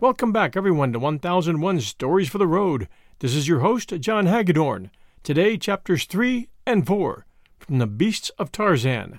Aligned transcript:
Welcome 0.00 0.30
back, 0.30 0.56
everyone, 0.56 0.92
to 0.92 1.00
1001 1.00 1.80
Stories 1.80 2.28
for 2.28 2.38
the 2.38 2.46
Road. 2.46 2.86
This 3.18 3.34
is 3.34 3.48
your 3.48 3.58
host, 3.58 3.92
John 3.98 4.26
Hagedorn. 4.26 4.92
Today, 5.24 5.58
chapters 5.58 6.04
3 6.04 6.48
and 6.64 6.86
4 6.86 7.26
from 7.58 7.78
The 7.78 7.88
Beasts 7.88 8.30
of 8.38 8.52
Tarzan. 8.52 9.18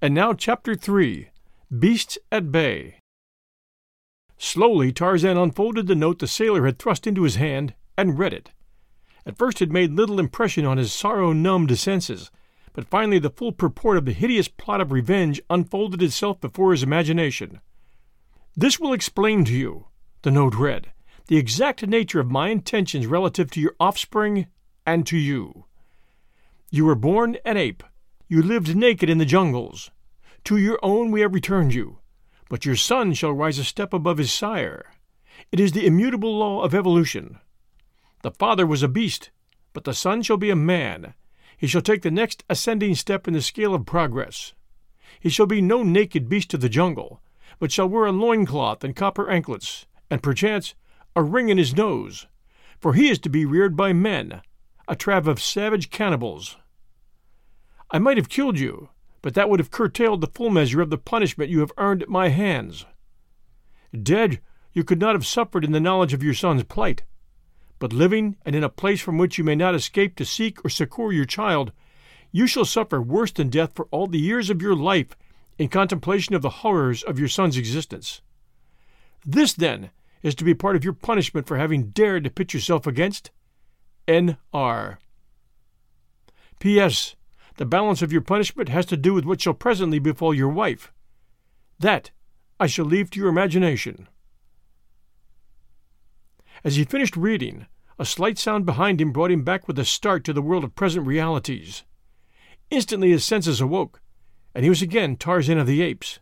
And 0.00 0.14
now, 0.14 0.34
chapter 0.34 0.76
3 0.76 1.30
Beasts 1.76 2.16
at 2.30 2.52
Bay. 2.52 3.00
Slowly, 4.38 4.92
Tarzan 4.92 5.36
unfolded 5.36 5.88
the 5.88 5.96
note 5.96 6.20
the 6.20 6.28
sailor 6.28 6.64
had 6.64 6.78
thrust 6.78 7.08
into 7.08 7.24
his 7.24 7.34
hand 7.34 7.74
and 7.98 8.20
read 8.20 8.32
it. 8.32 8.52
At 9.26 9.36
first, 9.36 9.60
it 9.60 9.72
made 9.72 9.94
little 9.94 10.20
impression 10.20 10.64
on 10.64 10.78
his 10.78 10.92
sorrow 10.92 11.32
numbed 11.32 11.76
senses, 11.76 12.30
but 12.72 12.86
finally, 12.86 13.18
the 13.18 13.30
full 13.30 13.50
purport 13.50 13.96
of 13.96 14.04
the 14.04 14.12
hideous 14.12 14.46
plot 14.46 14.80
of 14.80 14.92
revenge 14.92 15.40
unfolded 15.50 16.00
itself 16.04 16.40
before 16.40 16.70
his 16.70 16.84
imagination. 16.84 17.60
This 18.60 18.78
will 18.78 18.92
explain 18.92 19.46
to 19.46 19.54
you, 19.54 19.86
the 20.20 20.30
note 20.30 20.54
read, 20.54 20.92
the 21.28 21.38
exact 21.38 21.86
nature 21.86 22.20
of 22.20 22.30
my 22.30 22.50
intentions 22.50 23.06
relative 23.06 23.50
to 23.52 23.60
your 23.60 23.74
offspring 23.80 24.48
and 24.84 25.06
to 25.06 25.16
you. 25.16 25.64
You 26.70 26.84
were 26.84 26.94
born 26.94 27.38
an 27.46 27.56
ape. 27.56 27.82
You 28.28 28.42
lived 28.42 28.76
naked 28.76 29.08
in 29.08 29.16
the 29.16 29.24
jungles. 29.24 29.90
To 30.44 30.58
your 30.58 30.78
own 30.82 31.10
we 31.10 31.22
have 31.22 31.32
returned 31.32 31.72
you, 31.72 32.00
but 32.50 32.66
your 32.66 32.76
son 32.76 33.14
shall 33.14 33.32
rise 33.32 33.58
a 33.58 33.64
step 33.64 33.94
above 33.94 34.18
his 34.18 34.30
sire. 34.30 34.92
It 35.50 35.58
is 35.58 35.72
the 35.72 35.86
immutable 35.86 36.36
law 36.36 36.62
of 36.62 36.74
evolution. 36.74 37.38
The 38.20 38.30
father 38.30 38.66
was 38.66 38.82
a 38.82 38.88
beast, 38.88 39.30
but 39.72 39.84
the 39.84 39.94
son 39.94 40.20
shall 40.20 40.36
be 40.36 40.50
a 40.50 40.54
man. 40.54 41.14
He 41.56 41.66
shall 41.66 41.80
take 41.80 42.02
the 42.02 42.10
next 42.10 42.44
ascending 42.50 42.96
step 42.96 43.26
in 43.26 43.32
the 43.32 43.40
scale 43.40 43.74
of 43.74 43.86
progress. 43.86 44.52
He 45.18 45.30
shall 45.30 45.46
be 45.46 45.62
no 45.62 45.82
naked 45.82 46.28
beast 46.28 46.52
of 46.52 46.60
the 46.60 46.68
jungle, 46.68 47.22
but 47.60 47.70
shall 47.70 47.88
wear 47.88 48.06
a 48.06 48.12
loincloth 48.12 48.82
and 48.82 48.96
copper 48.96 49.30
anklets, 49.30 49.86
and 50.10 50.22
perchance 50.22 50.74
a 51.14 51.22
ring 51.22 51.50
in 51.50 51.58
his 51.58 51.76
nose, 51.76 52.26
for 52.80 52.94
he 52.94 53.08
is 53.08 53.18
to 53.20 53.28
be 53.28 53.44
reared 53.44 53.76
by 53.76 53.92
men, 53.92 54.40
a 54.88 54.96
tribe 54.96 55.28
of 55.28 55.40
savage 55.40 55.90
cannibals. 55.90 56.56
I 57.90 57.98
might 57.98 58.16
have 58.16 58.28
killed 58.28 58.58
you, 58.58 58.88
but 59.22 59.34
that 59.34 59.50
would 59.50 59.60
have 59.60 59.70
curtailed 59.70 60.22
the 60.22 60.26
full 60.26 60.50
measure 60.50 60.80
of 60.80 60.90
the 60.90 60.98
punishment 60.98 61.50
you 61.50 61.60
have 61.60 61.72
earned 61.76 62.02
at 62.02 62.08
my 62.08 62.28
hands. 62.28 62.86
Dead, 64.02 64.40
you 64.72 64.82
could 64.82 65.00
not 65.00 65.14
have 65.14 65.26
suffered 65.26 65.64
in 65.64 65.72
the 65.72 65.80
knowledge 65.80 66.14
of 66.14 66.22
your 66.22 66.34
son's 66.34 66.64
plight, 66.64 67.02
but 67.78 67.92
living 67.92 68.36
and 68.46 68.56
in 68.56 68.64
a 68.64 68.68
place 68.68 69.00
from 69.00 69.18
which 69.18 69.36
you 69.36 69.44
may 69.44 69.54
not 69.54 69.74
escape 69.74 70.16
to 70.16 70.24
seek 70.24 70.64
or 70.64 70.70
succor 70.70 71.12
your 71.12 71.24
child, 71.24 71.72
you 72.32 72.46
shall 72.46 72.64
suffer 72.64 73.02
worse 73.02 73.32
than 73.32 73.50
death 73.50 73.72
for 73.74 73.86
all 73.90 74.06
the 74.06 74.18
years 74.18 74.48
of 74.48 74.62
your 74.62 74.76
life 74.76 75.16
in 75.60 75.68
contemplation 75.68 76.34
of 76.34 76.40
the 76.40 76.48
horrors 76.48 77.02
of 77.02 77.18
your 77.18 77.28
son's 77.28 77.58
existence. 77.58 78.22
This, 79.26 79.52
then, 79.52 79.90
is 80.22 80.34
to 80.36 80.44
be 80.44 80.54
part 80.54 80.74
of 80.74 80.84
your 80.84 80.94
punishment 80.94 81.46
for 81.46 81.58
having 81.58 81.90
dared 81.90 82.24
to 82.24 82.30
pit 82.30 82.54
yourself 82.54 82.86
against 82.86 83.30
N.R. 84.08 84.98
P.S. 86.60 87.14
The 87.58 87.66
balance 87.66 88.00
of 88.00 88.10
your 88.10 88.22
punishment 88.22 88.70
has 88.70 88.86
to 88.86 88.96
do 88.96 89.12
with 89.12 89.26
what 89.26 89.42
shall 89.42 89.52
presently 89.52 89.98
befall 89.98 90.32
your 90.32 90.48
wife. 90.48 90.92
That 91.78 92.10
I 92.58 92.66
shall 92.66 92.86
leave 92.86 93.10
to 93.10 93.20
your 93.20 93.28
imagination. 93.28 94.08
As 96.64 96.76
he 96.76 96.84
finished 96.84 97.18
reading, 97.18 97.66
a 97.98 98.06
slight 98.06 98.38
sound 98.38 98.64
behind 98.64 98.98
him 98.98 99.12
brought 99.12 99.30
him 99.30 99.44
back 99.44 99.68
with 99.68 99.78
a 99.78 99.84
start 99.84 100.24
to 100.24 100.32
the 100.32 100.40
world 100.40 100.64
of 100.64 100.74
present 100.74 101.06
realities. 101.06 101.84
Instantly 102.70 103.10
his 103.10 103.26
senses 103.26 103.60
awoke, 103.60 104.00
and 104.54 104.64
he 104.64 104.70
was 104.70 104.82
again 104.82 105.16
Tarzan 105.16 105.58
of 105.58 105.66
the 105.66 105.82
Apes. 105.82 106.20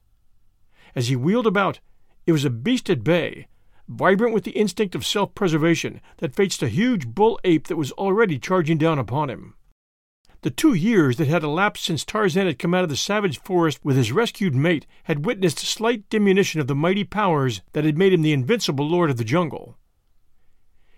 As 0.94 1.08
he 1.08 1.16
wheeled 1.16 1.46
about, 1.46 1.80
it 2.26 2.32
was 2.32 2.44
a 2.44 2.50
beast 2.50 2.90
at 2.90 3.04
bay, 3.04 3.48
vibrant 3.88 4.34
with 4.34 4.44
the 4.44 4.52
instinct 4.52 4.94
of 4.94 5.06
self 5.06 5.34
preservation, 5.34 6.00
that 6.18 6.34
faced 6.34 6.62
a 6.62 6.68
huge 6.68 7.06
bull 7.06 7.40
ape 7.44 7.68
that 7.68 7.76
was 7.76 7.92
already 7.92 8.38
charging 8.38 8.78
down 8.78 8.98
upon 8.98 9.30
him. 9.30 9.54
The 10.42 10.50
two 10.50 10.74
years 10.74 11.16
that 11.16 11.26
had 11.26 11.42
elapsed 11.42 11.84
since 11.84 12.04
Tarzan 12.04 12.46
had 12.46 12.60
come 12.60 12.72
out 12.72 12.84
of 12.84 12.90
the 12.90 12.96
savage 12.96 13.40
forest 13.40 13.80
with 13.82 13.96
his 13.96 14.12
rescued 14.12 14.54
mate 14.54 14.86
had 15.04 15.24
witnessed 15.24 15.58
slight 15.58 16.08
diminution 16.10 16.60
of 16.60 16.68
the 16.68 16.76
mighty 16.76 17.02
powers 17.02 17.60
that 17.72 17.84
had 17.84 17.98
made 17.98 18.12
him 18.12 18.22
the 18.22 18.32
invincible 18.32 18.88
lord 18.88 19.10
of 19.10 19.16
the 19.16 19.24
jungle. 19.24 19.76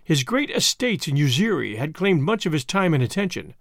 His 0.04 0.24
great 0.24 0.50
estates 0.50 1.08
in 1.08 1.16
Uziri 1.16 1.76
had 1.76 1.94
claimed 1.94 2.22
much 2.22 2.44
of 2.44 2.52
his 2.52 2.64
time 2.66 2.92
and 2.92 3.02
attention, 3.02 3.54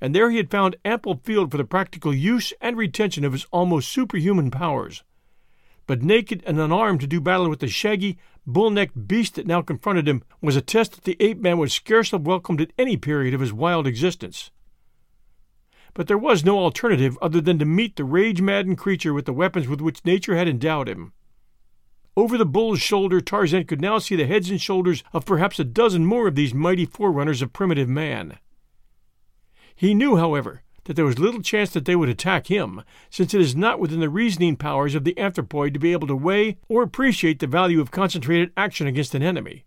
and 0.00 0.14
there 0.14 0.30
he 0.30 0.36
had 0.36 0.50
found 0.50 0.76
ample 0.84 1.20
field 1.24 1.50
for 1.50 1.56
the 1.56 1.64
practical 1.64 2.14
use 2.14 2.52
and 2.60 2.76
retention 2.76 3.24
of 3.24 3.32
his 3.32 3.46
almost 3.52 3.88
superhuman 3.88 4.50
powers. 4.50 5.02
But 5.86 6.02
naked 6.02 6.42
and 6.46 6.58
unarmed 6.58 7.00
to 7.00 7.06
do 7.06 7.20
battle 7.20 7.50
with 7.50 7.60
the 7.60 7.68
shaggy, 7.68 8.18
bull 8.46 8.70
necked 8.70 9.06
beast 9.06 9.34
that 9.34 9.46
now 9.46 9.62
confronted 9.62 10.08
him 10.08 10.22
was 10.40 10.56
a 10.56 10.62
test 10.62 10.92
that 10.92 11.04
the 11.04 11.16
ape 11.20 11.38
man 11.38 11.58
would 11.58 11.70
scarce 11.70 12.10
have 12.10 12.26
welcomed 12.26 12.60
at 12.60 12.72
any 12.78 12.96
period 12.96 13.34
of 13.34 13.40
his 13.40 13.52
wild 13.52 13.86
existence. 13.86 14.50
But 15.92 16.08
there 16.08 16.18
was 16.18 16.44
no 16.44 16.58
alternative 16.58 17.16
other 17.22 17.40
than 17.40 17.58
to 17.58 17.64
meet 17.64 17.96
the 17.96 18.04
rage 18.04 18.40
maddened 18.40 18.78
creature 18.78 19.14
with 19.14 19.26
the 19.26 19.32
weapons 19.32 19.68
with 19.68 19.80
which 19.80 20.04
nature 20.04 20.36
had 20.36 20.48
endowed 20.48 20.88
him. 20.88 21.12
Over 22.16 22.38
the 22.38 22.46
bull's 22.46 22.80
shoulder, 22.80 23.20
Tarzan 23.20 23.64
could 23.64 23.80
now 23.80 23.98
see 23.98 24.16
the 24.16 24.26
heads 24.26 24.48
and 24.48 24.60
shoulders 24.60 25.02
of 25.12 25.26
perhaps 25.26 25.58
a 25.58 25.64
dozen 25.64 26.06
more 26.06 26.28
of 26.28 26.34
these 26.34 26.54
mighty 26.54 26.86
forerunners 26.86 27.42
of 27.42 27.52
primitive 27.52 27.88
man. 27.88 28.38
He 29.76 29.94
knew, 29.94 30.16
however, 30.16 30.62
that 30.84 30.96
there 30.96 31.04
was 31.04 31.18
little 31.18 31.42
chance 31.42 31.70
that 31.70 31.84
they 31.84 31.96
would 31.96 32.08
attack 32.08 32.46
him, 32.46 32.82
since 33.10 33.34
it 33.34 33.40
is 33.40 33.56
not 33.56 33.80
within 33.80 34.00
the 34.00 34.08
reasoning 34.08 34.56
powers 34.56 34.94
of 34.94 35.04
the 35.04 35.14
anthropoid 35.18 35.72
to 35.72 35.80
be 35.80 35.92
able 35.92 36.06
to 36.06 36.16
weigh 36.16 36.58
or 36.68 36.82
appreciate 36.82 37.38
the 37.40 37.46
value 37.46 37.80
of 37.80 37.90
concentrated 37.90 38.52
action 38.56 38.86
against 38.86 39.14
an 39.14 39.22
enemy. 39.22 39.64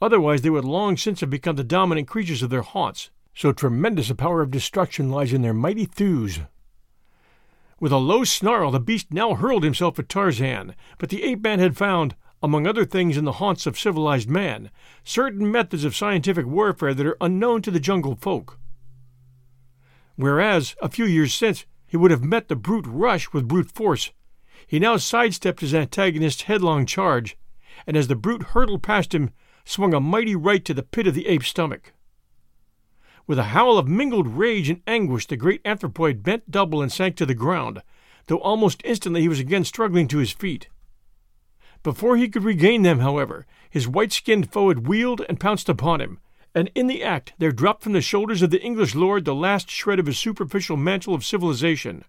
Otherwise, 0.00 0.42
they 0.42 0.50
would 0.50 0.64
long 0.64 0.96
since 0.96 1.20
have 1.20 1.30
become 1.30 1.56
the 1.56 1.64
dominant 1.64 2.08
creatures 2.08 2.42
of 2.42 2.50
their 2.50 2.62
haunts, 2.62 3.10
so 3.34 3.52
tremendous 3.52 4.10
a 4.10 4.14
power 4.14 4.42
of 4.42 4.50
destruction 4.50 5.10
lies 5.10 5.32
in 5.32 5.42
their 5.42 5.54
mighty 5.54 5.84
thews. 5.84 6.40
With 7.78 7.92
a 7.92 7.98
low 7.98 8.24
snarl, 8.24 8.70
the 8.70 8.80
beast 8.80 9.12
now 9.12 9.34
hurled 9.34 9.64
himself 9.64 9.98
at 9.98 10.08
Tarzan, 10.08 10.74
but 10.98 11.10
the 11.10 11.22
ape 11.24 11.42
man 11.42 11.58
had 11.58 11.76
found, 11.76 12.16
among 12.42 12.66
other 12.66 12.84
things 12.84 13.16
in 13.16 13.24
the 13.24 13.32
haunts 13.32 13.66
of 13.66 13.78
civilized 13.78 14.28
man, 14.28 14.70
certain 15.04 15.50
methods 15.50 15.84
of 15.84 15.94
scientific 15.94 16.46
warfare 16.46 16.94
that 16.94 17.06
are 17.06 17.16
unknown 17.20 17.62
to 17.62 17.70
the 17.70 17.80
jungle 17.80 18.16
folk 18.16 18.58
whereas 20.16 20.74
a 20.82 20.88
few 20.88 21.04
years 21.04 21.34
since 21.34 21.66
he 21.86 21.96
would 21.96 22.10
have 22.10 22.24
met 22.24 22.48
the 22.48 22.56
brute 22.56 22.86
rush 22.86 23.32
with 23.32 23.48
brute 23.48 23.70
force. 23.70 24.12
He 24.66 24.78
now 24.78 24.96
sidestepped 24.96 25.60
his 25.60 25.74
antagonist's 25.74 26.42
headlong 26.42 26.86
charge, 26.86 27.36
and 27.86 27.96
as 27.96 28.08
the 28.08 28.16
brute 28.16 28.42
hurtled 28.42 28.82
past 28.82 29.14
him, 29.14 29.30
swung 29.64 29.94
a 29.94 30.00
mighty 30.00 30.34
right 30.34 30.64
to 30.64 30.74
the 30.74 30.82
pit 30.82 31.06
of 31.06 31.14
the 31.14 31.26
ape's 31.26 31.48
stomach. 31.48 31.92
With 33.26 33.38
a 33.38 33.52
howl 33.54 33.78
of 33.78 33.86
mingled 33.88 34.26
rage 34.26 34.68
and 34.68 34.82
anguish, 34.86 35.26
the 35.26 35.36
great 35.36 35.62
anthropoid 35.64 36.22
bent 36.22 36.50
double 36.50 36.82
and 36.82 36.90
sank 36.90 37.16
to 37.16 37.26
the 37.26 37.34
ground, 37.34 37.82
though 38.26 38.38
almost 38.38 38.82
instantly 38.84 39.20
he 39.20 39.28
was 39.28 39.40
again 39.40 39.64
struggling 39.64 40.08
to 40.08 40.18
his 40.18 40.32
feet. 40.32 40.68
Before 41.82 42.16
he 42.16 42.28
could 42.28 42.44
regain 42.44 42.82
them, 42.82 43.00
however, 43.00 43.46
his 43.68 43.88
white 43.88 44.12
skinned 44.12 44.52
foe 44.52 44.68
had 44.68 44.86
wheeled 44.86 45.22
and 45.28 45.40
pounced 45.40 45.68
upon 45.68 46.00
him, 46.00 46.20
and 46.54 46.70
in 46.74 46.86
the 46.86 47.02
act 47.02 47.32
there 47.38 47.52
dropped 47.52 47.82
from 47.82 47.92
the 47.92 48.00
shoulders 48.00 48.42
of 48.42 48.50
the 48.50 48.62
English 48.62 48.94
lord 48.94 49.24
the 49.24 49.34
last 49.34 49.70
shred 49.70 49.98
of 49.98 50.06
his 50.06 50.18
superficial 50.18 50.76
mantle 50.76 51.14
of 51.14 51.24
civilization. 51.24 52.04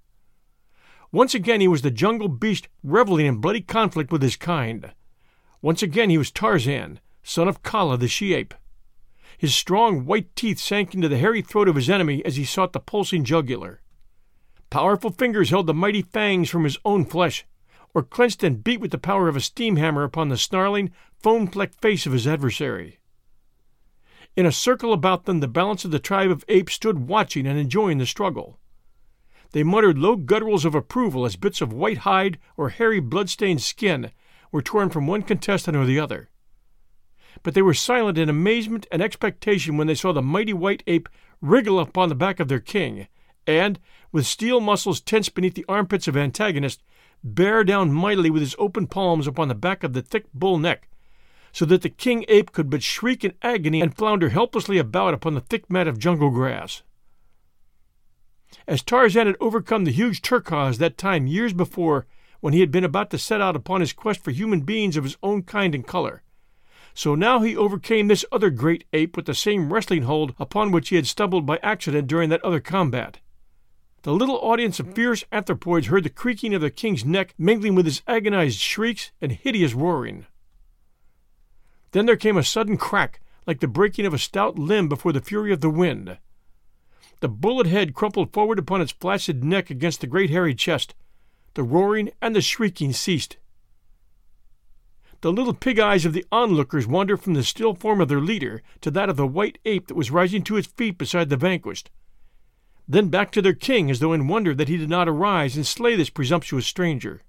Once 1.12 1.36
again 1.36 1.62
he 1.62 1.68
was 1.68 1.84
the 1.84 1.92
jungle 1.92 2.28
beast 2.28 2.68
reveling 2.84 3.26
in 3.26 3.38
bloody 3.38 3.62
conflict 3.62 4.12
with 4.12 4.22
his 4.22 4.36
kind. 4.36 4.92
Once 5.62 5.84
again 5.84 6.10
he 6.10 6.18
was 6.18 6.32
Tarzan, 6.32 7.00
son 7.22 7.48
of 7.48 7.64
Kala 7.64 7.98
the 7.98 8.08
she 8.08 8.34
ape. 8.34 8.54
His 9.38 9.56
strong 9.56 10.06
white 10.06 10.36
teeth 10.36 10.60
sank 10.60 10.94
into 10.94 11.08
the 11.08 11.18
hairy 11.18 11.42
throat 11.42 11.68
of 11.68 11.76
his 11.76 11.90
enemy 11.90 12.24
as 12.26 12.36
he 12.36 12.46
sought 12.46 12.74
the 12.74 12.80
pulsing 12.80 13.24
jugular. 13.24 13.82
Powerful 14.70 15.12
fingers 15.12 15.52
held 15.52 15.68
the 15.68 15.74
mighty 15.74 16.02
fangs 16.02 16.50
from 16.50 16.64
his 16.64 16.78
own 16.84 17.06
flesh, 17.06 17.46
or 17.94 18.02
clenched 18.02 18.44
and 18.44 18.64
beat 18.64 18.80
with 18.80 18.92
the 18.92 18.98
power 18.98 19.28
of 19.28 19.36
a 19.36 19.42
steam 19.42 19.76
hammer 19.76 20.04
upon 20.04 20.30
the 20.30 20.38
snarling, 20.38 20.92
foam 21.22 21.48
flecked 21.48 21.80
face 21.80 22.06
of 22.06 22.14
his 22.14 22.28
adversary. 22.28 22.98
In 24.36 24.48
a 24.48 24.52
circle 24.52 24.94
about 24.94 25.26
them, 25.26 25.42
the 25.42 25.48
balance 25.48 25.86
of 25.86 25.92
the 25.92 26.00
tribe 26.00 26.32
of 26.32 26.44
apes 26.48 26.74
stood 26.74 27.08
watching 27.08 27.46
and 27.46 27.60
enjoying 27.60 28.00
the 28.00 28.06
struggle. 28.06 28.60
They 29.52 29.62
muttered 29.62 30.00
low 30.00 30.18
gutturals 30.18 30.66
of 30.66 30.74
approval 30.74 31.26
as 31.26 31.36
bits 31.36 31.62
of 31.62 31.72
white 31.72 32.00
hide 32.00 32.40
or 32.58 32.70
hairy 32.70 33.00
blood-stained 33.00 33.62
skin 33.62 34.12
were 34.52 34.64
torn 34.64 34.90
from 34.90 35.06
one 35.06 35.22
contestant 35.22 35.78
or 35.78 35.86
the 35.86 36.00
other. 36.00 36.32
But 37.44 37.54
they 37.54 37.62
were 37.62 37.76
silent 37.76 38.18
in 38.18 38.30
amazement 38.30 38.88
and 38.92 39.02
expectation 39.04 39.78
when 39.78 39.86
they 39.86 39.96
saw 39.96 40.14
the 40.14 40.24
mighty 40.24 40.54
white 40.54 40.82
ape 40.88 41.10
wriggle 41.40 41.80
upon 41.80 42.10
the 42.10 42.16
back 42.16 42.40
of 42.40 42.48
their 42.48 42.60
king, 42.60 43.08
and, 43.46 43.80
with 44.12 44.26
steel 44.26 44.60
muscles 44.60 45.00
tense 45.02 45.30
beneath 45.30 45.54
the 45.54 45.66
armpits 45.70 46.08
of 46.08 46.18
antagonist, 46.18 46.82
bear 47.24 47.64
down 47.64 47.92
mightily 47.92 48.32
with 48.32 48.42
his 48.42 48.56
open 48.58 48.88
palms 48.88 49.28
upon 49.28 49.48
the 49.48 49.56
back 49.56 49.84
of 49.84 49.94
the 49.94 50.02
thick 50.02 50.26
bull 50.34 50.58
neck, 50.58 50.88
so 51.54 51.64
that 51.64 51.82
the 51.82 51.90
king 51.90 52.26
ape 52.28 52.52
could 52.52 52.70
but 52.70 52.84
shriek 52.84 53.24
in 53.24 53.34
agony 53.42 53.80
and 53.80 53.96
flounder 53.96 54.30
helplessly 54.30 54.78
about 54.78 55.14
upon 55.14 55.36
the 55.36 55.42
thick 55.42 55.70
mat 55.70 55.88
of 55.88 55.98
jungle 55.98 56.30
grass. 56.30 56.84
As 58.68 58.84
Tarzan 58.84 59.28
had 59.28 59.38
overcome 59.40 59.86
the 59.86 59.92
huge 59.92 60.22
Terkoz 60.22 60.80
that 60.80 60.98
time 60.98 61.28
years 61.28 61.54
before 61.54 62.06
when 62.42 62.52
he 62.52 62.60
had 62.60 62.72
been 62.72 62.84
about 62.84 63.10
to 63.12 63.18
set 63.18 63.40
out 63.40 63.56
upon 63.56 63.80
his 63.80 63.94
quest 63.94 64.22
for 64.22 64.32
human 64.32 64.62
beings 64.62 64.98
of 64.98 65.06
his 65.06 65.16
own 65.24 65.44
kind 65.44 65.74
and 65.74 65.88
color, 65.88 66.24
so 66.96 67.16
now 67.16 67.42
he 67.42 67.58
overcame 67.58 68.08
this 68.08 68.26
other 68.32 68.50
great 68.52 68.84
ape 68.94 69.16
with 69.16 69.26
the 69.26 69.34
same 69.34 69.74
wrestling 69.74 70.04
hold 70.04 70.36
upon 70.38 70.72
which 70.72 70.90
he 70.90 70.96
had 70.96 71.08
stumbled 71.08 71.46
by 71.46 71.60
accident 71.64 72.08
during 72.08 72.30
that 72.30 72.44
other 72.44 72.60
combat. 72.60 73.20
The 74.04 74.14
little 74.14 74.40
audience 74.42 74.80
of 74.80 74.94
fierce 74.94 75.24
anthropoids 75.32 75.88
heard 75.88 76.04
the 76.04 76.10
creaking 76.10 76.54
of 76.54 76.62
the 76.62 76.70
king's 76.70 77.06
neck 77.06 77.34
mingling 77.38 77.74
with 77.74 77.86
his 77.86 78.04
agonized 78.08 78.60
shrieks 78.60 79.12
and 79.22 79.32
hideous 79.32 79.74
roaring. 79.74 80.28
Then 81.94 82.06
there 82.06 82.18
came 82.18 82.38
a 82.38 82.44
sudden 82.44 82.78
crack, 82.78 83.22
like 83.48 83.60
the 83.60 83.68
breaking 83.68 84.06
of 84.06 84.14
a 84.14 84.20
stout 84.20 84.60
limb 84.60 84.90
before 84.90 85.14
the 85.14 85.22
fury 85.22 85.54
of 85.54 85.62
the 85.62 85.70
wind. 85.70 86.18
The 87.22 87.30
bullet 87.30 87.68
head 87.68 87.94
crumpled 87.94 88.34
forward 88.34 88.60
upon 88.60 88.82
its 88.82 88.92
flaccid 88.92 89.44
neck 89.44 89.70
against 89.70 90.02
the 90.02 90.08
great 90.08 90.30
hairy 90.30 90.54
chest. 90.54 90.94
The 91.54 91.64
roaring 91.64 92.12
and 92.22 92.36
the 92.36 92.42
shrieking 92.42 92.94
ceased. 92.94 93.38
The 95.22 95.32
little 95.32 95.54
pig 95.54 95.80
eyes 95.80 96.06
of 96.06 96.12
the 96.12 96.26
onlookers 96.32 96.86
wandered 96.86 97.22
from 97.22 97.34
the 97.34 97.44
still 97.44 97.74
form 97.74 98.02
of 98.02 98.10
their 98.10 98.20
leader 98.20 98.62
to 98.82 98.92
that 98.92 99.08
of 99.08 99.16
the 99.16 99.26
white 99.26 99.58
ape 99.64 99.88
that 99.88 99.96
was 99.96 100.12
rising 100.12 100.44
to 100.44 100.58
its 100.58 100.68
feet 100.68 100.98
beside 100.98 101.30
the 101.30 101.38
vanquished, 101.38 101.90
then 102.88 103.08
back 103.08 103.32
to 103.32 103.42
their 103.42 103.54
king 103.54 103.90
as 103.90 104.00
though 104.00 104.12
in 104.12 104.28
wonder 104.28 104.54
that 104.54 104.68
he 104.68 104.76
did 104.76 104.90
not 104.90 105.08
arise 105.08 105.56
and 105.56 105.66
slay 105.66 105.96
this 105.96 106.10
presumptuous 106.10 106.68
stranger. 106.68 107.22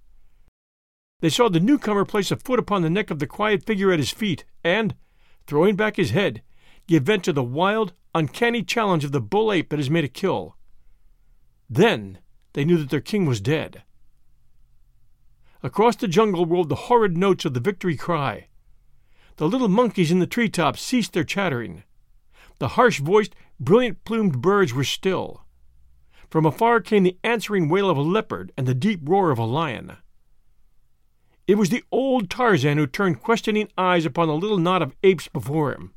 They 1.20 1.30
saw 1.30 1.48
the 1.48 1.60
newcomer 1.60 2.04
place 2.04 2.30
a 2.30 2.36
foot 2.36 2.58
upon 2.58 2.82
the 2.82 2.90
neck 2.90 3.10
of 3.10 3.18
the 3.18 3.26
quiet 3.26 3.64
figure 3.64 3.92
at 3.92 3.98
his 3.98 4.10
feet, 4.10 4.44
and, 4.62 4.94
throwing 5.46 5.76
back 5.76 5.96
his 5.96 6.10
head, 6.10 6.42
give 6.86 7.04
vent 7.04 7.24
to 7.24 7.32
the 7.32 7.42
wild, 7.42 7.92
uncanny 8.14 8.62
challenge 8.62 9.04
of 9.04 9.12
the 9.12 9.20
bull 9.20 9.52
ape 9.52 9.70
that 9.70 9.78
has 9.78 9.90
made 9.90 10.04
a 10.04 10.08
kill. 10.08 10.56
Then 11.68 12.18
they 12.52 12.64
knew 12.64 12.76
that 12.76 12.90
their 12.90 13.00
king 13.00 13.26
was 13.26 13.40
dead. 13.40 13.82
Across 15.62 15.96
the 15.96 16.08
jungle 16.08 16.44
rolled 16.44 16.68
the 16.68 16.74
horrid 16.74 17.16
notes 17.16 17.44
of 17.44 17.54
the 17.54 17.60
victory 17.60 17.96
cry. 17.96 18.48
The 19.36 19.48
little 19.48 19.68
monkeys 19.68 20.12
in 20.12 20.18
the 20.18 20.26
tree 20.26 20.48
tops 20.48 20.82
ceased 20.82 21.14
their 21.14 21.24
chattering. 21.24 21.84
The 22.58 22.68
harsh 22.68 23.00
voiced, 23.00 23.34
brilliant 23.58 24.04
plumed 24.04 24.40
birds 24.40 24.74
were 24.74 24.84
still. 24.84 25.44
From 26.28 26.46
afar 26.46 26.80
came 26.80 27.02
the 27.02 27.18
answering 27.24 27.68
wail 27.68 27.88
of 27.88 27.96
a 27.96 28.02
leopard 28.02 28.52
and 28.56 28.66
the 28.66 28.74
deep 28.74 29.00
roar 29.02 29.30
of 29.30 29.38
a 29.38 29.44
lion. 29.44 29.96
It 31.46 31.56
was 31.58 31.68
the 31.68 31.84
old 31.92 32.30
Tarzan 32.30 32.78
who 32.78 32.86
turned 32.86 33.20
questioning 33.20 33.68
eyes 33.76 34.06
upon 34.06 34.28
the 34.28 34.36
little 34.36 34.56
knot 34.56 34.80
of 34.80 34.96
apes 35.02 35.28
before 35.28 35.72
him. 35.72 35.92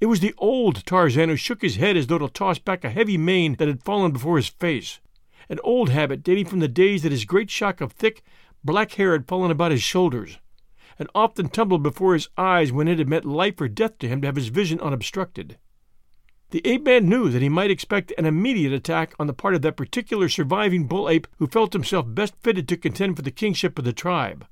It 0.00 0.06
was 0.06 0.20
the 0.20 0.34
old 0.38 0.86
Tarzan 0.86 1.28
who 1.28 1.34
shook 1.34 1.60
his 1.60 1.74
head 1.74 1.96
as 1.96 2.06
though 2.06 2.18
to 2.18 2.28
toss 2.28 2.60
back 2.60 2.84
a 2.84 2.90
heavy 2.90 3.18
mane 3.18 3.56
that 3.56 3.66
had 3.66 3.82
fallen 3.82 4.12
before 4.12 4.36
his 4.36 4.46
face, 4.46 5.00
an 5.48 5.58
old 5.64 5.88
habit 5.88 6.22
dating 6.22 6.46
from 6.46 6.60
the 6.60 6.68
days 6.68 7.02
that 7.02 7.10
his 7.10 7.24
great 7.24 7.50
shock 7.50 7.80
of 7.80 7.92
thick, 7.92 8.22
black 8.62 8.92
hair 8.92 9.10
had 9.10 9.26
fallen 9.26 9.50
about 9.50 9.72
his 9.72 9.82
shoulders, 9.82 10.38
and 11.00 11.08
often 11.16 11.48
tumbled 11.48 11.82
before 11.82 12.14
his 12.14 12.28
eyes 12.36 12.70
when 12.70 12.86
it 12.86 12.98
had 12.98 13.08
meant 13.08 13.24
life 13.24 13.60
or 13.60 13.66
death 13.66 13.98
to 13.98 14.06
him 14.06 14.20
to 14.20 14.28
have 14.28 14.36
his 14.36 14.48
vision 14.48 14.78
unobstructed. 14.80 15.58
The 16.50 16.66
ape 16.66 16.84
man 16.84 17.08
knew 17.10 17.28
that 17.28 17.42
he 17.42 17.50
might 17.50 17.70
expect 17.70 18.12
an 18.16 18.24
immediate 18.24 18.72
attack 18.72 19.14
on 19.18 19.26
the 19.26 19.34
part 19.34 19.54
of 19.54 19.60
that 19.62 19.76
particular 19.76 20.30
surviving 20.30 20.86
bull 20.86 21.08
ape 21.08 21.26
who 21.38 21.46
felt 21.46 21.74
himself 21.74 22.06
best 22.08 22.34
fitted 22.40 22.66
to 22.68 22.76
contend 22.78 23.16
for 23.16 23.22
the 23.22 23.30
kingship 23.30 23.78
of 23.78 23.84
the 23.84 23.92
tribe. 23.92 24.46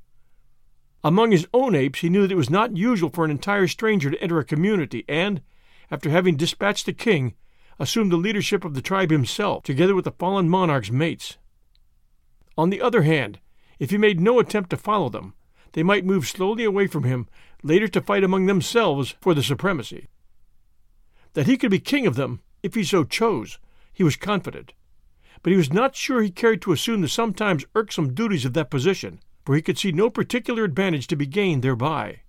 Among 1.02 1.30
his 1.30 1.46
own 1.54 1.74
apes, 1.74 2.00
he 2.00 2.10
knew 2.10 2.22
that 2.22 2.32
it 2.32 2.36
was 2.36 2.50
not 2.50 2.76
usual 2.76 3.08
for 3.08 3.24
an 3.24 3.30
entire 3.30 3.66
stranger 3.66 4.10
to 4.10 4.22
enter 4.22 4.38
a 4.38 4.44
community, 4.44 5.06
and, 5.08 5.40
after 5.90 6.10
having 6.10 6.36
dispatched 6.36 6.84
the 6.84 6.92
king, 6.92 7.34
assume 7.78 8.10
the 8.10 8.16
leadership 8.16 8.64
of 8.64 8.74
the 8.74 8.82
tribe 8.82 9.10
himself, 9.10 9.62
together 9.62 9.94
with 9.94 10.04
the 10.04 10.12
fallen 10.12 10.50
monarch's 10.50 10.92
mates. 10.92 11.38
On 12.58 12.68
the 12.68 12.82
other 12.82 13.02
hand, 13.02 13.38
if 13.78 13.90
he 13.90 13.96
made 13.96 14.20
no 14.20 14.38
attempt 14.38 14.68
to 14.70 14.76
follow 14.76 15.08
them, 15.08 15.32
they 15.72 15.82
might 15.82 16.04
move 16.04 16.26
slowly 16.26 16.64
away 16.64 16.86
from 16.88 17.04
him, 17.04 17.26
later 17.62 17.88
to 17.88 18.02
fight 18.02 18.24
among 18.24 18.46
themselves 18.46 19.14
for 19.20 19.32
the 19.32 19.42
supremacy. 19.42 20.08
That 21.36 21.46
he 21.46 21.58
could 21.58 21.70
be 21.70 21.80
king 21.80 22.06
of 22.06 22.16
them, 22.16 22.40
if 22.62 22.74
he 22.74 22.82
so 22.82 23.04
chose, 23.04 23.58
he 23.92 24.02
was 24.02 24.16
confident. 24.16 24.72
But 25.42 25.50
he 25.50 25.56
was 25.58 25.70
not 25.70 25.94
sure 25.94 26.22
he 26.22 26.30
cared 26.30 26.62
to 26.62 26.72
assume 26.72 27.02
the 27.02 27.08
sometimes 27.08 27.66
irksome 27.74 28.14
duties 28.14 28.46
of 28.46 28.54
that 28.54 28.70
position, 28.70 29.20
for 29.44 29.54
he 29.54 29.60
could 29.60 29.76
see 29.76 29.92
no 29.92 30.08
particular 30.08 30.64
advantage 30.64 31.06
to 31.08 31.14
be 31.14 31.26
gained 31.26 31.60
thereby. 31.60 32.22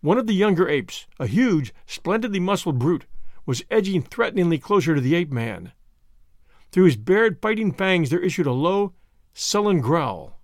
One 0.00 0.16
of 0.16 0.26
the 0.26 0.32
younger 0.32 0.70
apes, 0.70 1.06
a 1.20 1.26
huge, 1.26 1.74
splendidly 1.84 2.40
muscled 2.40 2.78
brute, 2.78 3.04
was 3.44 3.62
edging 3.70 4.00
threateningly 4.00 4.56
closer 4.56 4.94
to 4.94 5.00
the 5.02 5.14
ape 5.14 5.30
man. 5.30 5.72
Through 6.70 6.86
his 6.86 6.96
bared 6.96 7.42
fighting 7.42 7.72
fangs 7.72 8.08
there 8.08 8.20
issued 8.20 8.46
a 8.46 8.52
low, 8.52 8.94
sullen 9.34 9.82
growl. 9.82 10.40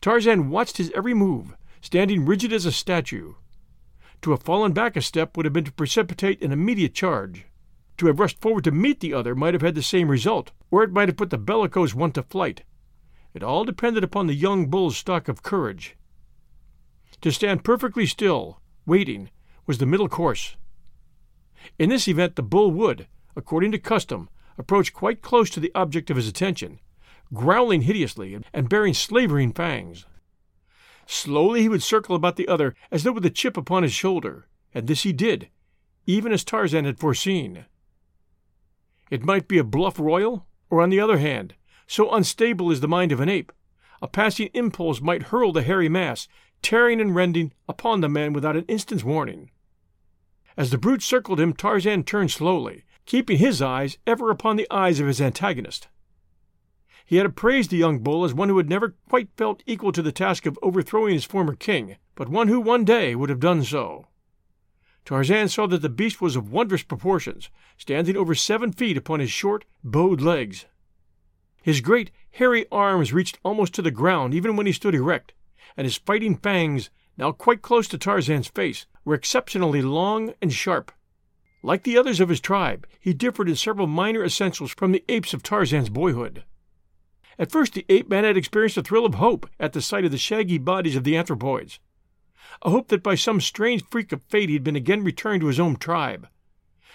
Tarzan 0.00 0.48
watched 0.48 0.78
his 0.78 0.90
every 0.94 1.12
move, 1.12 1.54
standing 1.82 2.24
rigid 2.24 2.54
as 2.54 2.64
a 2.64 2.72
statue. 2.72 3.34
To 4.22 4.30
have 4.32 4.42
fallen 4.42 4.72
back 4.72 4.96
a 4.96 5.02
step 5.02 5.36
would 5.36 5.46
have 5.46 5.52
been 5.52 5.64
to 5.64 5.72
precipitate 5.72 6.42
an 6.42 6.52
immediate 6.52 6.94
charge. 6.94 7.46
To 7.98 8.06
have 8.06 8.18
rushed 8.18 8.40
forward 8.40 8.64
to 8.64 8.70
meet 8.70 9.00
the 9.00 9.14
other 9.14 9.34
might 9.34 9.54
have 9.54 9.62
had 9.62 9.74
the 9.74 9.82
same 9.82 10.08
result, 10.08 10.52
or 10.70 10.82
it 10.82 10.92
might 10.92 11.08
have 11.08 11.16
put 11.16 11.30
the 11.30 11.38
bellicose 11.38 11.94
one 11.94 12.12
to 12.12 12.22
flight. 12.22 12.62
It 13.32 13.42
all 13.42 13.64
depended 13.64 14.04
upon 14.04 14.26
the 14.26 14.34
young 14.34 14.68
bull's 14.68 14.96
stock 14.96 15.28
of 15.28 15.42
courage. 15.42 15.96
To 17.22 17.30
stand 17.30 17.64
perfectly 17.64 18.06
still, 18.06 18.60
waiting, 18.84 19.30
was 19.66 19.78
the 19.78 19.86
middle 19.86 20.08
course. 20.08 20.56
In 21.78 21.88
this 21.88 22.08
event, 22.08 22.36
the 22.36 22.42
bull 22.42 22.70
would, 22.70 23.06
according 23.34 23.72
to 23.72 23.78
custom, 23.78 24.28
approach 24.58 24.92
quite 24.92 25.22
close 25.22 25.50
to 25.50 25.60
the 25.60 25.72
object 25.74 26.10
of 26.10 26.16
his 26.16 26.28
attention, 26.28 26.80
growling 27.32 27.82
hideously 27.82 28.38
and 28.52 28.68
baring 28.68 28.94
slavering 28.94 29.52
fangs. 29.52 30.06
Slowly 31.06 31.62
he 31.62 31.68
would 31.68 31.82
circle 31.82 32.16
about 32.16 32.36
the 32.36 32.48
other 32.48 32.74
as 32.90 33.04
though 33.04 33.12
with 33.12 33.24
a 33.24 33.30
chip 33.30 33.56
upon 33.56 33.84
his 33.84 33.92
shoulder, 33.92 34.48
and 34.74 34.86
this 34.86 35.04
he 35.04 35.12
did, 35.12 35.48
even 36.04 36.32
as 36.32 36.44
Tarzan 36.44 36.84
had 36.84 36.98
foreseen. 36.98 37.66
It 39.10 39.24
might 39.24 39.46
be 39.46 39.58
a 39.58 39.64
bluff 39.64 39.98
royal, 40.00 40.46
or 40.68 40.82
on 40.82 40.90
the 40.90 41.00
other 41.00 41.18
hand, 41.18 41.54
so 41.86 42.12
unstable 42.12 42.70
is 42.72 42.80
the 42.80 42.88
mind 42.88 43.12
of 43.12 43.20
an 43.20 43.28
ape, 43.28 43.52
a 44.02 44.08
passing 44.08 44.50
impulse 44.52 45.00
might 45.00 45.24
hurl 45.24 45.52
the 45.52 45.62
hairy 45.62 45.88
mass, 45.88 46.28
tearing 46.60 47.00
and 47.00 47.14
rending, 47.14 47.52
upon 47.68 48.00
the 48.00 48.08
man 48.08 48.32
without 48.32 48.56
an 48.56 48.64
instant's 48.66 49.04
warning. 49.04 49.50
As 50.56 50.70
the 50.70 50.78
brute 50.78 51.02
circled 51.02 51.38
him, 51.38 51.52
Tarzan 51.52 52.02
turned 52.02 52.32
slowly, 52.32 52.84
keeping 53.04 53.38
his 53.38 53.62
eyes 53.62 53.98
ever 54.06 54.30
upon 54.30 54.56
the 54.56 54.66
eyes 54.70 54.98
of 54.98 55.06
his 55.06 55.20
antagonist. 55.20 55.88
He 57.06 57.16
had 57.16 57.26
appraised 57.26 57.70
the 57.70 57.76
young 57.76 58.00
bull 58.00 58.24
as 58.24 58.34
one 58.34 58.48
who 58.48 58.56
had 58.56 58.68
never 58.68 58.96
quite 59.08 59.28
felt 59.36 59.62
equal 59.64 59.92
to 59.92 60.02
the 60.02 60.10
task 60.10 60.44
of 60.44 60.58
overthrowing 60.60 61.14
his 61.14 61.24
former 61.24 61.54
king, 61.54 61.98
but 62.16 62.28
one 62.28 62.48
who 62.48 62.60
one 62.60 62.84
day 62.84 63.14
would 63.14 63.30
have 63.30 63.38
done 63.38 63.62
so. 63.62 64.08
Tarzan 65.04 65.48
saw 65.48 65.68
that 65.68 65.82
the 65.82 65.88
beast 65.88 66.20
was 66.20 66.34
of 66.34 66.50
wondrous 66.50 66.82
proportions, 66.82 67.48
standing 67.78 68.16
over 68.16 68.34
seven 68.34 68.72
feet 68.72 68.96
upon 68.96 69.20
his 69.20 69.30
short, 69.30 69.64
bowed 69.84 70.20
legs. 70.20 70.66
His 71.62 71.80
great, 71.80 72.10
hairy 72.32 72.66
arms 72.72 73.12
reached 73.12 73.38
almost 73.44 73.72
to 73.74 73.82
the 73.82 73.92
ground 73.92 74.34
even 74.34 74.56
when 74.56 74.66
he 74.66 74.72
stood 74.72 74.96
erect, 74.96 75.32
and 75.76 75.84
his 75.84 75.96
fighting 75.96 76.36
fangs, 76.36 76.90
now 77.16 77.30
quite 77.30 77.62
close 77.62 77.86
to 77.88 77.98
Tarzan's 77.98 78.48
face, 78.48 78.86
were 79.04 79.14
exceptionally 79.14 79.80
long 79.80 80.34
and 80.42 80.52
sharp. 80.52 80.90
Like 81.62 81.84
the 81.84 81.98
others 81.98 82.18
of 82.18 82.30
his 82.30 82.40
tribe, 82.40 82.84
he 82.98 83.14
differed 83.14 83.48
in 83.48 83.54
several 83.54 83.86
minor 83.86 84.24
essentials 84.24 84.72
from 84.72 84.90
the 84.90 85.04
apes 85.08 85.32
of 85.32 85.44
Tarzan's 85.44 85.88
boyhood. 85.88 86.42
At 87.38 87.52
first, 87.52 87.74
the 87.74 87.84
ape 87.88 88.08
man 88.08 88.24
had 88.24 88.36
experienced 88.36 88.78
a 88.78 88.82
thrill 88.82 89.04
of 89.04 89.16
hope 89.16 89.48
at 89.60 89.72
the 89.72 89.82
sight 89.82 90.04
of 90.04 90.10
the 90.10 90.18
shaggy 90.18 90.58
bodies 90.58 90.96
of 90.96 91.04
the 91.04 91.16
anthropoids, 91.16 91.78
a 92.62 92.70
hope 92.70 92.88
that 92.88 93.02
by 93.02 93.14
some 93.14 93.40
strange 93.40 93.84
freak 93.84 94.10
of 94.12 94.22
fate 94.22 94.48
he 94.48 94.54
had 94.54 94.64
been 94.64 94.76
again 94.76 95.04
returned 95.04 95.42
to 95.42 95.48
his 95.48 95.60
own 95.60 95.76
tribe. 95.76 96.28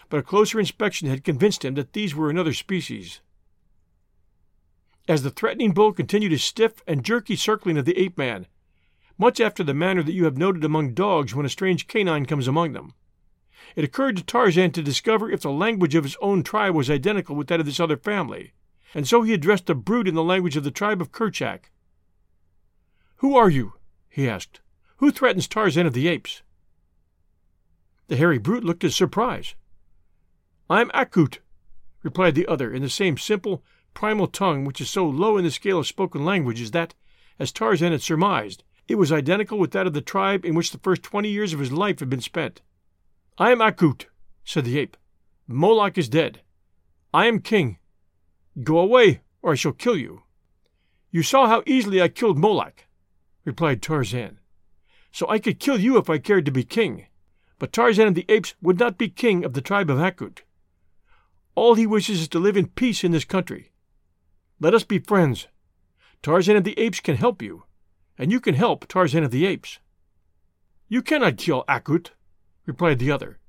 But 0.10 0.20
a 0.20 0.24
closer 0.24 0.60
inspection 0.60 1.08
had 1.08 1.24
convinced 1.24 1.64
him 1.64 1.76
that 1.76 1.94
these 1.94 2.16
were 2.16 2.30
another 2.30 2.54
species. 2.54 3.22
As 5.08 5.24
the 5.24 5.30
threatening 5.30 5.74
bull 5.74 5.94
continued 5.94 6.32
his 6.32 6.44
stiff 6.44 6.82
and 6.88 7.06
jerky 7.06 7.36
circling 7.36 7.78
of 7.78 7.86
the 7.86 7.98
ape 7.98 8.18
man, 8.18 8.48
much 9.18 9.40
after 9.40 9.64
the 9.64 9.74
manner 9.74 10.02
that 10.02 10.14
you 10.14 10.26
have 10.26 10.38
noted 10.38 10.64
among 10.64 10.96
dogs 10.96 11.36
when 11.36 11.46
a 11.46 11.50
strange 11.50 11.88
canine 11.88 12.26
comes 12.26 12.48
among 12.48 12.74
them, 12.74 12.94
it 13.76 13.84
occurred 13.84 14.18
to 14.18 14.24
Tarzan 14.24 14.72
to 14.72 14.82
discover 14.82 15.30
if 15.30 15.42
the 15.42 15.52
language 15.52 15.94
of 15.94 16.04
his 16.04 16.18
own 16.22 16.42
tribe 16.42 16.74
was 16.74 16.90
identical 16.90 17.36
with 17.36 17.48
that 17.48 17.60
of 17.60 17.66
this 17.66 17.80
other 17.80 17.98
family, 17.98 18.54
and 18.94 19.08
so 19.08 19.22
he 19.22 19.34
addressed 19.34 19.68
the 19.68 19.76
brute 19.76 20.08
in 20.08 20.16
the 20.16 20.24
language 20.24 20.58
of 20.58 20.64
the 20.64 20.72
tribe 20.72 21.02
of 21.02 21.12
Kerchak. 21.12 21.72
Who 23.18 23.36
are 23.36 23.50
you? 23.50 23.74
he 24.10 24.28
asked. 24.28 24.62
Who 24.98 25.12
threatens 25.12 25.48
Tarzan 25.48 25.88
of 25.88 25.94
the 25.94 26.08
Apes? 26.08 26.42
The 28.08 28.18
hairy 28.18 28.38
brute 28.38 28.64
looked 28.64 28.82
his 28.82 28.96
surprise. 28.96 29.56
I'm 30.70 30.90
Akut, 30.90 31.40
replied 32.04 32.36
the 32.36 32.48
other 32.48 32.74
in 32.74 32.82
the 32.82 32.90
same 32.90 33.18
simple, 33.18 33.64
primal 33.94 34.28
tongue 34.28 34.66
which 34.66 34.82
is 34.82 34.90
so 34.90 35.06
low 35.06 35.38
in 35.38 35.44
the 35.44 35.52
scale 35.52 35.80
of 35.80 35.88
spoken 35.88 36.26
languages 36.26 36.72
that, 36.72 36.94
as 37.40 37.52
Tarzan 37.52 37.92
had 37.92 38.02
surmised, 38.02 38.64
it 38.88 38.96
was 38.96 39.12
identical 39.12 39.58
with 39.58 39.72
that 39.72 39.88
of 39.88 39.94
the 39.94 40.02
tribe 40.02 40.44
in 40.44 40.56
which 40.56 40.72
the 40.72 40.78
first 40.80 41.04
twenty 41.04 41.30
years 41.30 41.54
of 41.54 41.60
his 41.60 41.72
life 41.72 42.00
had 42.00 42.10
been 42.10 42.22
spent. 42.22 42.62
I 43.38 43.52
am 43.52 43.60
Akut, 43.60 44.06
said 44.44 44.66
the 44.66 44.78
ape. 44.80 44.98
Molak 45.50 45.98
is 45.98 46.10
dead. 46.10 46.42
I 47.14 47.28
am 47.28 47.40
king. 47.40 47.78
Go 48.64 48.80
away, 48.80 49.22
or 49.42 49.54
I 49.54 49.56
shall 49.56 49.72
kill 49.72 49.98
you. 49.98 50.24
You 51.10 51.24
saw 51.24 51.48
how 51.48 51.64
easily 51.66 52.02
I 52.02 52.08
killed 52.08 52.38
Molak, 52.38 52.88
replied 53.46 53.82
Tarzan 53.82 54.38
so 55.12 55.28
I 55.30 55.40
could 55.40 55.60
kill 55.60 55.80
you 55.80 55.98
if 55.98 56.10
I 56.10 56.18
cared 56.18 56.46
to 56.46 56.52
be 56.52 56.64
king. 56.64 57.08
But 57.60 57.74
Tarzan 57.74 58.08
of 58.08 58.16
the 58.16 58.26
Apes 58.30 58.56
would 58.62 58.80
not 58.80 58.98
be 58.98 59.10
king 59.10 59.44
of 59.44 59.54
the 59.54 59.62
tribe 59.62 59.90
of 59.90 59.98
Akut. 59.98 60.40
All 61.54 61.76
he 61.76 61.86
wishes 61.86 62.22
is 62.22 62.28
to 62.30 62.40
live 62.40 62.58
in 62.58 62.68
peace 62.68 63.04
in 63.04 63.12
this 63.12 63.26
country. 63.26 63.72
Let 64.60 64.74
us 64.74 64.84
be 64.84 65.00
friends. 65.00 65.48
Tarzan 66.24 66.56
of 66.56 66.64
the 66.64 66.80
Apes 66.80 67.02
can 67.02 67.18
help 67.18 67.42
you, 67.42 67.64
and 68.18 68.32
you 68.32 68.40
can 68.40 68.56
help 68.56 68.88
Tarzan 68.88 69.24
of 69.24 69.32
the 69.32 69.46
Apes. 69.46 69.80
You 70.88 71.02
cannot 71.02 71.38
kill 71.38 71.66
Akut, 71.68 72.12
replied 72.66 73.00
the 73.00 73.12
other. 73.12 73.40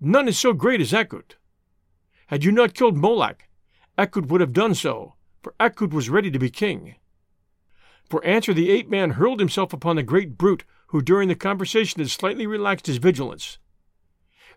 None 0.00 0.28
is 0.28 0.38
so 0.38 0.52
great 0.52 0.80
as 0.80 0.92
Akut. 0.92 1.36
Had 2.28 2.44
you 2.44 2.52
not 2.52 2.74
killed 2.74 2.96
Molak, 2.96 3.45
Akut 3.98 4.26
would 4.26 4.40
have 4.40 4.52
done 4.52 4.74
so, 4.74 5.14
for 5.42 5.54
Akut 5.58 5.92
was 5.92 6.10
ready 6.10 6.30
to 6.30 6.38
be 6.38 6.50
king. 6.50 6.96
For 8.08 8.24
answer, 8.24 8.52
the 8.52 8.70
ape 8.70 8.88
man 8.88 9.10
hurled 9.12 9.40
himself 9.40 9.72
upon 9.72 9.96
the 9.96 10.02
great 10.02 10.36
brute 10.36 10.64
who 10.88 11.02
during 11.02 11.28
the 11.28 11.34
conversation 11.34 12.00
had 12.00 12.10
slightly 12.10 12.46
relaxed 12.46 12.86
his 12.86 12.98
vigilance. 12.98 13.58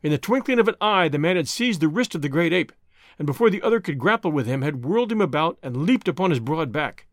In 0.03 0.12
the 0.12 0.17
twinkling 0.17 0.60
of 0.60 0.67
an 0.67 0.75
eye, 0.79 1.08
the 1.08 1.17
man 1.17 1.36
had 1.36 1.48
seized 1.48 1.81
the 1.81 1.88
wrist 1.88 2.15
of 2.15 2.22
the 2.22 2.29
great 2.29 2.53
ape, 2.53 2.72
and 3.17 3.25
before 3.25 3.50
the 3.50 3.62
other 3.62 3.79
could 3.79 3.98
grapple 3.98 4.31
with 4.31 4.46
him, 4.46 4.62
had 4.62 4.86
whirled 4.86 5.12
him 5.12 5.22
about 5.22 5.58
and 5.63 5.86
leaped 5.86 6.08
upon 6.08 6.29
his 6.29 6.39
broad 6.39 6.72
back. 6.72 7.08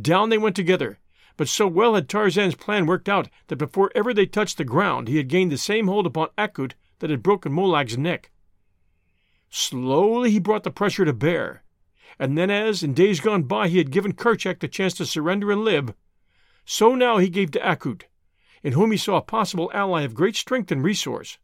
Down 0.00 0.28
they 0.28 0.38
went 0.38 0.54
together, 0.54 0.98
but 1.36 1.48
so 1.48 1.66
well 1.66 1.94
had 1.94 2.08
Tarzan's 2.08 2.54
plan 2.54 2.86
worked 2.86 3.08
out 3.08 3.28
that 3.46 3.56
before 3.56 3.90
ever 3.94 4.12
they 4.12 4.26
touched 4.26 4.58
the 4.58 4.64
ground, 4.64 5.08
he 5.08 5.16
had 5.16 5.28
gained 5.28 5.50
the 5.50 5.58
same 5.58 5.86
hold 5.86 6.06
upon 6.06 6.28
Akut 6.36 6.74
that 6.98 7.10
had 7.10 7.22
broken 7.22 7.52
Molak's 7.52 7.96
neck. 7.96 8.30
Slowly 9.50 10.30
he 10.30 10.38
brought 10.38 10.64
the 10.64 10.70
pressure 10.70 11.04
to 11.04 11.12
bear, 11.12 11.62
and 12.18 12.36
then, 12.36 12.50
as 12.50 12.82
in 12.82 12.94
days 12.94 13.20
gone 13.20 13.44
by 13.44 13.68
he 13.68 13.78
had 13.78 13.90
given 13.90 14.12
Kerchak 14.12 14.60
the 14.60 14.68
chance 14.68 14.94
to 14.94 15.06
surrender 15.06 15.50
and 15.50 15.64
live, 15.64 15.94
so 16.64 16.94
now 16.94 17.16
he 17.16 17.30
gave 17.30 17.50
to 17.52 17.60
Akut, 17.60 18.04
in 18.62 18.74
whom 18.74 18.90
he 18.90 18.98
saw 18.98 19.16
a 19.16 19.22
possible 19.22 19.70
ally 19.72 20.02
of 20.02 20.14
great 20.14 20.36
strength 20.36 20.70
and 20.70 20.84
resource, 20.84 21.38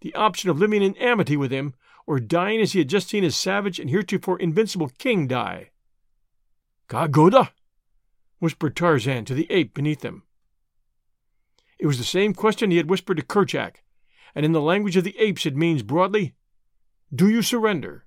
the 0.00 0.14
option 0.14 0.48
of 0.48 0.58
living 0.58 0.82
in 0.82 0.96
amity 0.96 1.36
with 1.36 1.50
him 1.50 1.74
or 2.06 2.18
dying 2.18 2.60
as 2.60 2.72
he 2.72 2.78
had 2.78 2.88
just 2.88 3.08
seen 3.08 3.22
his 3.22 3.36
savage 3.36 3.78
and 3.78 3.90
heretofore 3.90 4.38
invincible 4.38 4.90
king 4.98 5.26
die. 5.26 5.70
Kagoda? 6.88 7.52
whispered 8.38 8.74
Tarzan 8.74 9.24
to 9.26 9.34
the 9.34 9.50
ape 9.50 9.74
beneath 9.74 10.02
him. 10.02 10.24
It 11.78 11.86
was 11.86 11.98
the 11.98 12.04
same 12.04 12.34
question 12.34 12.70
he 12.70 12.76
had 12.76 12.90
whispered 12.90 13.18
to 13.18 13.22
Kerchak, 13.22 13.82
and 14.34 14.44
in 14.44 14.52
the 14.52 14.60
language 14.60 14.96
of 14.96 15.04
the 15.04 15.18
apes 15.18 15.46
it 15.46 15.56
means 15.56 15.82
broadly, 15.82 16.34
Do 17.14 17.28
you 17.28 17.42
surrender? 17.42 18.06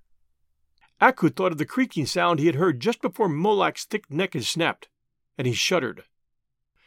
Akut 1.00 1.36
thought 1.36 1.52
of 1.52 1.60
the 1.60 1.66
creaking 1.66 2.08
sound 2.08 2.40
he 2.40 2.48
had 2.48 2.56
heard 2.56 2.80
just 2.80 3.02
before 3.02 3.30
Molak's 3.30 3.86
thick 3.86 4.10
neck 4.10 4.34
had 4.34 4.46
snapped, 4.46 4.90
and 5.38 5.46
he 5.46 5.54
shuddered. 5.54 6.06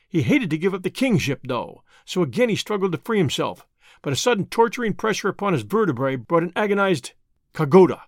He 0.08 0.22
hated 0.22 0.50
to 0.50 0.58
give 0.58 0.74
up 0.74 0.82
the 0.82 0.90
kingship, 0.90 1.42
though, 1.44 1.84
so 2.04 2.22
again 2.22 2.48
he 2.48 2.56
struggled 2.56 2.90
to 2.90 2.98
free 2.98 3.18
himself, 3.18 3.66
but 4.02 4.12
a 4.12 4.16
sudden 4.16 4.46
torturing 4.46 4.94
pressure 4.94 5.28
upon 5.28 5.52
his 5.52 5.62
vertebrae 5.62 6.16
brought 6.16 6.42
an 6.42 6.52
agonized 6.56 7.12
Kagoda 7.52 8.02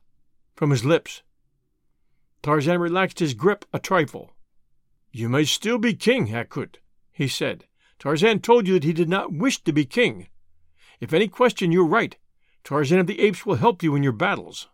from 0.57 0.71
his 0.71 0.85
lips. 0.85 1.23
Tarzan 2.43 2.81
relaxed 2.81 3.21
his 3.21 3.35
grip 3.35 3.65
a 3.73 3.79
trifle. 3.79 4.35
You 5.13 5.29
may 5.29 5.45
still 5.45 5.79
be 5.79 5.95
king, 5.95 6.29
Akut, 6.29 6.77
he 7.13 7.29
said. 7.29 7.67
Tarzan 8.01 8.41
told 8.41 8.67
you 8.67 8.75
that 8.75 8.85
he 8.85 8.93
did 8.93 9.09
not 9.09 9.33
wish 9.33 9.63
to 9.63 9.73
be 9.73 9.85
king. 9.85 10.29
If 10.99 11.13
any 11.13 11.29
question 11.29 11.71
your 11.71 11.85
right. 11.85 12.17
Tarzan 12.65 12.99
of 12.99 13.07
the 13.07 13.21
Apes 13.21 13.47
will 13.47 13.57
help 13.57 13.83
you 13.83 13.95
in 13.95 14.03
your 14.03 14.13
battles. 14.13 14.69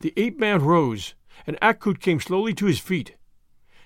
The 0.00 0.12
ape 0.16 0.38
man 0.38 0.62
rose, 0.62 1.14
and 1.46 1.58
Akut 1.60 2.00
came 2.00 2.20
slowly 2.20 2.54
to 2.54 2.66
his 2.66 2.78
feet. 2.78 3.16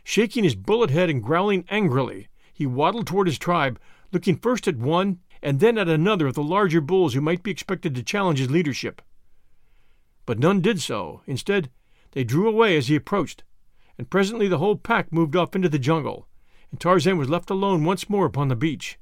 Shaking 0.05 0.45
his 0.45 0.55
bullet 0.55 0.91
head 0.91 1.11
and 1.11 1.23
growling 1.23 1.65
angrily, 1.69 2.29
he 2.53 2.67
waddled 2.67 3.07
toward 3.07 3.27
his 3.27 3.39
tribe, 3.39 3.81
looking 4.13 4.37
first 4.37 4.69
at 4.69 4.77
one 4.77 5.21
and 5.43 5.61
then 5.61 5.79
at 5.79 5.89
another 5.89 6.27
of 6.27 6.35
the 6.35 6.43
larger 6.43 6.81
bulls 6.81 7.15
who 7.15 7.21
might 7.21 7.43
be 7.43 7.51
expected 7.51 7.95
to 7.95 8.03
challenge 8.03 8.39
his 8.39 8.51
leadership. 8.51 9.01
But 10.27 10.39
none 10.39 10.61
did 10.61 10.81
so. 10.81 11.23
Instead, 11.27 11.71
they 12.13 12.25
drew 12.25 12.49
away 12.49 12.77
as 12.77 12.89
he 12.89 12.97
approached, 12.97 13.43
and 13.97 14.11
presently 14.11 14.49
the 14.49 14.59
whole 14.59 14.77
pack 14.77 15.13
moved 15.13 15.37
off 15.37 15.57
into 15.57 15.69
the 15.69 15.79
jungle, 15.79 16.29
and 16.71 16.81
Tarzan 16.81 17.19
was 17.19 17.29
left 17.29 17.51
alone 17.51 17.85
once 17.85 18.09
more 18.09 18.27
upon 18.27 18.49
the 18.49 18.57
beach. 18.57 18.99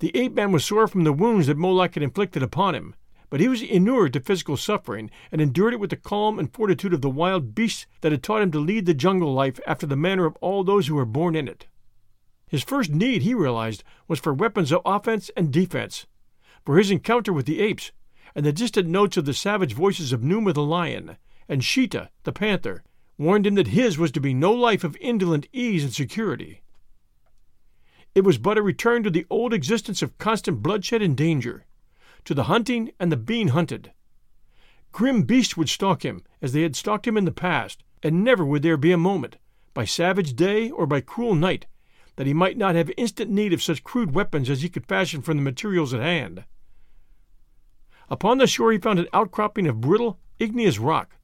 The 0.00 0.16
ape 0.16 0.32
man 0.32 0.52
was 0.52 0.64
sore 0.64 0.86
from 0.86 1.04
the 1.04 1.12
wounds 1.12 1.48
that 1.48 1.56
Molak 1.56 1.94
had 1.94 2.02
inflicted 2.02 2.42
upon 2.42 2.74
him, 2.74 2.94
but 3.30 3.40
he 3.40 3.48
was 3.48 3.62
inured 3.62 4.12
to 4.12 4.20
physical 4.20 4.56
suffering 4.56 5.10
and 5.32 5.40
endured 5.40 5.74
it 5.74 5.80
with 5.80 5.90
the 5.90 5.96
calm 5.96 6.38
and 6.38 6.52
fortitude 6.52 6.94
of 6.94 7.00
the 7.00 7.10
wild 7.10 7.54
beast 7.54 7.86
that 8.00 8.12
had 8.12 8.22
taught 8.22 8.42
him 8.42 8.52
to 8.52 8.60
lead 8.60 8.86
the 8.86 8.94
jungle 8.94 9.34
life 9.34 9.58
after 9.66 9.86
the 9.86 9.96
manner 9.96 10.24
of 10.24 10.36
all 10.40 10.62
those 10.62 10.86
who 10.86 10.94
were 10.94 11.04
born 11.04 11.34
in 11.34 11.48
it. 11.48 11.66
His 12.46 12.62
first 12.62 12.90
need, 12.90 13.22
he 13.22 13.34
realized, 13.34 13.82
was 14.06 14.20
for 14.20 14.32
weapons 14.32 14.72
of 14.72 14.82
offense 14.86 15.30
and 15.36 15.52
defense, 15.52 16.06
for 16.64 16.78
his 16.78 16.90
encounter 16.90 17.32
with 17.32 17.46
the 17.46 17.60
apes, 17.60 17.90
and 18.34 18.46
the 18.46 18.52
distant 18.52 18.88
notes 18.88 19.16
of 19.16 19.24
the 19.24 19.34
savage 19.34 19.74
voices 19.74 20.12
of 20.12 20.22
Numa 20.22 20.52
the 20.52 20.62
lion 20.62 21.16
and 21.48 21.64
Sheeta 21.64 22.10
the 22.22 22.32
panther 22.32 22.84
warned 23.18 23.46
him 23.46 23.56
that 23.56 23.68
his 23.68 23.98
was 23.98 24.12
to 24.12 24.20
be 24.20 24.32
no 24.32 24.52
life 24.52 24.84
of 24.84 24.96
indolent 25.00 25.48
ease 25.52 25.82
and 25.82 25.92
security. 25.92 26.62
It 28.18 28.24
was 28.24 28.36
but 28.36 28.58
a 28.58 28.62
return 28.62 29.04
to 29.04 29.10
the 29.10 29.26
old 29.30 29.54
existence 29.54 30.02
of 30.02 30.18
constant 30.18 30.60
bloodshed 30.60 31.02
and 31.02 31.16
danger, 31.16 31.66
to 32.24 32.34
the 32.34 32.50
hunting 32.50 32.90
and 32.98 33.12
the 33.12 33.16
being 33.16 33.46
hunted. 33.54 33.92
Grim 34.90 35.22
beasts 35.22 35.56
would 35.56 35.68
stalk 35.68 36.04
him, 36.04 36.24
as 36.42 36.52
they 36.52 36.62
had 36.62 36.74
stalked 36.74 37.06
him 37.06 37.16
in 37.16 37.26
the 37.26 37.30
past, 37.30 37.84
and 38.02 38.24
never 38.24 38.44
would 38.44 38.62
there 38.62 38.76
be 38.76 38.90
a 38.90 38.98
moment, 38.98 39.36
by 39.72 39.84
savage 39.84 40.34
day 40.34 40.68
or 40.68 40.84
by 40.84 41.00
cruel 41.00 41.36
night, 41.36 41.66
that 42.16 42.26
he 42.26 42.34
might 42.34 42.58
not 42.58 42.74
have 42.74 42.90
instant 42.96 43.30
need 43.30 43.52
of 43.52 43.62
such 43.62 43.84
crude 43.84 44.16
weapons 44.16 44.50
as 44.50 44.62
he 44.62 44.68
could 44.68 44.86
fashion 44.86 45.22
from 45.22 45.36
the 45.36 45.42
materials 45.44 45.94
at 45.94 46.00
hand. 46.00 46.42
Upon 48.10 48.38
the 48.38 48.48
shore 48.48 48.72
he 48.72 48.78
found 48.78 48.98
an 48.98 49.06
outcropping 49.12 49.68
of 49.68 49.80
brittle, 49.80 50.18
igneous 50.40 50.80
rock. 50.80 51.14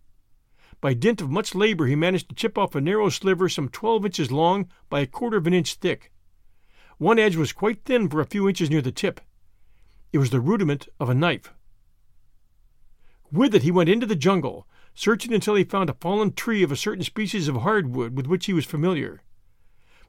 By 0.80 0.94
dint 0.94 1.20
of 1.20 1.28
much 1.28 1.56
labor 1.56 1.86
he 1.86 1.96
managed 1.96 2.28
to 2.28 2.36
chip 2.36 2.56
off 2.56 2.76
a 2.76 2.80
narrow 2.80 3.08
sliver 3.08 3.48
some 3.48 3.68
twelve 3.68 4.06
inches 4.06 4.30
long 4.30 4.68
by 4.88 5.00
a 5.00 5.08
quarter 5.08 5.38
of 5.38 5.48
an 5.48 5.54
inch 5.54 5.74
thick. 5.74 6.12
One 6.98 7.18
edge 7.18 7.36
was 7.36 7.52
quite 7.52 7.84
thin 7.84 8.08
for 8.08 8.20
a 8.20 8.26
few 8.26 8.48
inches 8.48 8.70
near 8.70 8.82
the 8.82 8.92
tip, 8.92 9.20
it 10.14 10.18
was 10.18 10.30
the 10.30 10.40
rudiment 10.40 10.88
of 11.00 11.10
a 11.10 11.14
knife. 11.14 11.52
With 13.32 13.52
it 13.52 13.64
he 13.64 13.72
went 13.72 13.88
into 13.88 14.06
the 14.06 14.14
jungle, 14.14 14.64
searching 14.94 15.34
until 15.34 15.56
he 15.56 15.64
found 15.64 15.90
a 15.90 15.94
fallen 15.94 16.32
tree 16.32 16.62
of 16.62 16.70
a 16.70 16.76
certain 16.76 17.02
species 17.02 17.48
of 17.48 17.56
hardwood 17.56 18.16
with 18.16 18.28
which 18.28 18.46
he 18.46 18.52
was 18.52 18.64
familiar. 18.64 19.22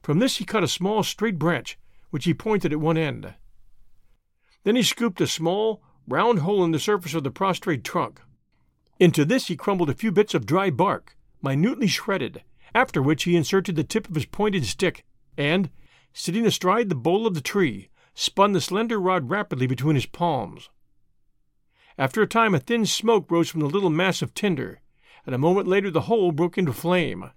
From 0.04 0.20
this 0.20 0.36
he 0.36 0.44
cut 0.44 0.62
a 0.62 0.68
small 0.68 1.02
straight 1.02 1.40
branch, 1.40 1.76
which 2.10 2.24
he 2.24 2.32
pointed 2.32 2.72
at 2.72 2.78
one 2.78 2.96
end. 2.96 3.34
Then 4.62 4.76
he 4.76 4.84
scooped 4.84 5.20
a 5.20 5.26
small, 5.26 5.82
round 6.06 6.38
hole 6.38 6.62
in 6.62 6.70
the 6.70 6.78
surface 6.78 7.14
of 7.14 7.24
the 7.24 7.32
prostrate 7.32 7.82
trunk. 7.82 8.20
Into 9.00 9.24
this 9.24 9.48
he 9.48 9.56
crumbled 9.56 9.90
a 9.90 9.94
few 9.94 10.12
bits 10.12 10.34
of 10.34 10.46
dry 10.46 10.70
bark, 10.70 11.16
minutely 11.42 11.88
shredded, 11.88 12.44
after 12.76 13.02
which 13.02 13.24
he 13.24 13.34
inserted 13.34 13.74
the 13.74 13.82
tip 13.82 14.08
of 14.08 14.14
his 14.14 14.26
pointed 14.26 14.64
stick 14.66 15.04
and, 15.36 15.68
sitting 16.18 16.46
astride 16.46 16.88
the 16.88 16.94
bole 16.94 17.26
of 17.26 17.34
the 17.34 17.42
tree, 17.42 17.90
spun 18.14 18.52
the 18.52 18.60
slender 18.60 18.98
rod 18.98 19.28
rapidly 19.28 19.66
between 19.66 19.96
his 19.96 20.06
palms. 20.06 20.70
After 21.98 22.22
a 22.22 22.26
time, 22.26 22.54
a 22.54 22.58
thin 22.58 22.86
smoke 22.86 23.30
rose 23.30 23.50
from 23.50 23.60
the 23.60 23.66
little 23.66 23.90
mass 23.90 24.22
of 24.22 24.32
tinder, 24.32 24.80
and 25.26 25.34
a 25.34 25.38
moment 25.38 25.68
later 25.68 25.90
the 25.90 26.02
whole 26.02 26.32
broke 26.32 26.56
into 26.56 26.72
flame. 26.72 27.32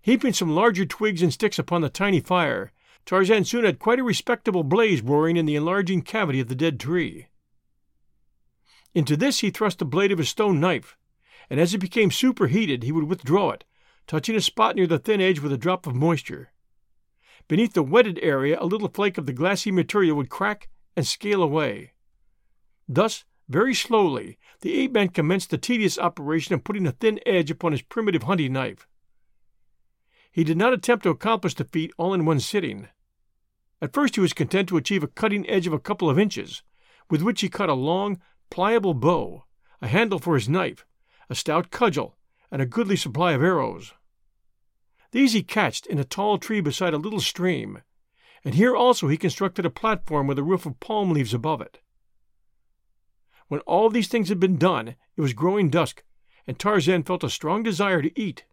Heaping 0.00 0.32
some 0.32 0.54
larger 0.54 0.86
twigs 0.86 1.20
and 1.20 1.30
sticks 1.30 1.58
upon 1.58 1.82
the 1.82 1.90
tiny 1.90 2.18
fire, 2.18 2.72
Tarzan 3.04 3.44
soon 3.44 3.66
had 3.66 3.78
quite 3.78 3.98
a 3.98 4.04
respectable 4.04 4.64
blaze 4.64 5.02
roaring 5.02 5.36
in 5.36 5.44
the 5.44 5.56
enlarging 5.56 6.00
cavity 6.00 6.40
of 6.40 6.48
the 6.48 6.54
dead 6.54 6.80
tree. 6.80 7.26
Into 8.94 9.18
this 9.18 9.40
he 9.40 9.50
thrust 9.50 9.80
the 9.80 9.84
blade 9.84 10.12
of 10.12 10.18
his 10.18 10.30
stone 10.30 10.60
knife, 10.60 10.96
and 11.50 11.60
as 11.60 11.74
it 11.74 11.78
became 11.78 12.10
superheated 12.10 12.84
he 12.84 12.92
would 12.92 13.04
withdraw 13.04 13.50
it, 13.50 13.64
touching 14.06 14.34
a 14.34 14.40
spot 14.40 14.76
near 14.76 14.86
the 14.86 14.98
thin 14.98 15.20
edge 15.20 15.40
with 15.40 15.52
a 15.52 15.58
drop 15.58 15.86
of 15.86 15.94
moisture. 15.94 16.52
Beneath 17.48 17.74
the 17.74 17.82
wetted 17.82 18.18
area, 18.22 18.58
a 18.60 18.66
little 18.66 18.88
flake 18.88 19.18
of 19.18 19.26
the 19.26 19.32
glassy 19.32 19.70
material 19.70 20.16
would 20.16 20.30
crack 20.30 20.68
and 20.96 21.06
scale 21.06 21.42
away. 21.42 21.92
Thus, 22.88 23.24
very 23.48 23.74
slowly, 23.74 24.38
the 24.62 24.74
ape 24.80 24.92
man 24.92 25.08
commenced 25.08 25.50
the 25.50 25.58
tedious 25.58 25.98
operation 25.98 26.54
of 26.54 26.64
putting 26.64 26.86
a 26.86 26.92
thin 26.92 27.20
edge 27.24 27.50
upon 27.50 27.72
his 27.72 27.82
primitive 27.82 28.24
hunting 28.24 28.52
knife. 28.52 28.88
He 30.32 30.42
did 30.42 30.56
not 30.56 30.72
attempt 30.72 31.04
to 31.04 31.10
accomplish 31.10 31.54
the 31.54 31.64
feat 31.64 31.92
all 31.96 32.12
in 32.12 32.24
one 32.24 32.40
sitting. 32.40 32.88
At 33.80 33.92
first 33.92 34.16
he 34.16 34.20
was 34.20 34.32
content 34.32 34.68
to 34.70 34.76
achieve 34.76 35.04
a 35.04 35.08
cutting 35.08 35.48
edge 35.48 35.66
of 35.66 35.72
a 35.72 35.78
couple 35.78 36.10
of 36.10 36.18
inches, 36.18 36.62
with 37.08 37.22
which 37.22 37.40
he 37.40 37.48
cut 37.48 37.68
a 37.68 37.74
long, 37.74 38.20
pliable 38.50 38.94
bow, 38.94 39.44
a 39.80 39.86
handle 39.86 40.18
for 40.18 40.34
his 40.34 40.48
knife, 40.48 40.84
a 41.30 41.34
stout 41.34 41.70
cudgel, 41.70 42.16
and 42.50 42.60
a 42.60 42.66
goodly 42.66 42.96
supply 42.96 43.32
of 43.32 43.42
arrows. 43.42 43.92
These 45.16 45.32
he 45.32 45.42
cached 45.42 45.86
in 45.86 45.98
a 45.98 46.04
tall 46.04 46.36
tree 46.36 46.60
beside 46.60 46.92
a 46.92 46.98
little 46.98 47.20
stream, 47.20 47.80
and 48.44 48.54
here 48.54 48.76
also 48.76 49.08
he 49.08 49.16
constructed 49.16 49.64
a 49.64 49.70
platform 49.70 50.26
with 50.26 50.38
a 50.38 50.42
roof 50.42 50.66
of 50.66 50.78
palm 50.78 51.10
leaves 51.10 51.32
above 51.32 51.62
it. 51.62 51.80
When 53.48 53.60
all 53.60 53.88
these 53.88 54.08
things 54.08 54.28
had 54.28 54.38
been 54.38 54.58
done, 54.58 54.88
it 54.88 55.22
was 55.22 55.32
growing 55.32 55.70
dusk, 55.70 56.04
and 56.46 56.58
Tarzan 56.58 57.02
felt 57.02 57.24
a 57.24 57.30
strong 57.30 57.62
desire 57.62 58.02
to 58.02 58.20
eat. 58.20 58.44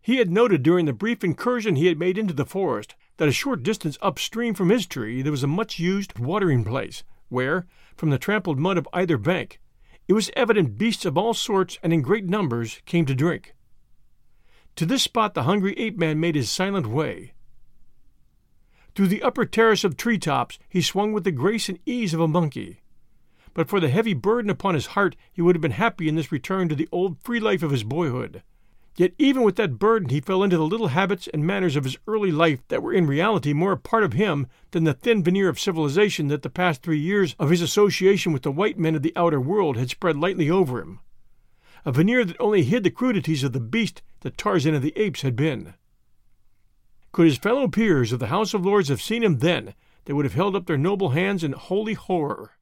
He 0.00 0.16
had 0.16 0.30
noted 0.30 0.62
during 0.62 0.86
the 0.86 0.94
brief 0.94 1.22
incursion 1.22 1.76
he 1.76 1.88
had 1.88 1.98
made 1.98 2.16
into 2.16 2.32
the 2.32 2.46
forest 2.46 2.94
that 3.18 3.28
a 3.28 3.32
short 3.32 3.62
distance 3.62 3.98
upstream 4.00 4.54
from 4.54 4.70
his 4.70 4.86
tree 4.86 5.20
there 5.20 5.30
was 5.30 5.44
a 5.44 5.46
much 5.46 5.78
used 5.78 6.18
watering 6.18 6.64
place, 6.64 7.04
where, 7.28 7.66
from 7.96 8.08
the 8.08 8.18
trampled 8.18 8.58
mud 8.58 8.78
of 8.78 8.88
either 8.94 9.18
bank, 9.18 9.60
it 10.08 10.14
was 10.14 10.30
evident 10.34 10.78
beasts 10.78 11.04
of 11.04 11.18
all 11.18 11.34
sorts 11.34 11.78
and 11.82 11.92
in 11.92 12.00
great 12.00 12.24
numbers 12.24 12.80
came 12.86 13.04
to 13.04 13.14
drink. 13.14 13.54
To 14.76 14.86
this 14.86 15.02
spot 15.02 15.34
the 15.34 15.42
hungry 15.42 15.78
ape 15.78 15.98
man 15.98 16.18
made 16.18 16.34
his 16.34 16.50
silent 16.50 16.86
way. 16.86 17.32
Through 18.94 19.08
the 19.08 19.22
upper 19.22 19.44
terrace 19.44 19.84
of 19.84 19.96
tree 19.96 20.18
tops 20.18 20.58
he 20.68 20.82
swung 20.82 21.12
with 21.12 21.24
the 21.24 21.32
grace 21.32 21.68
and 21.68 21.78
ease 21.86 22.14
of 22.14 22.20
a 22.20 22.28
monkey. 22.28 22.80
But 23.54 23.68
for 23.68 23.80
the 23.80 23.88
heavy 23.90 24.14
burden 24.14 24.50
upon 24.50 24.74
his 24.74 24.86
heart 24.86 25.16
he 25.32 25.42
would 25.42 25.54
have 25.54 25.62
been 25.62 25.72
happy 25.72 26.08
in 26.08 26.14
this 26.14 26.32
return 26.32 26.68
to 26.68 26.74
the 26.74 26.88
old 26.90 27.18
free 27.22 27.40
life 27.40 27.62
of 27.62 27.70
his 27.70 27.84
boyhood. 27.84 28.42
Yet 28.96 29.14
even 29.18 29.42
with 29.42 29.56
that 29.56 29.78
burden 29.78 30.10
he 30.10 30.20
fell 30.20 30.42
into 30.42 30.58
the 30.58 30.66
little 30.66 30.88
habits 30.88 31.26
and 31.32 31.46
manners 31.46 31.76
of 31.76 31.84
his 31.84 31.96
early 32.06 32.30
life 32.30 32.60
that 32.68 32.82
were 32.82 32.92
in 32.92 33.06
reality 33.06 33.54
more 33.54 33.72
a 33.72 33.78
part 33.78 34.04
of 34.04 34.12
him 34.12 34.46
than 34.72 34.84
the 34.84 34.92
thin 34.92 35.22
veneer 35.22 35.48
of 35.48 35.58
civilization 35.58 36.28
that 36.28 36.42
the 36.42 36.50
past 36.50 36.82
three 36.82 36.98
years 36.98 37.34
of 37.38 37.50
his 37.50 37.62
association 37.62 38.32
with 38.32 38.42
the 38.42 38.52
white 38.52 38.78
men 38.78 38.94
of 38.94 39.02
the 39.02 39.16
outer 39.16 39.40
world 39.40 39.78
had 39.78 39.88
spread 39.88 40.16
lightly 40.16 40.50
over 40.50 40.80
him. 40.80 41.00
A 41.86 41.92
veneer 41.92 42.24
that 42.24 42.36
only 42.38 42.64
hid 42.64 42.84
the 42.84 42.90
crudities 42.90 43.42
of 43.42 43.52
the 43.52 43.60
beast 43.60 44.02
that 44.22 44.38
Tarzan 44.38 44.74
of 44.74 44.82
the 44.82 44.96
Apes 44.96 45.22
had 45.22 45.36
been. 45.36 45.74
Could 47.12 47.26
his 47.26 47.38
fellow 47.38 47.68
peers 47.68 48.12
of 48.12 48.18
the 48.18 48.28
House 48.28 48.54
of 48.54 48.64
Lords 48.64 48.88
have 48.88 49.02
seen 49.02 49.22
him 49.22 49.38
then, 49.38 49.74
they 50.06 50.12
would 50.12 50.24
have 50.24 50.34
held 50.34 50.56
up 50.56 50.66
their 50.66 50.78
noble 50.78 51.10
hands 51.10 51.44
in 51.44 51.52
holy 51.52 51.94
horror. 51.94 52.52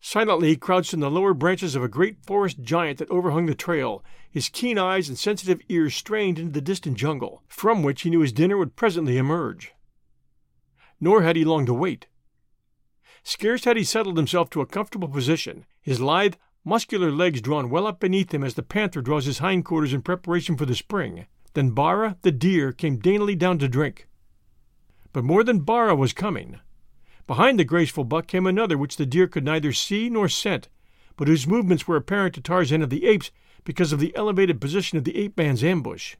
Silently 0.00 0.48
he 0.48 0.56
crouched 0.56 0.94
in 0.94 1.00
the 1.00 1.10
lower 1.10 1.34
branches 1.34 1.74
of 1.74 1.82
a 1.82 1.88
great 1.88 2.24
forest 2.24 2.60
giant 2.62 2.98
that 2.98 3.10
overhung 3.10 3.46
the 3.46 3.54
trail, 3.54 4.04
his 4.30 4.48
keen 4.48 4.78
eyes 4.78 5.08
and 5.08 5.18
sensitive 5.18 5.60
ears 5.68 5.94
strained 5.94 6.38
into 6.38 6.52
the 6.52 6.60
distant 6.60 6.96
jungle, 6.96 7.42
from 7.48 7.82
which 7.82 8.02
he 8.02 8.10
knew 8.10 8.20
his 8.20 8.32
dinner 8.32 8.56
would 8.56 8.76
presently 8.76 9.18
emerge. 9.18 9.74
Nor 11.00 11.22
had 11.22 11.34
he 11.34 11.44
long 11.44 11.66
to 11.66 11.74
wait. 11.74 12.06
Scarce 13.24 13.64
had 13.64 13.76
he 13.76 13.84
settled 13.84 14.16
himself 14.16 14.48
to 14.50 14.60
a 14.60 14.66
comfortable 14.66 15.08
position, 15.08 15.66
his 15.80 16.00
lithe, 16.00 16.34
muscular 16.68 17.10
legs 17.10 17.40
drawn 17.40 17.70
well 17.70 17.86
up 17.86 17.98
beneath 17.98 18.32
him 18.32 18.44
as 18.44 18.52
the 18.52 18.62
panther 18.62 19.00
draws 19.00 19.24
his 19.24 19.38
hindquarters 19.38 19.94
in 19.94 20.02
preparation 20.02 20.54
for 20.54 20.66
the 20.66 20.74
spring, 20.74 21.26
Then 21.54 21.70
Bara, 21.70 22.18
the 22.20 22.30
deer, 22.30 22.72
came 22.72 22.98
daintily 22.98 23.34
down 23.34 23.58
to 23.60 23.68
drink. 23.68 24.06
But 25.14 25.24
more 25.24 25.42
than 25.42 25.60
Bara 25.60 25.96
was 25.96 26.12
coming. 26.12 26.60
Behind 27.26 27.58
the 27.58 27.64
graceful 27.64 28.04
buck 28.04 28.26
came 28.26 28.46
another 28.46 28.76
which 28.76 28.98
the 28.98 29.06
deer 29.06 29.26
could 29.26 29.44
neither 29.44 29.72
see 29.72 30.10
nor 30.10 30.28
scent, 30.28 30.68
but 31.16 31.26
whose 31.26 31.46
movements 31.46 31.88
were 31.88 31.96
apparent 31.96 32.34
to 32.34 32.42
Tarzan 32.42 32.82
of 32.82 32.90
the 32.90 33.06
Apes 33.06 33.30
because 33.64 33.90
of 33.90 33.98
the 33.98 34.14
elevated 34.14 34.60
position 34.60 34.98
of 34.98 35.04
the 35.04 35.16
ape 35.16 35.38
man's 35.38 35.64
ambush. 35.64 36.16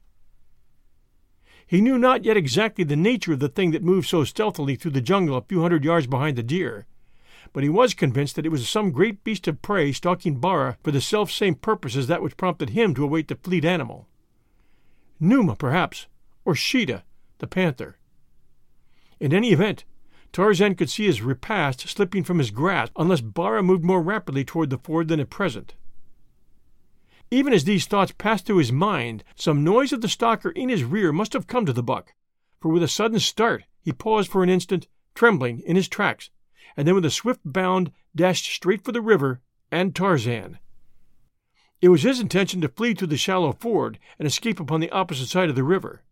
He 1.67 1.79
knew 1.79 1.99
not 1.99 2.25
yet 2.25 2.37
exactly 2.37 2.83
the 2.83 2.95
nature 2.95 3.33
of 3.33 3.39
the 3.39 3.49
thing 3.49 3.69
that 3.71 3.83
moved 3.83 4.07
so 4.07 4.23
stealthily 4.23 4.75
through 4.75 4.91
the 4.91 5.01
jungle 5.01 5.37
a 5.37 5.43
few 5.43 5.61
hundred 5.61 5.85
yards 5.85 6.07
behind 6.07 6.37
the 6.37 6.43
deer, 6.43 6.87
but 7.53 7.63
he 7.63 7.69
was 7.69 7.93
convinced 7.93 8.35
that 8.35 8.45
it 8.45 8.51
was 8.51 8.67
some 8.67 8.91
great 8.91 9.23
beast 9.23 9.47
of 9.47 9.61
prey 9.61 9.91
stalking 9.91 10.35
Bara 10.35 10.77
for 10.83 10.91
the 10.91 11.01
self 11.01 11.31
same 11.31 11.55
purpose 11.55 11.95
as 11.95 12.07
that 12.07 12.21
which 12.21 12.37
prompted 12.37 12.71
him 12.71 12.93
to 12.95 13.03
await 13.03 13.27
the 13.27 13.35
fleet 13.35 13.65
animal. 13.65 14.07
Numa, 15.19 15.55
perhaps, 15.55 16.07
or 16.45 16.55
Sheeta, 16.55 17.03
the 17.39 17.47
panther. 17.47 17.97
In 19.19 19.33
any 19.33 19.51
event, 19.51 19.85
Tarzan 20.31 20.75
could 20.75 20.89
see 20.89 21.05
his 21.05 21.21
repast 21.21 21.87
slipping 21.87 22.23
from 22.23 22.37
his 22.37 22.51
grasp 22.51 22.93
unless 22.95 23.21
Bara 23.21 23.63
moved 23.63 23.83
more 23.83 24.01
rapidly 24.01 24.43
toward 24.43 24.69
the 24.69 24.77
ford 24.77 25.07
than 25.07 25.19
at 25.19 25.29
present. 25.29 25.75
Even 27.31 27.53
as 27.53 27.63
these 27.63 27.85
thoughts 27.85 28.13
passed 28.17 28.45
through 28.45 28.57
his 28.57 28.71
mind, 28.71 29.23
some 29.35 29.63
noise 29.63 29.91
of 29.91 30.01
the 30.01 30.07
stalker 30.07 30.49
in 30.49 30.69
his 30.69 30.83
rear 30.83 31.11
must 31.11 31.33
have 31.33 31.47
come 31.47 31.65
to 31.65 31.73
the 31.73 31.83
buck, 31.83 32.13
for 32.59 32.69
with 32.69 32.81
a 32.81 32.87
sudden 32.87 33.19
start 33.19 33.63
he 33.81 33.91
paused 33.91 34.31
for 34.31 34.43
an 34.43 34.49
instant, 34.49 34.87
trembling 35.13 35.59
in 35.61 35.75
his 35.75 35.87
tracks, 35.87 36.29
and 36.75 36.87
then 36.87 36.95
with 36.95 37.05
a 37.05 37.11
swift 37.11 37.41
bound 37.43 37.91
dashed 38.15 38.45
straight 38.45 38.83
for 38.83 38.91
the 38.91 39.01
river 39.01 39.41
and 39.71 39.95
Tarzan. 39.95 40.59
It 41.81 41.89
was 41.89 42.03
his 42.03 42.19
intention 42.19 42.61
to 42.61 42.67
flee 42.67 42.93
through 42.93 43.07
the 43.07 43.17
shallow 43.17 43.53
ford 43.53 43.99
and 44.17 44.27
escape 44.27 44.59
upon 44.59 44.81
the 44.81 44.91
opposite 44.91 45.27
side 45.27 45.49
of 45.49 45.55
the 45.55 45.63
river. 45.63 46.03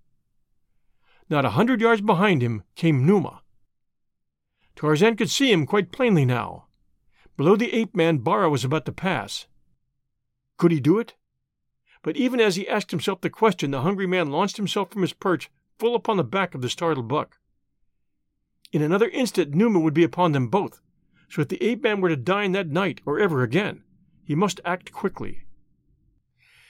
Not 1.30 1.46
a 1.46 1.52
hundred 1.52 1.82
yards 1.82 2.02
behind 2.02 2.42
him 2.42 2.64
came 2.76 3.06
Numa. 3.06 3.42
Tarzan 4.76 5.18
could 5.18 5.30
see 5.30 5.52
him 5.52 5.66
quite 5.66 5.92
plainly 5.92 6.24
now. 6.24 6.68
Below 7.36 7.56
the 7.56 7.74
ape 7.74 7.96
man 7.96 8.20
Bara 8.20 8.50
was 8.50 8.64
about 8.64 8.86
to 8.86 8.92
pass. 8.92 9.48
Could 10.58 10.72
he 10.72 10.80
do 10.80 11.00
it? 11.00 11.16
But 12.02 12.16
even 12.16 12.40
as 12.40 12.56
he 12.56 12.68
asked 12.68 12.92
himself 12.92 13.22
the 13.22 13.30
question, 13.30 13.72
the 13.72 13.82
hungry 13.82 14.08
man 14.08 14.32
launched 14.32 14.58
himself 14.58 14.92
from 14.92 15.02
his 15.02 15.14
perch 15.14 15.50
full 15.78 15.96
upon 15.96 16.18
the 16.18 16.24
back 16.24 16.56
of 16.56 16.62
the 16.62 16.70
startled 16.70 17.08
buck. 17.08 17.40
In 18.72 18.82
another 18.82 19.10
instant 19.10 19.54
Numa 19.54 19.80
would 19.80 19.94
be 19.94 20.04
upon 20.04 20.32
them 20.32 20.48
both, 20.48 20.82
so 21.30 21.42
if 21.42 21.48
the 21.48 21.64
ape 21.64 21.84
man 21.84 22.02
were 22.02 22.10
to 22.10 22.16
dine 22.16 22.52
that 22.52 22.68
night 22.68 23.02
or 23.06 23.20
ever 23.20 23.44
again, 23.44 23.84
he 24.24 24.36
must 24.36 24.60
act 24.66 24.92
quickly. 24.92 25.46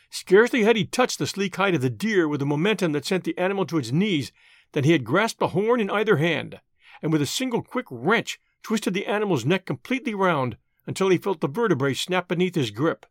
Scarcely 0.10 0.64
had 0.64 0.76
he 0.76 0.86
touched 0.86 1.20
the 1.20 1.28
sleek 1.28 1.56
hide 1.56 1.76
of 1.76 1.82
the 1.82 1.90
deer 1.90 2.28
with 2.28 2.42
a 2.42 2.46
momentum 2.46 2.92
that 2.94 3.06
sent 3.06 3.24
the 3.24 3.38
animal 3.38 3.66
to 3.66 3.78
its 3.78 3.92
knees 3.92 4.32
than 4.72 4.84
he 4.84 4.92
had 4.92 5.04
grasped 5.04 5.42
a 5.42 5.48
horn 5.48 5.80
in 5.80 5.90
either 5.90 6.18
hand 6.18 6.60
and 7.02 7.12
with 7.12 7.22
a 7.22 7.26
single 7.26 7.62
quick 7.62 7.86
wrench 7.90 8.40
twisted 8.64 8.94
the 8.94 9.06
animal's 9.06 9.46
neck 9.46 9.66
completely 9.66 10.14
round 10.14 10.58
until 10.86 11.10
he 11.10 11.18
felt 11.18 11.42
the 11.42 11.48
vertebrae 11.48 11.94
snap 11.94 12.28
beneath 12.28 12.56
his 12.56 12.72
grip. 12.72 13.06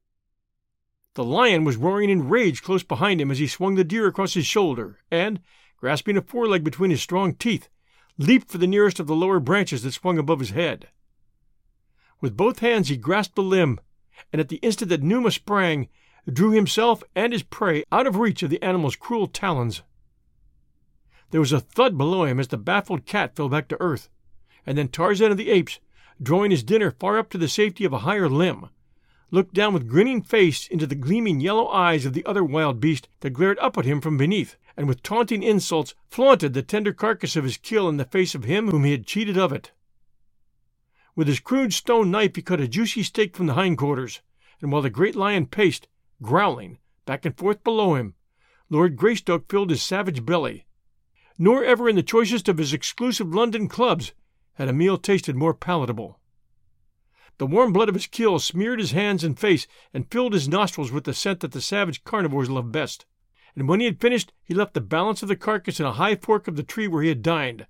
The 1.14 1.24
lion 1.24 1.64
was 1.64 1.76
roaring 1.76 2.10
in 2.10 2.28
rage 2.28 2.62
close 2.62 2.82
behind 2.82 3.20
him 3.20 3.30
as 3.30 3.38
he 3.38 3.46
swung 3.46 3.74
the 3.74 3.84
deer 3.84 4.06
across 4.06 4.34
his 4.34 4.46
shoulder, 4.46 4.98
and, 5.10 5.40
grasping 5.78 6.16
a 6.16 6.22
foreleg 6.22 6.62
between 6.64 6.90
his 6.90 7.02
strong 7.02 7.34
teeth, 7.34 7.68
leaped 8.18 8.50
for 8.50 8.58
the 8.58 8.66
nearest 8.66 8.98
of 8.98 9.06
the 9.06 9.16
lower 9.16 9.40
branches 9.40 9.82
that 9.82 9.92
swung 9.92 10.18
above 10.18 10.40
his 10.40 10.50
head. 10.50 10.88
With 12.20 12.36
both 12.36 12.60
hands 12.60 12.88
he 12.88 12.96
grasped 12.96 13.36
the 13.36 13.42
limb, 13.42 13.80
and 14.32 14.40
at 14.40 14.48
the 14.48 14.56
instant 14.56 14.88
that 14.88 15.02
Numa 15.02 15.30
sprang, 15.30 15.88
drew 16.30 16.50
himself 16.50 17.02
and 17.14 17.32
his 17.32 17.42
prey 17.42 17.84
out 17.92 18.06
of 18.06 18.16
reach 18.16 18.42
of 18.42 18.50
the 18.50 18.62
animal's 18.62 18.96
cruel 18.96 19.26
talons. 19.26 19.82
There 21.30 21.40
was 21.40 21.52
a 21.52 21.60
thud 21.60 21.98
below 21.98 22.24
him 22.24 22.40
as 22.40 22.48
the 22.48 22.56
baffled 22.56 23.04
cat 23.04 23.36
fell 23.36 23.48
back 23.48 23.68
to 23.68 23.80
earth, 23.80 24.08
and 24.64 24.78
then 24.78 24.88
Tarzan 24.88 25.30
of 25.30 25.36
the 25.36 25.50
Apes, 25.50 25.78
drawing 26.22 26.50
his 26.50 26.62
dinner 26.62 26.90
far 26.90 27.18
up 27.18 27.30
to 27.30 27.38
the 27.38 27.48
safety 27.48 27.84
of 27.84 27.92
a 27.92 27.98
higher 27.98 28.28
limb, 28.28 28.70
looked 29.30 29.54
down 29.54 29.74
with 29.74 29.88
grinning 29.88 30.22
face 30.22 30.66
into 30.68 30.86
the 30.86 30.94
gleaming 30.94 31.40
yellow 31.40 31.68
eyes 31.68 32.06
of 32.06 32.12
the 32.12 32.24
other 32.24 32.44
wild 32.44 32.80
beast 32.80 33.08
that 33.20 33.30
glared 33.30 33.58
up 33.58 33.76
at 33.76 33.84
him 33.84 34.00
from 34.00 34.16
beneath, 34.16 34.56
and 34.76 34.86
with 34.86 35.02
taunting 35.02 35.42
insults 35.42 35.94
flaunted 36.08 36.54
the 36.54 36.62
tender 36.62 36.92
carcass 36.92 37.36
of 37.36 37.44
his 37.44 37.56
kill 37.56 37.88
in 37.88 37.96
the 37.96 38.04
face 38.04 38.34
of 38.34 38.44
him 38.44 38.70
whom 38.70 38.84
he 38.84 38.92
had 38.92 39.06
cheated 39.06 39.36
of 39.36 39.52
it. 39.52 39.72
With 41.14 41.28
his 41.28 41.40
crude 41.40 41.72
stone 41.72 42.10
knife, 42.10 42.36
he 42.36 42.42
cut 42.42 42.60
a 42.60 42.68
juicy 42.68 43.02
steak 43.02 43.34
from 43.34 43.46
the 43.46 43.54
hindquarters, 43.54 44.20
and 44.60 44.70
while 44.70 44.82
the 44.82 44.90
great 44.90 45.16
lion 45.16 45.46
paced, 45.46 45.88
growling, 46.22 46.78
back 47.04 47.24
and 47.24 47.36
forth 47.36 47.64
below 47.64 47.94
him, 47.94 48.14
Lord 48.68 48.96
Greystoke 48.96 49.50
filled 49.50 49.70
his 49.70 49.82
savage 49.82 50.26
belly. 50.26 50.66
Nor 51.38 51.64
ever 51.64 51.88
in 51.88 51.96
the 51.96 52.02
choicest 52.02 52.48
of 52.48 52.58
his 52.58 52.72
exclusive 52.72 53.34
London 53.34 53.68
clubs 53.68 54.12
had 54.54 54.68
a 54.68 54.72
meal 54.72 54.98
tasted 54.98 55.36
more 55.36 55.54
palatable. 55.54 56.18
The 57.38 57.46
warm 57.46 57.72
blood 57.72 57.88
of 57.88 57.94
his 57.94 58.06
kill 58.06 58.38
smeared 58.38 58.78
his 58.78 58.92
hands 58.92 59.22
and 59.22 59.38
face 59.38 59.66
and 59.92 60.10
filled 60.10 60.32
his 60.32 60.48
nostrils 60.48 60.90
with 60.90 61.04
the 61.04 61.14
scent 61.14 61.40
that 61.40 61.52
the 61.52 61.60
savage 61.60 62.04
carnivores 62.04 62.48
love 62.48 62.72
best. 62.72 63.04
And 63.54 63.68
when 63.68 63.80
he 63.80 63.86
had 63.86 64.00
finished, 64.00 64.32
he 64.42 64.54
left 64.54 64.74
the 64.74 64.80
balance 64.80 65.22
of 65.22 65.28
the 65.28 65.36
carcass 65.36 65.80
in 65.80 65.86
a 65.86 65.92
high 65.92 66.16
fork 66.16 66.48
of 66.48 66.56
the 66.56 66.62
tree 66.62 66.88
where 66.88 67.02
he 67.02 67.08
had 67.08 67.22
dined, 67.22 67.66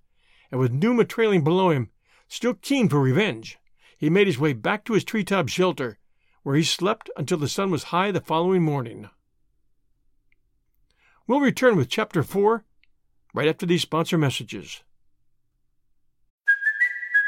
and 0.50 0.60
with 0.60 0.72
Numa 0.72 1.04
trailing 1.04 1.42
below 1.42 1.70
him, 1.70 1.90
Still 2.28 2.54
keen 2.54 2.88
for 2.88 3.00
revenge, 3.00 3.58
he 3.98 4.10
made 4.10 4.26
his 4.26 4.38
way 4.38 4.52
back 4.52 4.84
to 4.84 4.94
his 4.94 5.04
treetop 5.04 5.48
shelter, 5.48 5.98
where 6.42 6.56
he 6.56 6.64
slept 6.64 7.08
until 7.16 7.38
the 7.38 7.48
sun 7.48 7.70
was 7.70 7.84
high 7.84 8.10
the 8.10 8.20
following 8.20 8.62
morning. 8.62 9.08
We'll 11.26 11.40
return 11.40 11.76
with 11.76 11.88
Chapter 11.88 12.22
4 12.22 12.64
right 13.34 13.48
after 13.48 13.66
these 13.66 13.82
sponsor 13.82 14.18
messages. 14.18 14.82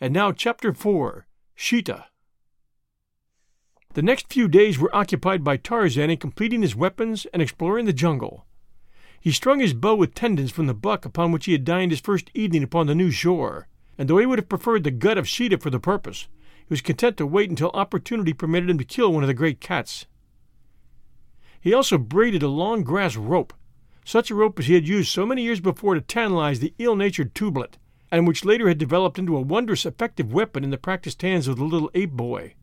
And 0.00 0.14
now, 0.14 0.30
Chapter 0.30 0.72
4 0.72 1.26
Sheeta. 1.56 2.06
The 3.94 4.02
next 4.02 4.32
few 4.32 4.46
days 4.46 4.78
were 4.78 4.94
occupied 4.94 5.42
by 5.42 5.56
Tarzan 5.56 6.08
in 6.08 6.18
completing 6.18 6.62
his 6.62 6.76
weapons 6.76 7.26
and 7.32 7.42
exploring 7.42 7.86
the 7.86 7.92
jungle. 7.92 8.46
He 9.20 9.32
strung 9.32 9.58
his 9.58 9.74
bow 9.74 9.96
with 9.96 10.14
tendons 10.14 10.52
from 10.52 10.66
the 10.66 10.74
buck 10.74 11.04
upon 11.04 11.32
which 11.32 11.46
he 11.46 11.52
had 11.52 11.64
dined 11.64 11.90
his 11.90 12.00
first 12.00 12.30
evening 12.32 12.62
upon 12.62 12.86
the 12.86 12.94
new 12.94 13.10
shore, 13.10 13.66
and 13.96 14.08
though 14.08 14.18
he 14.18 14.26
would 14.26 14.38
have 14.38 14.48
preferred 14.48 14.84
the 14.84 14.92
gut 14.92 15.18
of 15.18 15.26
Sheeta 15.26 15.58
for 15.58 15.70
the 15.70 15.80
purpose, 15.80 16.28
he 16.58 16.72
was 16.72 16.80
content 16.80 17.16
to 17.16 17.26
wait 17.26 17.50
until 17.50 17.70
opportunity 17.70 18.32
permitted 18.32 18.70
him 18.70 18.78
to 18.78 18.84
kill 18.84 19.12
one 19.12 19.24
of 19.24 19.28
the 19.28 19.34
great 19.34 19.60
cats. 19.60 20.06
He 21.60 21.74
also 21.74 21.98
braided 21.98 22.44
a 22.44 22.48
long 22.48 22.84
grass 22.84 23.16
rope, 23.16 23.52
such 24.04 24.30
a 24.30 24.36
rope 24.36 24.60
as 24.60 24.66
he 24.66 24.74
had 24.74 24.86
used 24.86 25.10
so 25.10 25.26
many 25.26 25.42
years 25.42 25.58
before 25.58 25.94
to 25.94 26.00
tantalize 26.00 26.60
the 26.60 26.72
ill 26.78 26.94
natured 26.94 27.34
Tublat, 27.34 27.78
and 28.10 28.26
which 28.26 28.44
later 28.44 28.68
had 28.68 28.78
developed 28.78 29.18
into 29.18 29.36
a 29.36 29.40
wondrous 29.40 29.84
effective 29.84 30.32
weapon 30.32 30.64
in 30.64 30.70
the 30.70 30.78
practiced 30.78 31.20
hands 31.22 31.46
of 31.46 31.56
the 31.56 31.64
little 31.64 31.90
ape 31.94 32.12
boy. 32.12 32.54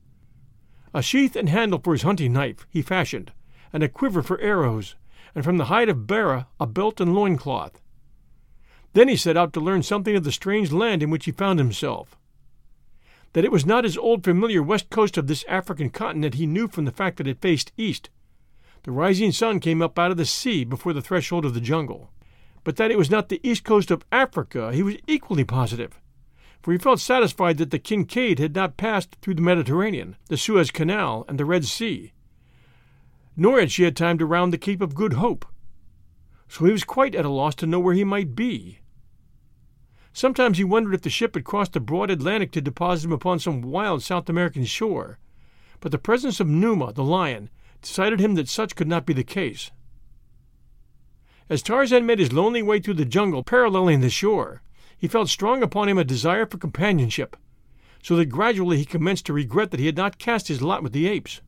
A 0.94 1.02
sheath 1.02 1.36
and 1.36 1.50
handle 1.50 1.80
for 1.80 1.94
his 1.94 2.02
hunting 2.02 2.34
knife 2.34 2.66
he 2.70 2.82
fashioned, 2.82 3.32
and 3.72 3.84
a 3.84 3.90
quiver 3.90 4.24
for 4.24 4.40
arrows, 4.40 4.96
and 5.36 5.44
from 5.44 5.58
the 5.58 5.66
hide 5.66 5.90
of 5.90 6.08
Bara 6.08 6.48
a 6.60 6.66
belt 6.66 7.00
and 7.00 7.14
loincloth. 7.14 7.82
Then 8.94 9.10
he 9.10 9.18
set 9.18 9.38
out 9.38 9.52
to 9.54 9.60
learn 9.60 9.84
something 9.84 10.16
of 10.16 10.24
the 10.24 10.32
strange 10.32 10.72
land 10.72 11.04
in 11.04 11.10
which 11.10 11.26
he 11.26 11.32
found 11.32 11.60
himself. 11.60 12.18
That 13.34 13.44
it 13.44 13.52
was 13.52 13.66
not 13.66 13.84
his 13.84 13.98
old 13.98 14.24
familiar 14.24 14.64
west 14.64 14.90
coast 14.90 15.18
of 15.18 15.28
this 15.28 15.44
African 15.50 15.90
continent 15.90 16.36
he 16.36 16.46
knew 16.46 16.70
from 16.70 16.86
the 16.86 16.92
fact 16.92 17.18
that 17.18 17.28
it 17.28 17.42
faced 17.42 17.74
east. 17.76 18.10
The 18.84 18.92
rising 18.92 19.34
sun 19.34 19.60
came 19.60 19.82
up 19.82 20.00
out 20.00 20.12
of 20.12 20.18
the 20.18 20.26
sea 20.26 20.64
before 20.64 20.94
the 20.94 21.02
threshold 21.02 21.44
of 21.44 21.54
the 21.54 21.60
jungle 21.60 22.10
but 22.66 22.76
that 22.78 22.92
it 22.92 22.98
was 22.98 23.12
not 23.12 23.30
the 23.30 23.40
east 23.48 23.64
coast 23.64 23.92
of 23.92 24.04
Africa 24.12 24.74
he 24.74 24.84
was 24.84 24.98
equally 25.08 25.46
positive, 25.46 26.02
for 26.62 26.74
he 26.74 26.78
felt 26.80 27.00
satisfied 27.00 27.58
that 27.58 27.70
the 27.70 27.80
Kincaid 27.80 28.40
had 28.40 28.56
not 28.56 28.76
passed 28.76 29.16
through 29.22 29.36
the 29.36 29.42
Mediterranean, 29.42 30.18
the 30.28 30.36
Suez 30.36 30.72
Canal, 30.72 31.24
and 31.30 31.40
the 31.40 31.46
Red 31.46 31.64
Sea, 31.66 32.12
nor 33.38 33.60
had 33.60 33.72
she 33.72 33.84
had 33.84 33.96
time 33.96 34.18
to 34.18 34.26
round 34.26 34.52
the 34.52 34.58
Cape 34.58 34.82
of 34.82 34.96
Good 34.96 35.14
Hope. 35.14 35.46
So 36.50 36.66
he 36.66 36.72
was 36.72 36.84
quite 36.84 37.14
at 37.14 37.24
a 37.24 37.30
loss 37.30 37.54
to 37.56 37.68
know 37.68 37.80
where 37.80 37.94
he 37.94 38.04
might 38.04 38.36
be. 38.36 38.80
Sometimes 40.12 40.58
he 40.58 40.64
wondered 40.64 40.96
if 40.96 41.02
the 41.02 41.10
ship 41.10 41.36
had 41.36 41.44
crossed 41.44 41.74
the 41.74 41.80
broad 41.80 42.10
Atlantic 42.10 42.52
to 42.54 42.62
deposit 42.62 43.06
him 43.06 43.12
upon 43.12 43.38
some 43.38 43.62
wild 43.62 44.02
South 44.02 44.28
American 44.28 44.66
shore, 44.66 45.20
but 45.82 45.92
the 45.92 46.00
presence 46.00 46.40
of 46.40 46.48
Numa, 46.48 46.94
the 46.94 47.04
lion, 47.04 47.52
decided 47.84 48.20
him 48.20 48.34
that 48.36 48.50
such 48.50 48.76
could 48.76 48.88
not 48.88 49.06
be 49.06 49.14
the 49.14 49.24
case. 49.24 49.70
As 51.48 51.62
Tarzan 51.62 52.08
made 52.08 52.18
his 52.18 52.34
lonely 52.34 52.64
way 52.64 52.80
through 52.80 52.96
the 52.96 53.06
jungle 53.06 53.44
paralleling 53.44 54.02
the 54.02 54.10
shore, 54.10 54.64
he 54.98 55.08
felt 55.08 55.30
strong 55.30 55.62
upon 55.62 55.88
him 55.88 55.98
a 55.98 56.04
desire 56.04 56.48
for 56.48 56.58
companionship, 56.58 57.38
so 58.02 58.16
that 58.16 58.26
gradually 58.26 58.78
he 58.78 58.86
commenced 58.86 59.28
to 59.28 59.34
regret 59.34 59.70
that 59.70 59.80
he 59.80 59.86
had 59.86 59.96
not 59.96 60.18
cast 60.18 60.48
his 60.48 60.64
lot 60.64 60.82
with 60.82 60.92
the 60.92 61.08
apes. 61.08 61.42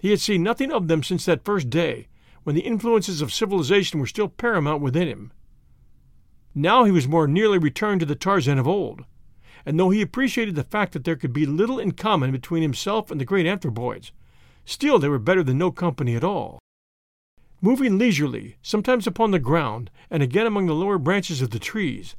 He 0.00 0.08
had 0.08 0.20
seen 0.20 0.42
nothing 0.42 0.72
of 0.72 0.88
them 0.88 1.02
since 1.02 1.26
that 1.26 1.44
first 1.44 1.68
day, 1.68 2.08
when 2.44 2.54
the 2.56 2.62
influences 2.62 3.20
of 3.20 3.32
civilization 3.32 4.00
were 4.00 4.06
still 4.06 4.28
paramount 4.28 4.80
within 4.80 5.06
him. 5.06 5.32
Now 6.54 6.84
he 6.84 6.92
was 6.92 7.06
more 7.06 7.28
nearly 7.28 7.58
returned 7.58 8.00
to 8.00 8.06
the 8.06 8.14
Tarzan 8.14 8.58
of 8.58 8.66
old, 8.66 9.04
and 9.66 9.78
though 9.78 9.90
he 9.90 10.00
appreciated 10.00 10.54
the 10.54 10.64
fact 10.64 10.94
that 10.94 11.04
there 11.04 11.16
could 11.16 11.34
be 11.34 11.44
little 11.44 11.78
in 11.78 11.92
common 11.92 12.32
between 12.32 12.62
himself 12.62 13.10
and 13.10 13.20
the 13.20 13.26
great 13.26 13.46
anthropoids, 13.46 14.12
still 14.64 14.98
they 14.98 15.08
were 15.08 15.18
better 15.18 15.42
than 15.42 15.58
no 15.58 15.70
company 15.70 16.16
at 16.16 16.24
all 16.24 16.58
moving 17.62 17.96
leisurely, 17.96 18.56
sometimes 18.60 19.06
upon 19.06 19.30
the 19.30 19.38
ground 19.38 19.88
and 20.10 20.22
again 20.22 20.46
among 20.46 20.66
the 20.66 20.74
lower 20.74 20.98
branches 20.98 21.40
of 21.40 21.50
the 21.50 21.60
trees, 21.60 22.16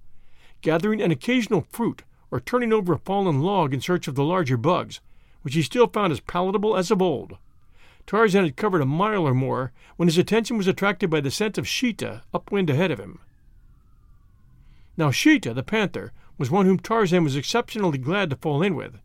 gathering 0.62 1.02
an 1.02 1.12
occasional 1.12 1.68
fruit 1.70 2.04
or 2.32 2.40
turning 2.40 2.72
over 2.72 2.94
a 2.94 2.98
fallen 2.98 3.42
log 3.42 3.74
in 3.74 3.82
search 3.82 4.08
of 4.08 4.16
the 4.16 4.24
larger 4.24 4.56
bugs, 4.56 5.02
which 5.42 5.54
he 5.54 5.62
still 5.62 5.86
found 5.86 6.14
as 6.14 6.22
palatable 6.22 6.78
as 6.78 6.90
of 6.90 7.02
old. 7.02 7.38
Tarzan 8.08 8.46
had 8.46 8.56
covered 8.56 8.82
a 8.82 8.86
mile 8.86 9.28
or 9.28 9.34
more 9.34 9.74
when 9.98 10.08
his 10.08 10.18
attention 10.18 10.58
was 10.58 10.68
attracted 10.68 11.10
by 11.10 11.20
the 11.20 11.30
scent 11.30 11.58
of 11.58 11.68
Sheeta 11.68 12.24
upwind 12.34 12.70
ahead 12.70 12.92
of 12.92 13.00
him. 13.00 13.20
Now 14.96 15.12
Sheeta, 15.12 15.54
the 15.54 15.62
panther, 15.62 16.14
was 16.38 16.50
one 16.50 16.66
whom 16.66 16.80
Tarzan 16.80 17.24
was 17.24 17.36
exceptionally 17.36 17.98
glad 17.98 18.30
to 18.30 18.38
fall 18.38 18.62
in 18.62 18.76
with, 18.76 18.98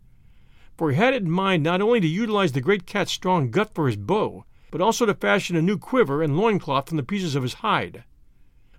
for 0.77 0.90
he 0.90 0.96
had 0.96 1.14
it 1.14 1.22
in 1.22 1.31
mind 1.31 1.64
not 1.64 1.83
only 1.83 2.01
to 2.01 2.07
utilize 2.07 2.53
the 2.53 2.61
great 2.61 2.87
cat's 2.87 3.11
strong 3.11 3.51
gut 3.51 3.74
for 3.74 3.88
his 3.88 3.96
bow, 3.96 4.44
but 4.70 4.81
also 4.81 5.07
to 5.07 5.14
fashion 5.14 5.57
a 5.57 5.62
new 5.62 5.78
quiver 5.78 6.22
and 6.22 6.37
loincloth 6.37 6.88
from 6.88 6.96
the 6.96 7.02
pieces 7.02 7.35
of 7.35 7.42
his 7.42 7.54
hide. 7.54 8.04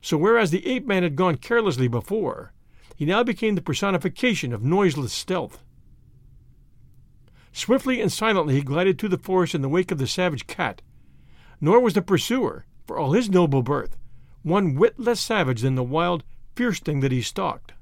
So 0.02 0.17
whereas 0.17 0.52
the 0.52 0.65
ape 0.67 0.86
man 0.86 1.04
had 1.04 1.15
gone 1.15 1.38
carelessly 1.38 1.88
before, 1.88 2.54
he 2.95 3.06
now 3.06 3.23
became 3.23 3.56
the 3.56 3.62
personification 3.62 4.54
of 4.54 4.63
noiseless 4.63 5.13
stealth. 5.13 5.63
Swiftly 7.52 7.99
and 8.02 8.12
silently 8.12 8.56
he 8.56 8.62
glided 8.62 8.97
through 8.97 9.10
the 9.10 9.17
forest 9.17 9.56
in 9.56 9.62
the 9.62 9.69
wake 9.69 9.91
of 9.91 9.97
the 9.97 10.08
savage 10.08 10.47
cat, 10.47 10.82
nor 11.60 11.80
was 11.80 11.93
the 11.93 12.02
pursuer, 12.02 12.65
for 12.86 12.97
all 12.97 13.13
his 13.13 13.30
noble 13.30 13.63
birth, 13.63 13.97
one 14.43 14.75
whit 14.75 14.99
less 14.99 15.19
savage 15.19 15.62
than 15.62 15.75
the 15.75 15.84
wild, 15.84 16.23
fierce 16.56 16.80
thing 16.80 16.99
that 16.99 17.12
he 17.12 17.21
stalked. 17.21 17.73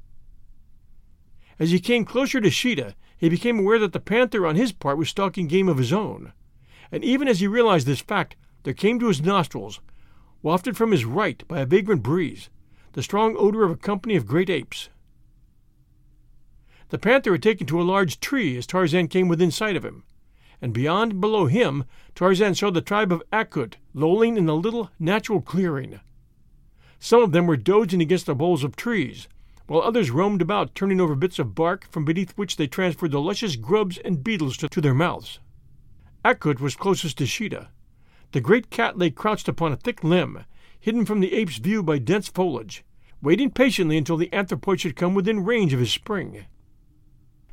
As 1.59 1.71
he 1.71 1.79
came 1.79 2.05
closer 2.05 2.39
to 2.39 2.49
Sheeta, 2.49 2.95
he 3.17 3.29
became 3.29 3.59
aware 3.59 3.79
that 3.79 3.93
the 3.93 3.99
panther 3.99 4.45
on 4.45 4.55
his 4.55 4.71
part 4.71 4.97
was 4.97 5.09
stalking 5.09 5.47
game 5.47 5.67
of 5.67 5.77
his 5.77 5.91
own 5.91 6.31
and 6.91 7.03
even 7.03 7.27
as 7.27 7.39
he 7.39 7.47
realized 7.47 7.87
this 7.87 8.01
fact, 8.01 8.35
there 8.63 8.73
came 8.73 8.99
to 8.99 9.07
his 9.07 9.21
nostrils, 9.21 9.79
wafted 10.41 10.77
from 10.77 10.91
his 10.91 11.05
right 11.05 11.47
by 11.47 11.59
a 11.59 11.65
vagrant 11.65 12.03
breeze, 12.03 12.49
the 12.93 13.03
strong 13.03 13.35
odor 13.37 13.63
of 13.63 13.71
a 13.71 13.75
company 13.75 14.15
of 14.15 14.27
great 14.27 14.49
apes. 14.49 14.89
The 16.89 16.97
panther 16.97 17.33
had 17.33 17.43
taken 17.43 17.67
to 17.67 17.81
a 17.81 17.83
large 17.83 18.19
tree 18.19 18.57
as 18.57 18.65
Tarzan 18.65 19.09
came 19.09 19.27
within 19.27 19.51
sight 19.51 19.75
of 19.75 19.83
him, 19.83 20.03
and 20.61 20.73
beyond 20.73 21.11
and 21.11 21.21
below 21.21 21.47
him 21.47 21.83
Tarzan 22.15 22.55
saw 22.55 22.71
the 22.71 22.81
tribe 22.81 23.11
of 23.11 23.21
Akut 23.31 23.75
lolling 23.93 24.37
in 24.37 24.47
a 24.47 24.55
little 24.55 24.89
natural 24.97 25.41
clearing. 25.41 25.99
Some 26.99 27.21
of 27.21 27.31
them 27.31 27.45
were 27.45 27.57
dozing 27.57 28.01
against 28.01 28.25
the 28.25 28.35
boles 28.35 28.63
of 28.63 28.75
trees, 28.75 29.27
while 29.67 29.81
others 29.81 30.09
roamed 30.09 30.41
about 30.41 30.73
turning 30.73 31.01
over 31.01 31.13
bits 31.13 31.39
of 31.39 31.53
bark 31.53 31.87
from 31.91 32.05
beneath 32.05 32.31
which 32.37 32.55
they 32.55 32.67
transferred 32.67 33.11
the 33.11 33.21
luscious 33.21 33.55
grubs 33.55 33.97
and 33.99 34.23
beetles 34.23 34.57
to, 34.57 34.69
to 34.69 34.81
their 34.81 34.93
mouths. 34.93 35.39
Akut 36.27 36.59
was 36.59 36.75
closest 36.75 37.19
to 37.19 37.25
Sheeta. 37.25 37.69
The 38.33 38.41
great 38.41 38.69
cat 38.69 38.97
lay 38.97 39.11
crouched 39.11 39.47
upon 39.47 39.71
a 39.71 39.77
thick 39.77 40.03
limb, 40.03 40.43
hidden 40.77 41.05
from 41.05 41.21
the 41.21 41.33
ape's 41.33 41.55
view 41.55 41.81
by 41.81 41.99
dense 41.99 42.27
foliage, 42.27 42.83
waiting 43.21 43.49
patiently 43.49 43.97
until 43.97 44.17
the 44.17 44.27
anthropoid 44.33 44.81
should 44.81 44.97
come 44.97 45.15
within 45.15 45.45
range 45.45 45.71
of 45.71 45.79
his 45.79 45.93
spring. 45.93 46.43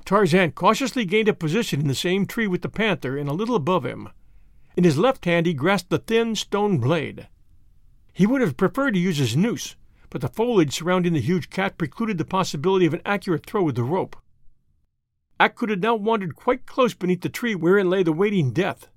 Tarzan 0.05 0.51
cautiously 0.51 1.05
gained 1.05 1.29
a 1.29 1.35
position 1.35 1.79
in 1.83 1.87
the 1.87 1.95
same 1.95 2.27
tree 2.27 2.49
with 2.49 2.63
the 2.63 2.69
panther 2.69 3.17
and 3.17 3.29
a 3.29 3.33
little 3.33 3.55
above 3.55 3.87
him. 3.87 4.09
In 4.77 4.83
his 4.83 4.99
left 4.99 5.25
hand 5.25 5.47
he 5.47 5.55
grasped 5.55 5.91
the 5.91 5.99
thin 5.99 6.35
stone 6.35 6.79
blade. 6.79 7.29
He 8.13 8.27
would 8.27 8.41
have 8.41 8.57
preferred 8.57 8.95
to 8.95 9.01
use 9.01 9.19
his 9.19 9.37
noose, 9.37 9.77
but 10.11 10.21
the 10.21 10.29
foliage 10.29 10.75
surrounding 10.75 11.13
the 11.13 11.21
huge 11.21 11.49
cat 11.49 11.79
precluded 11.79 12.19
the 12.19 12.25
possibility 12.25 12.87
of 12.87 12.95
an 12.95 13.03
accurate 13.07 13.47
throw 13.47 13.63
with 13.63 13.77
the 13.77 13.85
rope. 13.85 14.17
Akut 15.41 15.71
had 15.71 15.83
now 15.83 15.95
wandered 15.95 16.37
quite 16.37 16.67
close 16.67 16.95
beneath 16.95 17.23
the 17.23 17.29
tree 17.29 17.55
wherein 17.55 17.91
lay 17.91 18.03
the 18.03 18.13
waiting 18.13 18.53
death. 18.53 18.89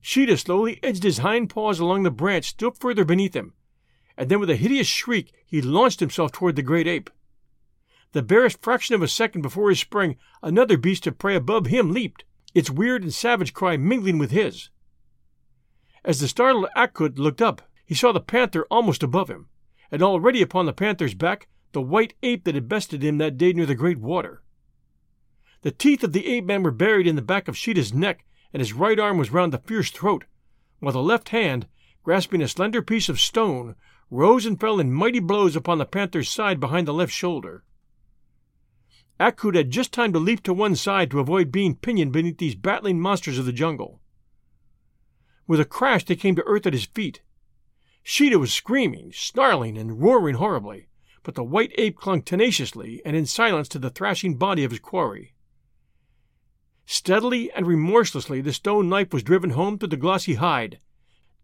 Sheeta 0.00 0.36
slowly 0.36 0.78
edged 0.82 1.02
his 1.02 1.18
hind 1.18 1.50
paws 1.50 1.80
along 1.80 2.02
the 2.02 2.10
branch 2.10 2.50
still 2.50 2.70
further 2.70 3.04
beneath 3.04 3.34
him, 3.34 3.54
and 4.16 4.28
then 4.28 4.38
with 4.38 4.50
a 4.50 4.56
hideous 4.56 4.86
shriek 4.86 5.32
he 5.46 5.60
launched 5.60 6.00
himself 6.00 6.30
toward 6.30 6.56
the 6.56 6.62
great 6.62 6.86
ape. 6.86 7.10
The 8.12 8.22
barest 8.22 8.62
fraction 8.62 8.94
of 8.94 9.02
a 9.02 9.08
second 9.08 9.42
before 9.42 9.70
his 9.70 9.80
spring, 9.80 10.16
another 10.40 10.78
beast 10.78 11.06
of 11.08 11.18
prey 11.18 11.34
above 11.34 11.66
him 11.66 11.90
leaped, 11.90 12.24
its 12.54 12.70
weird 12.70 13.02
and 13.02 13.12
savage 13.12 13.52
cry 13.52 13.76
mingling 13.76 14.18
with 14.18 14.30
his. 14.30 14.70
As 16.04 16.20
the 16.20 16.28
startled 16.28 16.68
Akut 16.76 17.18
looked 17.18 17.42
up, 17.42 17.62
he 17.84 17.94
saw 17.94 18.12
the 18.12 18.20
panther 18.20 18.66
almost 18.70 19.02
above 19.02 19.28
him, 19.28 19.48
and 19.90 20.00
already 20.00 20.42
upon 20.42 20.66
the 20.66 20.72
panther's 20.72 21.14
back 21.14 21.48
the 21.72 21.82
white 21.82 22.14
ape 22.22 22.44
that 22.44 22.54
had 22.54 22.68
bested 22.68 23.02
him 23.02 23.18
that 23.18 23.36
day 23.36 23.52
near 23.52 23.66
the 23.66 23.74
great 23.74 23.98
water. 23.98 24.43
The 25.64 25.70
teeth 25.70 26.04
of 26.04 26.12
the 26.12 26.26
ape 26.26 26.44
man 26.44 26.62
were 26.62 26.70
buried 26.70 27.06
in 27.06 27.16
the 27.16 27.22
back 27.22 27.48
of 27.48 27.56
Sheeta's 27.56 27.94
neck, 27.94 28.26
and 28.52 28.60
his 28.60 28.74
right 28.74 29.00
arm 29.00 29.16
was 29.16 29.30
round 29.30 29.50
the 29.50 29.58
fierce 29.58 29.90
throat, 29.90 30.26
while 30.80 30.92
the 30.92 31.02
left 31.02 31.30
hand, 31.30 31.66
grasping 32.02 32.42
a 32.42 32.48
slender 32.48 32.82
piece 32.82 33.08
of 33.08 33.18
stone, 33.18 33.74
rose 34.10 34.44
and 34.44 34.60
fell 34.60 34.78
in 34.78 34.92
mighty 34.92 35.20
blows 35.20 35.56
upon 35.56 35.78
the 35.78 35.86
panther's 35.86 36.28
side 36.28 36.60
behind 36.60 36.86
the 36.86 36.92
left 36.92 37.12
shoulder. 37.12 37.64
Akut 39.18 39.54
had 39.54 39.70
just 39.70 39.90
time 39.90 40.12
to 40.12 40.18
leap 40.18 40.42
to 40.42 40.52
one 40.52 40.76
side 40.76 41.10
to 41.10 41.18
avoid 41.18 41.50
being 41.50 41.76
pinioned 41.76 42.12
beneath 42.12 42.36
these 42.36 42.54
battling 42.54 43.00
monsters 43.00 43.38
of 43.38 43.46
the 43.46 43.50
jungle. 43.50 44.02
With 45.46 45.60
a 45.60 45.64
crash 45.64 46.04
they 46.04 46.14
came 46.14 46.36
to 46.36 46.44
earth 46.44 46.66
at 46.66 46.74
his 46.74 46.84
feet. 46.84 47.22
Sheeta 48.02 48.38
was 48.38 48.52
screaming, 48.52 49.12
snarling, 49.14 49.78
and 49.78 50.02
roaring 50.02 50.34
horribly, 50.34 50.88
but 51.22 51.36
the 51.36 51.42
white 51.42 51.72
ape 51.78 51.96
clung 51.96 52.20
tenaciously 52.20 53.00
and 53.06 53.16
in 53.16 53.24
silence 53.24 53.66
to 53.68 53.78
the 53.78 53.88
thrashing 53.88 54.36
body 54.36 54.62
of 54.62 54.70
his 54.70 54.80
quarry. 54.80 55.33
Steadily 56.86 57.50
and 57.52 57.66
remorselessly 57.66 58.40
the 58.40 58.52
stone 58.52 58.88
knife 58.88 59.12
was 59.12 59.22
driven 59.22 59.50
home 59.50 59.78
through 59.78 59.88
the 59.88 59.96
glossy 59.96 60.34
hide. 60.34 60.78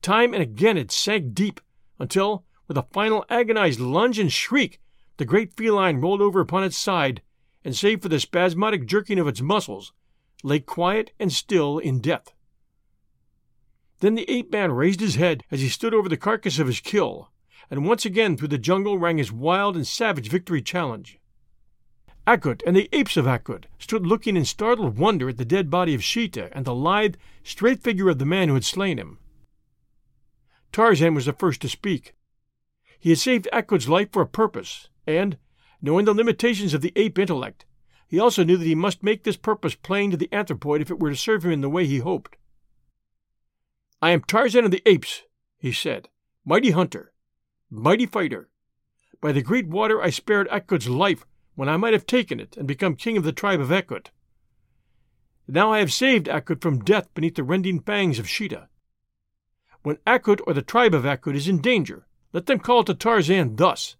Time 0.02 0.34
and 0.34 0.42
again 0.42 0.76
it 0.76 0.90
sank 0.90 1.34
deep, 1.34 1.60
until, 1.98 2.44
with 2.66 2.76
a 2.76 2.86
final 2.92 3.24
agonized 3.28 3.80
lunge 3.80 4.18
and 4.18 4.32
shriek, 4.32 4.80
the 5.16 5.24
great 5.24 5.54
feline 5.54 6.00
rolled 6.00 6.22
over 6.22 6.40
upon 6.40 6.64
its 6.64 6.76
side, 6.76 7.22
and 7.64 7.76
save 7.76 8.00
for 8.00 8.08
the 8.08 8.20
spasmodic 8.20 8.86
jerking 8.86 9.18
of 9.18 9.28
its 9.28 9.42
muscles, 9.42 9.92
lay 10.42 10.60
quiet 10.60 11.12
and 11.18 11.32
still 11.32 11.78
in 11.78 12.00
death. 12.00 12.32
Then 14.00 14.14
the 14.14 14.30
ape 14.30 14.50
man 14.50 14.72
raised 14.72 15.00
his 15.00 15.16
head 15.16 15.44
as 15.50 15.60
he 15.60 15.68
stood 15.68 15.92
over 15.92 16.08
the 16.08 16.16
carcass 16.16 16.58
of 16.58 16.66
his 16.66 16.80
kill, 16.80 17.30
and 17.70 17.86
once 17.86 18.06
again 18.06 18.36
through 18.36 18.48
the 18.48 18.58
jungle 18.58 18.98
rang 18.98 19.18
his 19.18 19.30
wild 19.30 19.76
and 19.76 19.86
savage 19.86 20.30
victory 20.30 20.62
challenge. 20.62 21.19
Akut 22.30 22.62
and 22.64 22.76
the 22.76 22.88
apes 22.92 23.16
of 23.16 23.26
Akut 23.26 23.64
stood 23.80 24.06
looking 24.06 24.36
in 24.36 24.44
startled 24.44 24.96
wonder 24.96 25.30
at 25.30 25.36
the 25.36 25.44
dead 25.44 25.68
body 25.68 25.96
of 25.96 26.04
Sheeta 26.04 26.48
and 26.52 26.64
the 26.64 26.72
lithe, 26.72 27.16
straight 27.42 27.82
figure 27.82 28.08
of 28.08 28.20
the 28.20 28.24
man 28.24 28.46
who 28.46 28.54
had 28.54 28.64
slain 28.64 28.98
him. 28.98 29.18
Tarzan 30.70 31.12
was 31.12 31.26
the 31.26 31.32
first 31.32 31.60
to 31.62 31.68
speak. 31.68 32.14
He 33.00 33.08
had 33.08 33.18
saved 33.18 33.48
Akut's 33.52 33.88
life 33.88 34.12
for 34.12 34.22
a 34.22 34.28
purpose, 34.28 34.88
and, 35.08 35.38
knowing 35.82 36.04
the 36.04 36.14
limitations 36.14 36.72
of 36.72 36.82
the 36.82 36.92
ape 36.94 37.18
intellect, 37.18 37.64
he 38.06 38.20
also 38.20 38.44
knew 38.44 38.56
that 38.56 38.64
he 38.64 38.76
must 38.76 39.02
make 39.02 39.24
this 39.24 39.36
purpose 39.36 39.74
plain 39.74 40.12
to 40.12 40.16
the 40.16 40.28
anthropoid 40.30 40.80
if 40.80 40.88
it 40.88 41.00
were 41.00 41.10
to 41.10 41.16
serve 41.16 41.44
him 41.44 41.50
in 41.50 41.62
the 41.62 41.68
way 41.68 41.84
he 41.84 41.98
hoped. 41.98 42.36
I 44.00 44.10
am 44.10 44.22
Tarzan 44.22 44.64
of 44.64 44.70
the 44.70 44.82
Apes, 44.86 45.24
he 45.58 45.72
said, 45.72 46.08
mighty 46.44 46.70
hunter, 46.70 47.12
mighty 47.68 48.06
fighter. 48.06 48.50
By 49.20 49.32
the 49.32 49.42
great 49.42 49.66
water 49.66 50.00
I 50.00 50.10
spared 50.10 50.48
Akut's 50.48 50.88
life 50.88 51.26
when 51.54 51.68
I 51.68 51.76
might 51.76 51.92
have 51.92 52.06
taken 52.06 52.40
it 52.40 52.56
and 52.56 52.66
become 52.66 52.96
king 52.96 53.16
of 53.16 53.24
the 53.24 53.32
tribe 53.32 53.60
of 53.60 53.70
Akut. 53.70 54.08
Now 55.46 55.72
I 55.72 55.80
have 55.80 55.92
saved 55.92 56.26
Akut 56.26 56.62
from 56.62 56.84
death 56.84 57.12
beneath 57.14 57.34
the 57.34 57.42
rending 57.42 57.80
fangs 57.80 58.18
of 58.18 58.28
Sheeta. 58.28 58.68
When 59.82 59.96
Akut 60.06 60.40
or 60.46 60.54
the 60.54 60.62
tribe 60.62 60.94
of 60.94 61.04
Akut 61.04 61.34
is 61.34 61.48
in 61.48 61.60
danger, 61.60 62.06
let 62.32 62.46
them 62.46 62.58
call 62.60 62.84
to 62.84 62.94
Tarzan 62.94 63.56
thus. 63.56 63.96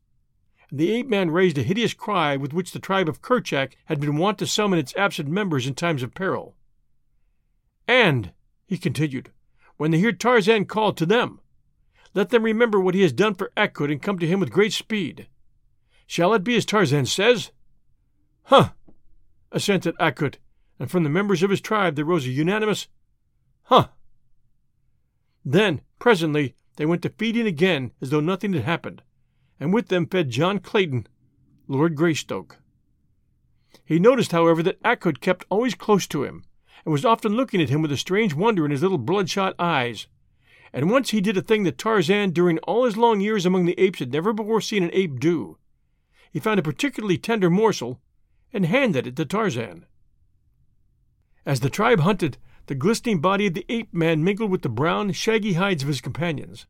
And 0.70 0.78
the 0.78 0.92
ape 0.92 1.08
man 1.08 1.30
raised 1.30 1.58
a 1.58 1.62
hideous 1.62 1.94
cry 1.94 2.36
with 2.36 2.52
which 2.52 2.72
the 2.72 2.78
tribe 2.78 3.08
of 3.08 3.22
Kerchak 3.22 3.76
had 3.86 4.00
been 4.00 4.16
wont 4.16 4.38
to 4.38 4.46
summon 4.46 4.78
its 4.78 4.94
absent 4.96 5.28
members 5.28 5.66
in 5.66 5.74
times 5.74 6.02
of 6.02 6.14
peril. 6.14 6.54
And, 7.88 8.32
he 8.66 8.78
continued, 8.78 9.32
when 9.76 9.90
they 9.90 9.98
hear 9.98 10.12
Tarzan 10.12 10.66
call 10.66 10.92
to 10.92 11.06
them. 11.06 11.40
Let 12.14 12.28
them 12.28 12.44
remember 12.44 12.78
what 12.78 12.94
he 12.94 13.02
has 13.02 13.12
done 13.12 13.34
for 13.34 13.50
Akut 13.56 13.90
and 13.90 14.02
come 14.02 14.18
to 14.20 14.26
him 14.26 14.38
with 14.38 14.52
great 14.52 14.72
speed. 14.72 15.26
Shall 16.10 16.34
it 16.34 16.42
be 16.42 16.56
as 16.56 16.66
Tarzan 16.66 17.06
says? 17.06 17.52
Huh! 18.46 18.70
assented 19.52 19.94
Akut, 20.00 20.38
and 20.76 20.90
from 20.90 21.04
the 21.04 21.08
members 21.08 21.44
of 21.44 21.50
his 21.50 21.60
tribe 21.60 21.94
there 21.94 22.04
rose 22.04 22.26
a 22.26 22.30
unanimous 22.30 22.88
Huh! 23.62 23.90
Then, 25.44 25.82
presently, 26.00 26.56
they 26.74 26.84
went 26.84 27.02
to 27.02 27.10
feeding 27.10 27.46
again 27.46 27.92
as 28.02 28.10
though 28.10 28.18
nothing 28.18 28.54
had 28.54 28.64
happened, 28.64 29.02
and 29.60 29.72
with 29.72 29.86
them 29.86 30.04
fed 30.04 30.30
John 30.30 30.58
Clayton, 30.58 31.06
Lord 31.68 31.94
Greystoke. 31.94 32.58
He 33.84 34.00
noticed, 34.00 34.32
however, 34.32 34.64
that 34.64 34.82
Akut 34.82 35.20
kept 35.20 35.46
always 35.48 35.76
close 35.76 36.08
to 36.08 36.24
him, 36.24 36.42
and 36.84 36.90
was 36.90 37.04
often 37.04 37.34
looking 37.34 37.62
at 37.62 37.68
him 37.68 37.82
with 37.82 37.92
a 37.92 37.96
strange 37.96 38.34
wonder 38.34 38.64
in 38.64 38.72
his 38.72 38.82
little 38.82 38.98
bloodshot 38.98 39.54
eyes. 39.60 40.08
And 40.72 40.90
once 40.90 41.10
he 41.10 41.20
did 41.20 41.36
a 41.36 41.40
thing 41.40 41.62
that 41.62 41.78
Tarzan, 41.78 42.32
during 42.32 42.58
all 42.64 42.84
his 42.84 42.96
long 42.96 43.20
years 43.20 43.46
among 43.46 43.66
the 43.66 43.78
apes, 43.78 44.00
had 44.00 44.10
never 44.10 44.32
before 44.32 44.60
seen 44.60 44.82
an 44.82 44.90
ape 44.92 45.20
do. 45.20 45.56
He 46.30 46.40
found 46.40 46.60
a 46.60 46.62
particularly 46.62 47.18
tender 47.18 47.50
morsel 47.50 48.00
and 48.52 48.66
handed 48.66 49.06
it 49.06 49.16
to 49.16 49.24
Tarzan. 49.24 49.86
As 51.44 51.60
the 51.60 51.70
tribe 51.70 52.00
hunted, 52.00 52.38
the 52.66 52.74
glistening 52.74 53.20
body 53.20 53.46
of 53.46 53.54
the 53.54 53.66
ape 53.68 53.92
man 53.92 54.22
mingled 54.22 54.50
with 54.50 54.62
the 54.62 54.68
brown, 54.68 55.12
shaggy 55.12 55.54
hides 55.54 55.82
of 55.82 55.88
his 55.88 56.00
companions. 56.00 56.66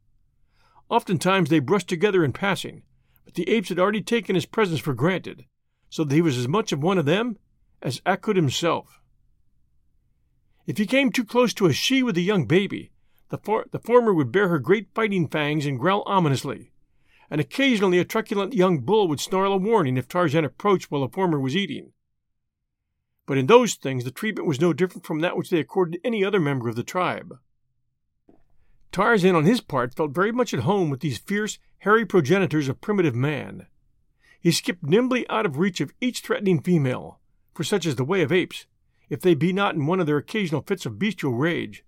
Oftentimes 0.88 1.50
they 1.50 1.58
brushed 1.58 1.88
together 1.88 2.24
in 2.24 2.32
passing, 2.32 2.82
but 3.24 3.34
the 3.34 3.48
apes 3.48 3.68
had 3.68 3.78
already 3.78 4.02
taken 4.02 4.34
his 4.34 4.46
presence 4.46 4.80
for 4.80 4.94
granted, 4.94 5.44
so 5.88 6.04
that 6.04 6.14
he 6.14 6.22
was 6.22 6.38
as 6.38 6.48
much 6.48 6.72
of 6.72 6.82
one 6.82 6.98
of 6.98 7.04
them 7.04 7.38
as 7.82 8.00
Akut 8.06 8.36
himself. 8.36 9.00
If 10.66 10.78
he 10.78 10.86
came 10.86 11.10
too 11.10 11.24
close 11.24 11.52
to 11.54 11.66
a 11.66 11.72
she 11.72 12.02
with 12.02 12.16
a 12.16 12.22
young 12.22 12.46
baby, 12.46 12.92
the, 13.28 13.38
for- 13.38 13.66
the 13.70 13.78
former 13.78 14.14
would 14.14 14.32
bare 14.32 14.48
her 14.48 14.58
great 14.58 14.88
fighting 14.94 15.28
fangs 15.28 15.66
and 15.66 15.78
growl 15.78 16.02
ominously, 16.06 16.72
and 17.30 17.40
occasionally 17.40 17.98
a 17.98 18.04
truculent 18.04 18.52
young 18.52 18.80
bull 18.80 19.06
would 19.06 19.20
snarl 19.20 19.52
a 19.52 19.56
warning 19.56 19.96
if 19.96 20.08
Tarzan 20.08 20.44
approached 20.44 20.90
while 20.90 21.02
the 21.02 21.08
former 21.08 21.38
was 21.38 21.56
eating. 21.56 21.92
But 23.26 23.38
in 23.38 23.46
those 23.46 23.74
things 23.74 24.04
the 24.04 24.10
treatment 24.10 24.48
was 24.48 24.60
no 24.60 24.72
different 24.72 25.06
from 25.06 25.20
that 25.20 25.36
which 25.36 25.50
they 25.50 25.60
accorded 25.60 26.00
any 26.02 26.24
other 26.24 26.40
member 26.40 26.68
of 26.68 26.74
the 26.74 26.82
tribe. 26.82 27.38
Tarzan, 28.92 29.36
on 29.36 29.44
his 29.44 29.60
part, 29.60 29.94
felt 29.94 30.10
very 30.10 30.32
much 30.32 30.52
at 30.52 30.60
home 30.60 30.90
with 30.90 30.98
these 30.98 31.18
fierce, 31.18 31.58
hairy 31.78 32.04
progenitors 32.04 32.68
of 32.68 32.80
primitive 32.80 33.14
man. 33.14 33.66
He 34.40 34.50
skipped 34.50 34.82
nimbly 34.82 35.28
out 35.28 35.46
of 35.46 35.58
reach 35.58 35.80
of 35.80 35.92
each 36.00 36.20
threatening 36.20 36.60
female, 36.60 37.20
for 37.54 37.62
such 37.62 37.86
is 37.86 37.94
the 37.94 38.04
way 38.04 38.22
of 38.22 38.32
apes, 38.32 38.66
if 39.08 39.20
they 39.20 39.34
be 39.34 39.52
not 39.52 39.76
in 39.76 39.86
one 39.86 40.00
of 40.00 40.06
their 40.06 40.16
occasional 40.16 40.62
fits 40.62 40.86
of 40.86 40.98
bestial 40.98 41.34
rage, 41.34 41.84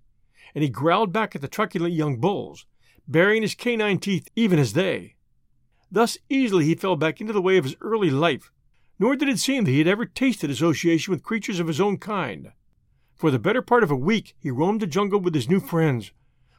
and 0.54 0.62
he 0.62 0.70
growled 0.70 1.12
back 1.12 1.34
at 1.34 1.40
the 1.40 1.48
truculent 1.48 1.94
young 1.94 2.20
bulls, 2.20 2.66
baring 3.08 3.42
his 3.42 3.54
canine 3.54 3.98
teeth 3.98 4.28
even 4.36 4.58
as 4.58 4.74
they. 4.74 5.16
Thus 5.92 6.18
easily 6.28 6.64
he 6.64 6.74
fell 6.74 6.96
back 6.96 7.20
into 7.20 7.32
the 7.32 7.40
way 7.42 7.58
of 7.58 7.64
his 7.64 7.76
early 7.82 8.10
life, 8.10 8.50
nor 8.98 9.14
did 9.14 9.28
it 9.28 9.38
seem 9.38 9.64
that 9.64 9.70
he 9.70 9.78
had 9.78 9.86
ever 9.86 10.06
tasted 10.06 10.50
association 10.50 11.12
with 11.12 11.22
creatures 11.22 11.60
of 11.60 11.68
his 11.68 11.80
own 11.80 11.98
kind. 11.98 12.50
For 13.14 13.30
the 13.30 13.38
better 13.38 13.62
part 13.62 13.84
of 13.84 13.90
a 13.90 13.96
week 13.96 14.34
he 14.40 14.50
roamed 14.50 14.80
the 14.80 14.86
jungle 14.88 15.20
with 15.20 15.34
his 15.34 15.48
new 15.48 15.60
friends, 15.60 16.10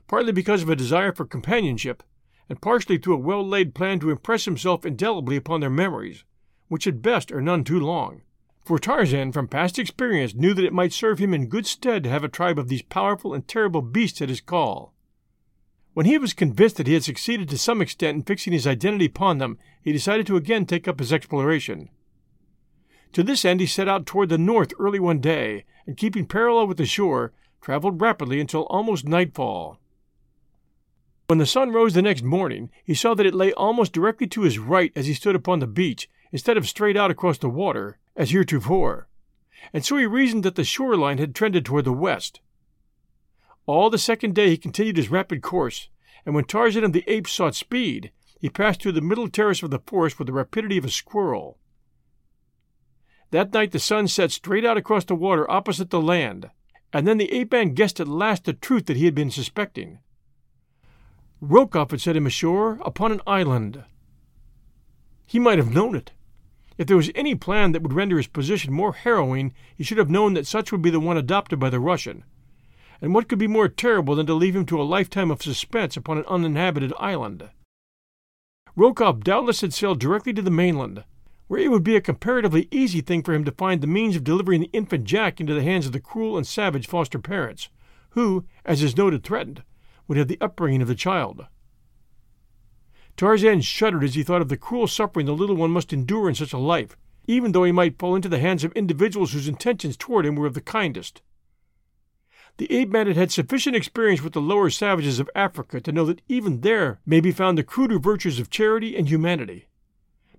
partly 0.07 0.31
because 0.31 0.61
of 0.61 0.69
a 0.69 0.75
desire 0.75 1.11
for 1.11 1.25
companionship, 1.25 2.03
and 2.47 2.61
partially 2.61 2.97
through 2.97 3.15
a 3.15 3.17
well 3.17 3.45
laid 3.45 3.75
plan 3.75 3.99
to 3.99 4.11
impress 4.11 4.45
himself 4.45 4.85
indelibly 4.85 5.35
upon 5.35 5.59
their 5.59 5.69
memories, 5.69 6.23
which 6.67 6.87
at 6.87 7.01
best 7.01 7.31
are 7.31 7.41
none 7.41 7.63
too 7.63 7.79
long 7.79 8.21
for 8.63 8.79
Tarzan, 8.79 9.33
from 9.33 9.49
past 9.49 9.77
experience, 9.77 10.33
knew 10.33 10.53
that 10.53 10.63
it 10.63 10.71
might 10.71 10.93
serve 10.93 11.19
him 11.19 11.33
in 11.33 11.47
good 11.47 11.65
stead 11.65 12.03
to 12.03 12.09
have 12.09 12.23
a 12.23 12.29
tribe 12.29 12.57
of 12.57 12.69
these 12.69 12.81
powerful 12.81 13.33
and 13.33 13.45
terrible 13.45 13.81
beasts 13.81 14.21
at 14.21 14.29
his 14.29 14.39
call. 14.39 14.92
When 15.93 16.05
he 16.05 16.17
was 16.17 16.33
convinced 16.33 16.77
that 16.77 16.87
he 16.87 16.93
had 16.93 17.03
succeeded 17.03 17.49
to 17.49 17.57
some 17.57 17.81
extent 17.81 18.15
in 18.15 18.23
fixing 18.23 18.53
his 18.53 18.65
identity 18.65 19.05
upon 19.05 19.37
them, 19.37 19.59
he 19.81 19.91
decided 19.91 20.25
to 20.27 20.35
again 20.37 20.65
take 20.65 20.87
up 20.87 20.99
his 20.99 21.13
exploration. 21.13 21.89
To 23.13 23.21
this 23.21 23.45
end, 23.45 23.59
he 23.59 23.67
set 23.67 23.87
out 23.87 24.05
toward 24.05 24.29
the 24.29 24.37
north 24.39 24.73
early 24.79 24.99
one 24.99 25.19
day, 25.19 25.65
and 25.85 25.95
keeping 25.95 26.25
parallel 26.25 26.67
with 26.67 26.77
the 26.77 26.85
shore, 26.85 27.31
traveled 27.61 28.01
rapidly 28.01 28.39
until 28.39 28.63
almost 28.63 29.07
nightfall. 29.07 29.77
When 31.27 31.37
the 31.37 31.45
sun 31.45 31.71
rose 31.71 31.93
the 31.93 32.01
next 32.01 32.23
morning, 32.23 32.71
he 32.83 32.95
saw 32.95 33.13
that 33.13 33.25
it 33.25 33.35
lay 33.35 33.53
almost 33.53 33.93
directly 33.93 34.27
to 34.27 34.41
his 34.41 34.57
right 34.57 34.91
as 34.95 35.05
he 35.05 35.13
stood 35.13 35.35
upon 35.35 35.59
the 35.59 35.67
beach, 35.67 36.09
instead 36.31 36.57
of 36.57 36.67
straight 36.67 36.97
out 36.97 37.11
across 37.11 37.37
the 37.37 37.49
water, 37.49 37.99
as 38.15 38.31
heretofore, 38.31 39.07
and 39.71 39.85
so 39.85 39.97
he 39.97 40.05
reasoned 40.05 40.43
that 40.43 40.55
the 40.55 40.63
shoreline 40.63 41.19
had 41.19 41.33
trended 41.33 41.63
toward 41.63 41.85
the 41.85 41.93
west. 41.93 42.41
All 43.65 43.89
the 43.89 43.97
second 43.97 44.35
day 44.35 44.49
he 44.49 44.57
continued 44.57 44.97
his 44.97 45.09
rapid 45.09 45.41
course, 45.41 45.89
and 46.25 46.35
when 46.35 46.43
Tarzan 46.43 46.83
of 46.83 46.93
the 46.93 47.03
Apes 47.07 47.31
sought 47.31 47.55
speed, 47.55 48.11
he 48.39 48.49
passed 48.49 48.81
through 48.81 48.91
the 48.91 49.01
middle 49.01 49.29
terrace 49.29 49.63
of 49.63 49.71
the 49.71 49.79
forest 49.79 50.19
with 50.19 50.27
the 50.27 50.33
rapidity 50.33 50.77
of 50.77 50.85
a 50.85 50.89
squirrel. 50.89 51.57
That 53.31 53.53
night 53.53 53.71
the 53.71 53.79
sun 53.79 54.07
set 54.09 54.31
straight 54.31 54.65
out 54.65 54.77
across 54.77 55.05
the 55.05 55.15
water 55.15 55.49
opposite 55.49 55.89
the 55.89 56.01
land, 56.01 56.49
and 56.91 57.07
then 57.07 57.17
the 57.17 57.31
ape 57.31 57.53
man 57.53 57.73
guessed 57.73 57.99
at 57.99 58.07
last 58.07 58.43
the 58.43 58.53
truth 58.53 58.85
that 58.87 58.97
he 58.97 59.05
had 59.05 59.15
been 59.15 59.31
suspecting. 59.31 59.99
Rokoff 61.41 61.91
had 61.91 62.01
set 62.01 62.15
him 62.17 62.27
ashore 62.27 62.79
upon 62.85 63.11
an 63.11 63.21
island. 63.25 63.85
He 65.25 65.39
might 65.39 65.57
have 65.57 65.73
known 65.73 65.95
it. 65.95 66.11
If 66.77 66.87
there 66.87 66.97
was 66.97 67.11
any 67.15 67.33
plan 67.33 67.71
that 67.71 67.81
would 67.81 67.93
render 67.93 68.17
his 68.17 68.27
position 68.27 68.73
more 68.73 68.93
harrowing, 68.93 69.53
he 69.75 69.83
should 69.83 69.97
have 69.97 70.09
known 70.09 70.33
that 70.33 70.47
such 70.47 70.71
would 70.71 70.81
be 70.81 70.89
the 70.89 70.99
one 70.99 71.17
adopted 71.17 71.59
by 71.59 71.69
the 71.69 71.79
Russian. 71.79 72.23
And 73.03 73.13
what 73.13 73.27
could 73.27 73.37
be 73.37 73.47
more 73.47 73.67
terrible 73.67 74.15
than 74.15 74.25
to 74.27 74.33
leave 74.33 74.55
him 74.55 74.65
to 74.67 74.81
a 74.81 74.83
lifetime 74.83 75.29
of 75.29 75.43
suspense 75.43 75.97
upon 75.97 76.17
an 76.17 76.23
uninhabited 76.25 76.93
island? 76.97 77.49
Rokoff 78.77 79.19
doubtless 79.25 79.59
had 79.59 79.73
sailed 79.73 79.99
directly 79.99 80.31
to 80.31 80.41
the 80.41 80.49
mainland, 80.49 81.03
where 81.47 81.59
it 81.59 81.69
would 81.69 81.83
be 81.83 81.97
a 81.97 82.01
comparatively 82.01 82.69
easy 82.71 83.01
thing 83.01 83.21
for 83.21 83.33
him 83.33 83.43
to 83.43 83.51
find 83.51 83.81
the 83.81 83.87
means 83.87 84.15
of 84.15 84.23
delivering 84.23 84.61
the 84.61 84.69
infant 84.71 85.03
Jack 85.03 85.41
into 85.41 85.53
the 85.53 85.63
hands 85.63 85.85
of 85.85 85.91
the 85.91 85.99
cruel 85.99 86.37
and 86.37 86.47
savage 86.47 86.87
foster 86.87 87.19
parents, 87.19 87.67
who, 88.11 88.45
as 88.63 88.79
his 88.79 88.95
note 88.95 89.11
had 89.11 89.25
threatened, 89.25 89.63
would 90.07 90.17
have 90.17 90.29
the 90.29 90.39
upbringing 90.39 90.81
of 90.81 90.87
the 90.87 90.95
child. 90.95 91.45
Tarzan 93.17 93.59
shuddered 93.59 94.05
as 94.05 94.15
he 94.15 94.23
thought 94.23 94.41
of 94.41 94.47
the 94.47 94.55
cruel 94.55 94.87
suffering 94.87 95.25
the 95.25 95.33
little 95.33 95.57
one 95.57 95.71
must 95.71 95.91
endure 95.91 96.29
in 96.29 96.35
such 96.35 96.53
a 96.53 96.57
life, 96.57 96.95
even 97.27 97.51
though 97.51 97.65
he 97.65 97.73
might 97.73 97.99
fall 97.99 98.15
into 98.15 98.29
the 98.29 98.39
hands 98.39 98.63
of 98.63 98.71
individuals 98.71 99.33
whose 99.33 99.49
intentions 99.49 99.97
toward 99.97 100.25
him 100.25 100.37
were 100.37 100.47
of 100.47 100.53
the 100.53 100.61
kindest. 100.61 101.21
The 102.57 102.71
ape 102.71 102.89
man 102.89 103.07
had 103.07 103.15
had 103.15 103.31
sufficient 103.31 103.75
experience 103.75 104.21
with 104.21 104.33
the 104.33 104.41
lower 104.41 104.69
savages 104.69 105.19
of 105.19 105.29
Africa 105.33 105.81
to 105.81 105.91
know 105.91 106.05
that 106.05 106.21
even 106.27 106.61
there 106.61 106.99
may 107.05 107.19
be 107.19 107.31
found 107.31 107.57
the 107.57 107.63
cruder 107.63 107.97
virtues 107.97 108.39
of 108.39 108.51
charity 108.51 108.95
and 108.95 109.09
humanity. 109.09 109.67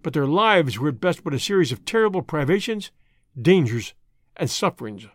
But 0.03 0.13
their 0.13 0.27
lives 0.27 0.79
were 0.79 0.91
at 0.91 1.01
best 1.01 1.25
but 1.25 1.35
a 1.35 1.41
series 1.41 1.73
of 1.73 1.85
terrible 1.85 2.23
privations, 2.23 2.93
dangers, 3.41 3.95
and 4.37 4.49
sufferings. 4.49 5.07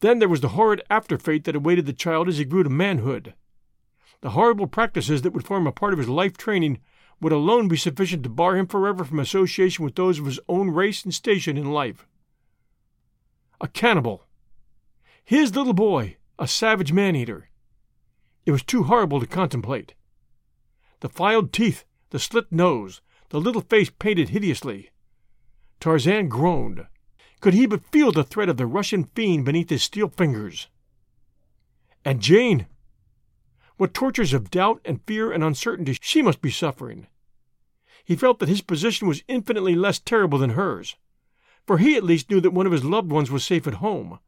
Then 0.00 0.20
there 0.20 0.28
was 0.28 0.40
the 0.40 0.50
horrid 0.50 0.82
after 0.88 1.18
fate 1.18 1.44
that 1.44 1.56
awaited 1.56 1.84
the 1.84 1.92
child 1.92 2.28
as 2.28 2.38
he 2.38 2.44
grew 2.44 2.62
to 2.62 2.70
manhood. 2.70 3.34
The 4.20 4.30
horrible 4.30 4.68
practices 4.68 5.22
that 5.22 5.32
would 5.32 5.46
form 5.46 5.66
a 5.66 5.72
part 5.72 5.92
of 5.92 5.98
his 5.98 6.08
life 6.08 6.36
training 6.36 6.78
would 7.20 7.32
alone 7.32 7.68
be 7.68 7.76
sufficient 7.76 8.22
to 8.22 8.28
bar 8.28 8.56
him 8.56 8.66
forever 8.66 9.04
from 9.04 9.18
association 9.18 9.84
with 9.84 9.96
those 9.96 10.18
of 10.18 10.26
his 10.26 10.40
own 10.48 10.70
race 10.70 11.04
and 11.04 11.12
station 11.12 11.58
in 11.58 11.72
life. 11.72 12.06
A 13.60 13.68
cannibal! 13.68 14.27
His 15.28 15.54
little 15.54 15.74
boy, 15.74 16.16
a 16.38 16.48
savage 16.48 16.90
man 16.90 17.14
eater! 17.14 17.50
It 18.46 18.50
was 18.50 18.62
too 18.62 18.84
horrible 18.84 19.20
to 19.20 19.26
contemplate. 19.26 19.92
The 21.00 21.10
filed 21.10 21.52
teeth, 21.52 21.84
the 22.08 22.18
slit 22.18 22.50
nose, 22.50 23.02
the 23.28 23.38
little 23.38 23.60
face 23.60 23.90
painted 23.90 24.30
hideously. 24.30 24.88
Tarzan 25.80 26.30
groaned. 26.30 26.86
Could 27.42 27.52
he 27.52 27.66
but 27.66 27.84
feel 27.92 28.10
the 28.10 28.24
threat 28.24 28.48
of 28.48 28.56
the 28.56 28.64
Russian 28.64 29.04
fiend 29.04 29.44
beneath 29.44 29.68
his 29.68 29.82
steel 29.82 30.08
fingers! 30.08 30.68
And 32.06 32.22
Jane! 32.22 32.66
What 33.76 33.92
tortures 33.92 34.32
of 34.32 34.50
doubt 34.50 34.80
and 34.82 35.04
fear 35.06 35.30
and 35.30 35.44
uncertainty 35.44 35.98
she 36.00 36.22
must 36.22 36.40
be 36.40 36.50
suffering! 36.50 37.06
He 38.02 38.16
felt 38.16 38.38
that 38.38 38.48
his 38.48 38.62
position 38.62 39.06
was 39.06 39.24
infinitely 39.28 39.74
less 39.74 39.98
terrible 39.98 40.38
than 40.38 40.56
hers, 40.56 40.96
for 41.66 41.76
he 41.76 41.96
at 41.96 42.02
least 42.02 42.30
knew 42.30 42.40
that 42.40 42.54
one 42.54 42.64
of 42.64 42.72
his 42.72 42.82
loved 42.82 43.10
ones 43.10 43.30
was 43.30 43.44
safe 43.44 43.66
at 43.66 43.74
home, 43.74 44.20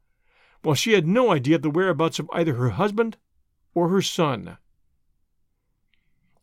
while 0.61 0.75
she 0.75 0.93
had 0.93 1.07
no 1.07 1.31
idea 1.31 1.55
of 1.55 1.61
the 1.61 1.69
whereabouts 1.69 2.19
of 2.19 2.29
either 2.33 2.55
her 2.55 2.71
husband 2.71 3.17
or 3.73 3.89
her 3.89 4.01
son. 4.01 4.57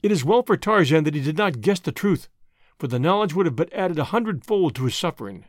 It 0.02 0.12
is 0.12 0.24
well 0.24 0.42
for 0.42 0.56
Tarzan 0.56 1.04
that 1.04 1.14
he 1.14 1.20
did 1.20 1.36
not 1.36 1.60
guess 1.60 1.80
the 1.80 1.92
truth, 1.92 2.28
for 2.78 2.86
the 2.86 2.98
knowledge 2.98 3.34
would 3.34 3.46
have 3.46 3.56
but 3.56 3.72
added 3.72 3.98
a 3.98 4.04
hundredfold 4.04 4.74
to 4.76 4.84
his 4.84 4.94
suffering. 4.94 5.44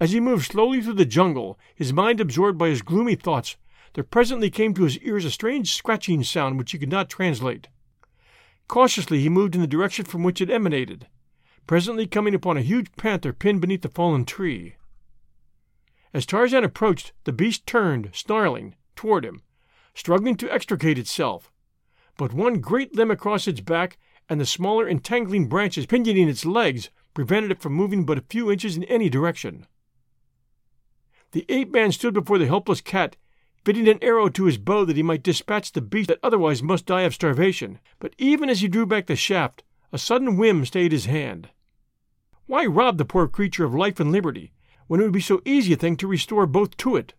As 0.00 0.12
he 0.12 0.20
moved 0.20 0.46
slowly 0.46 0.80
through 0.80 0.94
the 0.94 1.04
jungle, 1.04 1.58
his 1.74 1.92
mind 1.92 2.20
absorbed 2.20 2.58
by 2.58 2.68
his 2.68 2.82
gloomy 2.82 3.14
thoughts, 3.14 3.56
there 3.94 4.04
presently 4.04 4.50
came 4.50 4.74
to 4.74 4.84
his 4.84 4.98
ears 4.98 5.24
a 5.24 5.30
strange 5.30 5.72
scratching 5.72 6.22
sound 6.22 6.58
which 6.58 6.72
he 6.72 6.78
could 6.78 6.90
not 6.90 7.08
translate. 7.08 7.68
Cautiously 8.68 9.20
he 9.20 9.28
moved 9.28 9.54
in 9.54 9.60
the 9.60 9.66
direction 9.66 10.04
from 10.04 10.22
which 10.22 10.40
it 10.40 10.50
emanated, 10.50 11.08
presently 11.66 12.06
coming 12.06 12.34
upon 12.34 12.56
a 12.56 12.62
huge 12.62 12.92
panther 12.96 13.32
pinned 13.32 13.60
beneath 13.60 13.84
a 13.84 13.88
fallen 13.88 14.24
tree. 14.24 14.74
As 16.14 16.26
Tarzan 16.26 16.64
approached, 16.64 17.12
the 17.24 17.32
beast 17.32 17.66
turned, 17.66 18.10
snarling, 18.12 18.74
toward 18.96 19.24
him, 19.24 19.42
struggling 19.94 20.36
to 20.36 20.52
extricate 20.52 20.98
itself, 20.98 21.52
but 22.16 22.32
one 22.32 22.60
great 22.60 22.94
limb 22.94 23.10
across 23.10 23.46
its 23.46 23.60
back 23.60 23.98
and 24.28 24.40
the 24.40 24.46
smaller 24.46 24.88
entangling 24.88 25.48
branches 25.48 25.86
pinioning 25.86 26.28
its 26.28 26.44
legs 26.44 26.90
prevented 27.14 27.50
it 27.50 27.60
from 27.60 27.72
moving 27.72 28.04
but 28.04 28.18
a 28.18 28.24
few 28.28 28.50
inches 28.50 28.76
in 28.76 28.84
any 28.84 29.08
direction. 29.08 29.66
The 31.32 31.44
ape 31.48 31.70
man 31.70 31.92
stood 31.92 32.14
before 32.14 32.38
the 32.38 32.46
helpless 32.46 32.80
cat 32.80 33.16
fitting 33.68 33.86
an 33.86 33.98
arrow 34.02 34.30
to 34.30 34.46
his 34.46 34.56
bow 34.56 34.86
that 34.86 34.96
he 34.96 35.02
might 35.02 35.22
dispatch 35.22 35.72
the 35.72 35.82
beast 35.82 36.08
that 36.08 36.18
otherwise 36.22 36.62
must 36.62 36.86
die 36.86 37.02
of 37.02 37.12
starvation. 37.12 37.78
But 37.98 38.14
even 38.16 38.48
as 38.48 38.60
he 38.60 38.68
drew 38.68 38.86
back 38.86 39.06
the 39.06 39.14
shaft, 39.14 39.62
a 39.92 39.98
sudden 39.98 40.38
whim 40.38 40.64
stayed 40.64 40.90
his 40.90 41.04
hand. 41.04 41.50
Why 42.46 42.64
rob 42.64 42.96
the 42.96 43.04
poor 43.04 43.28
creature 43.28 43.66
of 43.66 43.74
life 43.74 44.00
and 44.00 44.10
liberty, 44.10 44.52
when 44.88 45.00
it 45.00 45.04
would 45.04 45.12
be 45.12 45.20
so 45.20 45.40
easy 45.44 45.72
a 45.72 45.76
thing 45.76 45.96
to 45.96 46.08
restore 46.08 46.46
both 46.46 46.76
to 46.78 46.96
it? 46.96 47.14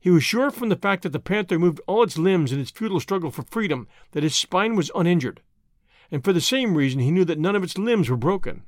He 0.00 0.10
was 0.10 0.24
sure 0.24 0.50
from 0.50 0.70
the 0.70 0.76
fact 0.76 1.02
that 1.02 1.10
the 1.10 1.20
panther 1.20 1.58
moved 1.58 1.80
all 1.86 2.02
its 2.02 2.18
limbs 2.18 2.52
in 2.52 2.58
its 2.58 2.70
futile 2.70 3.00
struggle 3.00 3.30
for 3.30 3.42
freedom 3.42 3.86
that 4.12 4.24
its 4.24 4.34
spine 4.34 4.74
was 4.74 4.90
uninjured, 4.94 5.42
and 6.10 6.24
for 6.24 6.32
the 6.32 6.40
same 6.40 6.74
reason 6.74 7.00
he 7.00 7.10
knew 7.10 7.24
that 7.26 7.38
none 7.38 7.54
of 7.54 7.62
its 7.62 7.78
limbs 7.78 8.08
were 8.08 8.16
broken. 8.16 8.64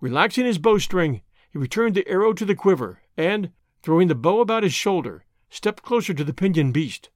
Relaxing 0.00 0.44
his 0.44 0.58
bowstring, 0.58 1.22
he 1.50 1.58
returned 1.58 1.94
the 1.94 2.06
arrow 2.06 2.32
to 2.34 2.44
the 2.44 2.54
quiver, 2.54 3.00
and, 3.16 3.50
throwing 3.82 4.08
the 4.08 4.14
bow 4.14 4.40
about 4.40 4.62
his 4.62 4.74
shoulder, 4.74 5.24
stepped 5.48 5.82
closer 5.82 6.12
to 6.12 6.24
the 6.24 6.34
pinioned 6.34 6.74
beast. 6.74 7.08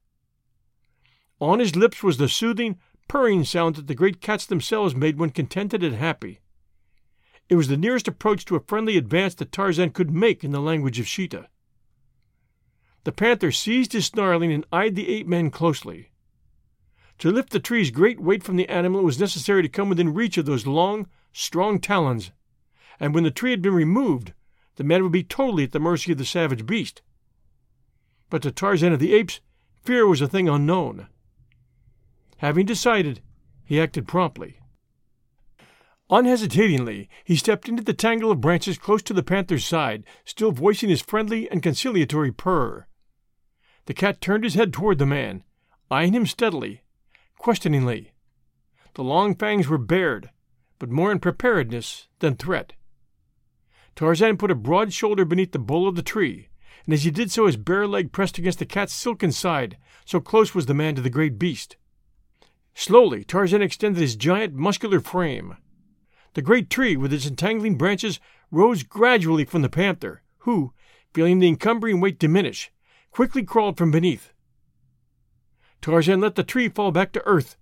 On 1.39 1.59
his 1.59 1.75
lips 1.75 2.01
was 2.01 2.17
the 2.17 2.27
soothing, 2.27 2.79
purring 3.07 3.43
sound 3.43 3.75
that 3.75 3.87
the 3.87 3.95
great 3.95 4.21
cats 4.21 4.45
themselves 4.45 4.95
made 4.95 5.19
when 5.19 5.29
contented 5.29 5.83
and 5.83 5.95
happy. 5.95 6.39
It 7.49 7.55
was 7.55 7.67
the 7.67 7.77
nearest 7.77 8.07
approach 8.07 8.45
to 8.45 8.55
a 8.55 8.61
friendly 8.61 8.95
advance 8.95 9.35
that 9.35 9.51
Tarzan 9.51 9.89
could 9.89 10.11
make 10.11 10.43
in 10.43 10.51
the 10.51 10.61
language 10.61 10.99
of 10.99 11.07
Sheeta. 11.07 11.49
The 13.03 13.11
panther 13.11 13.51
ceased 13.51 13.93
his 13.93 14.05
snarling 14.05 14.53
and 14.53 14.65
eyed 14.71 14.95
the 14.95 15.09
ape 15.09 15.27
man 15.27 15.49
closely. 15.49 16.11
To 17.17 17.31
lift 17.31 17.49
the 17.49 17.59
tree's 17.59 17.91
great 17.91 18.19
weight 18.19 18.43
from 18.43 18.55
the 18.55 18.69
animal 18.69 19.01
it 19.01 19.03
was 19.03 19.19
necessary 19.19 19.63
to 19.63 19.69
come 19.69 19.89
within 19.89 20.13
reach 20.13 20.37
of 20.37 20.45
those 20.45 20.67
long, 20.67 21.07
strong 21.33 21.79
talons, 21.79 22.31
and 22.99 23.13
when 23.13 23.23
the 23.23 23.31
tree 23.31 23.51
had 23.51 23.61
been 23.61 23.73
removed, 23.73 24.33
the 24.75 24.83
man 24.83 25.03
would 25.03 25.11
be 25.11 25.23
totally 25.23 25.63
at 25.63 25.71
the 25.71 25.79
mercy 25.79 26.11
of 26.11 26.17
the 26.17 26.25
savage 26.25 26.65
beast 26.65 27.01
but 28.29 28.43
to 28.43 28.51
Tarzan 28.51 28.93
of 28.93 28.99
the 28.99 29.13
Apes, 29.13 29.41
fear 29.83 30.07
was 30.07 30.21
a 30.21 30.27
thing 30.27 30.47
unknown. 30.47 31.07
Having 32.37 32.67
decided, 32.67 33.21
he 33.65 33.81
acted 33.81 34.07
promptly. 34.07 34.58
Unhesitatingly, 36.11 37.07
he 37.23 37.35
stepped 37.35 37.69
into 37.69 37.83
the 37.83 37.93
tangle 37.93 38.31
of 38.31 38.41
branches 38.41 38.79
close 38.79 39.03
to 39.03 39.13
the 39.13 39.21
panther's 39.21 39.63
side, 39.63 40.03
still 40.25 40.51
voicing 40.51 40.89
his 40.89 41.01
friendly 41.01 41.49
and 41.51 41.61
conciliatory 41.61 42.31
purr. 42.31 42.87
The 43.85 43.93
cat 43.93 44.19
turned 44.19 44.43
his 44.43 44.55
head 44.55 44.73
toward 44.73 44.97
the 44.97 45.05
man, 45.05 45.43
eyeing 45.91 46.13
him 46.13 46.25
steadily, 46.25 46.83
questioningly. 47.37 48.13
The 48.95 49.03
long 49.03 49.35
fangs 49.35 49.67
were 49.67 49.77
bared, 49.77 50.31
but 50.79 50.89
more 50.89 51.11
in 51.11 51.19
preparedness 51.19 52.07
than 52.19 52.35
threat. 52.35 52.73
Tarzan 53.95 54.37
put 54.37 54.51
a 54.51 54.55
broad 54.55 54.93
shoulder 54.93 55.25
beneath 55.25 55.51
the 55.51 55.59
bole 55.59 55.87
of 55.87 55.95
the 55.95 56.01
tree, 56.01 56.49
and 56.85 56.93
as 56.93 57.03
he 57.03 57.11
did 57.11 57.31
so 57.31 57.45
his 57.45 57.57
bare 57.57 57.85
leg 57.85 58.11
pressed 58.11 58.37
against 58.37 58.57
the 58.57 58.65
cat's 58.65 58.93
silken 58.93 59.31
side, 59.31 59.77
so 60.05 60.19
close 60.19 60.55
was 60.55 60.65
the 60.65 60.73
man 60.73 60.95
to 60.95 61.01
the 61.01 61.09
great 61.09 61.37
beast. 61.37 61.77
Slowly 62.73 63.23
Tarzan 63.23 63.61
extended 63.61 64.01
his 64.01 64.15
giant 64.15 64.53
muscular 64.55 64.99
frame. 64.99 65.57
The 66.33 66.41
great 66.41 66.69
tree, 66.69 66.95
with 66.95 67.13
its 67.13 67.25
entangling 67.25 67.77
branches, 67.77 68.19
rose 68.51 68.83
gradually 68.83 69.45
from 69.45 69.61
the 69.61 69.69
panther, 69.69 70.21
who, 70.39 70.73
feeling 71.13 71.39
the 71.39 71.47
encumbering 71.47 71.99
weight 71.99 72.19
diminish, 72.19 72.71
quickly 73.11 73.43
crawled 73.43 73.77
from 73.77 73.91
beneath. 73.91 74.31
Tarzan 75.81 76.19
let 76.19 76.35
the 76.35 76.43
tree 76.43 76.69
fall 76.69 76.91
back 76.91 77.11
to 77.13 77.25
earth, 77.25 77.57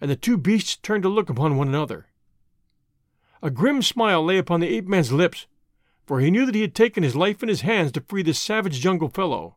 and 0.00 0.10
the 0.10 0.16
two 0.16 0.36
beasts 0.36 0.76
turned 0.76 1.02
to 1.02 1.08
look 1.08 1.30
upon 1.30 1.56
one 1.56 1.68
another. 1.68 2.06
A 3.42 3.50
grim 3.50 3.82
smile 3.82 4.24
lay 4.24 4.38
upon 4.38 4.60
the 4.60 4.68
ape 4.68 4.86
man's 4.86 5.12
lips, 5.12 5.46
for 6.06 6.20
he 6.20 6.30
knew 6.30 6.46
that 6.46 6.54
he 6.54 6.60
had 6.60 6.74
taken 6.74 7.02
his 7.02 7.16
life 7.16 7.42
in 7.42 7.48
his 7.48 7.62
hands 7.62 7.92
to 7.92 8.00
free 8.00 8.22
this 8.22 8.38
savage 8.38 8.80
jungle 8.80 9.08
fellow. 9.08 9.56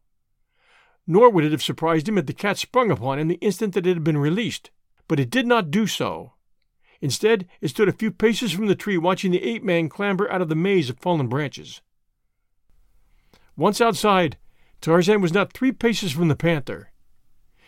Nor 1.08 1.30
would 1.30 1.44
it 1.44 1.52
have 1.52 1.62
surprised 1.64 2.08
him 2.08 2.16
had 2.16 2.28
the 2.28 2.34
cat 2.34 2.58
sprung 2.58 2.90
upon 2.90 3.20
him 3.20 3.28
the 3.28 3.36
instant 3.36 3.74
that 3.74 3.86
it 3.86 3.94
had 3.94 4.04
been 4.04 4.18
released, 4.18 4.72
but 5.08 5.20
it 5.20 5.30
did 5.30 5.46
not 5.46 5.70
do 5.70 5.86
so. 5.86 6.34
Instead, 7.06 7.48
it 7.62 7.68
stood 7.68 7.88
a 7.88 7.92
few 7.94 8.10
paces 8.10 8.52
from 8.52 8.66
the 8.66 8.74
tree 8.74 8.98
watching 8.98 9.32
the 9.32 9.44
ape 9.44 9.62
man 9.62 9.88
clamber 9.88 10.28
out 10.32 10.42
of 10.42 10.50
the 10.50 10.56
maze 10.56 10.90
of 10.90 10.98
fallen 10.98 11.28
branches. 11.28 11.84
Once 13.56 13.80
outside, 13.80 14.38
Tarzan 14.82 15.22
was 15.22 15.32
not 15.32 15.54
three 15.54 15.72
paces 15.72 16.14
from 16.14 16.30
the 16.30 16.36
panther. 16.36 16.90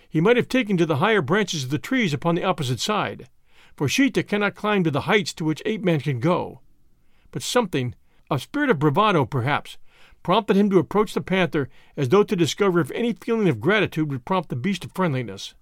He 0.10 0.20
might 0.20 0.38
have 0.38 0.50
taken 0.50 0.76
to 0.78 0.88
the 0.88 0.96
higher 0.96 1.22
branches 1.22 1.64
of 1.64 1.70
the 1.70 1.78
trees 1.78 2.16
upon 2.16 2.34
the 2.34 2.44
opposite 2.44 2.80
side, 2.80 3.30
for 3.76 3.88
Sheeta 3.88 4.24
cannot 4.24 4.56
climb 4.56 4.84
to 4.84 4.90
the 4.90 5.02
heights 5.02 5.34
to 5.34 5.46
which 5.46 5.62
Ape 5.68 5.84
Man 5.84 6.00
can 6.00 6.20
go. 6.20 6.62
But 7.30 7.44
something, 7.44 7.94
a 8.32 8.40
spirit 8.40 8.72
of 8.72 8.80
bravado 8.80 9.24
perhaps, 9.24 9.78
prompted 10.24 10.56
him 10.56 10.72
to 10.72 10.80
approach 10.80 11.14
the 11.14 11.22
panther 11.22 11.70
as 11.96 12.10
though 12.10 12.24
to 12.24 12.36
discover 12.36 12.80
if 12.80 12.90
any 12.90 13.14
feeling 13.14 13.50
of 13.50 13.62
gratitude 13.62 14.10
would 14.10 14.26
prompt 14.26 14.50
the 14.50 14.56
beast 14.56 14.82
to 14.82 14.90
friendliness. 14.90 15.54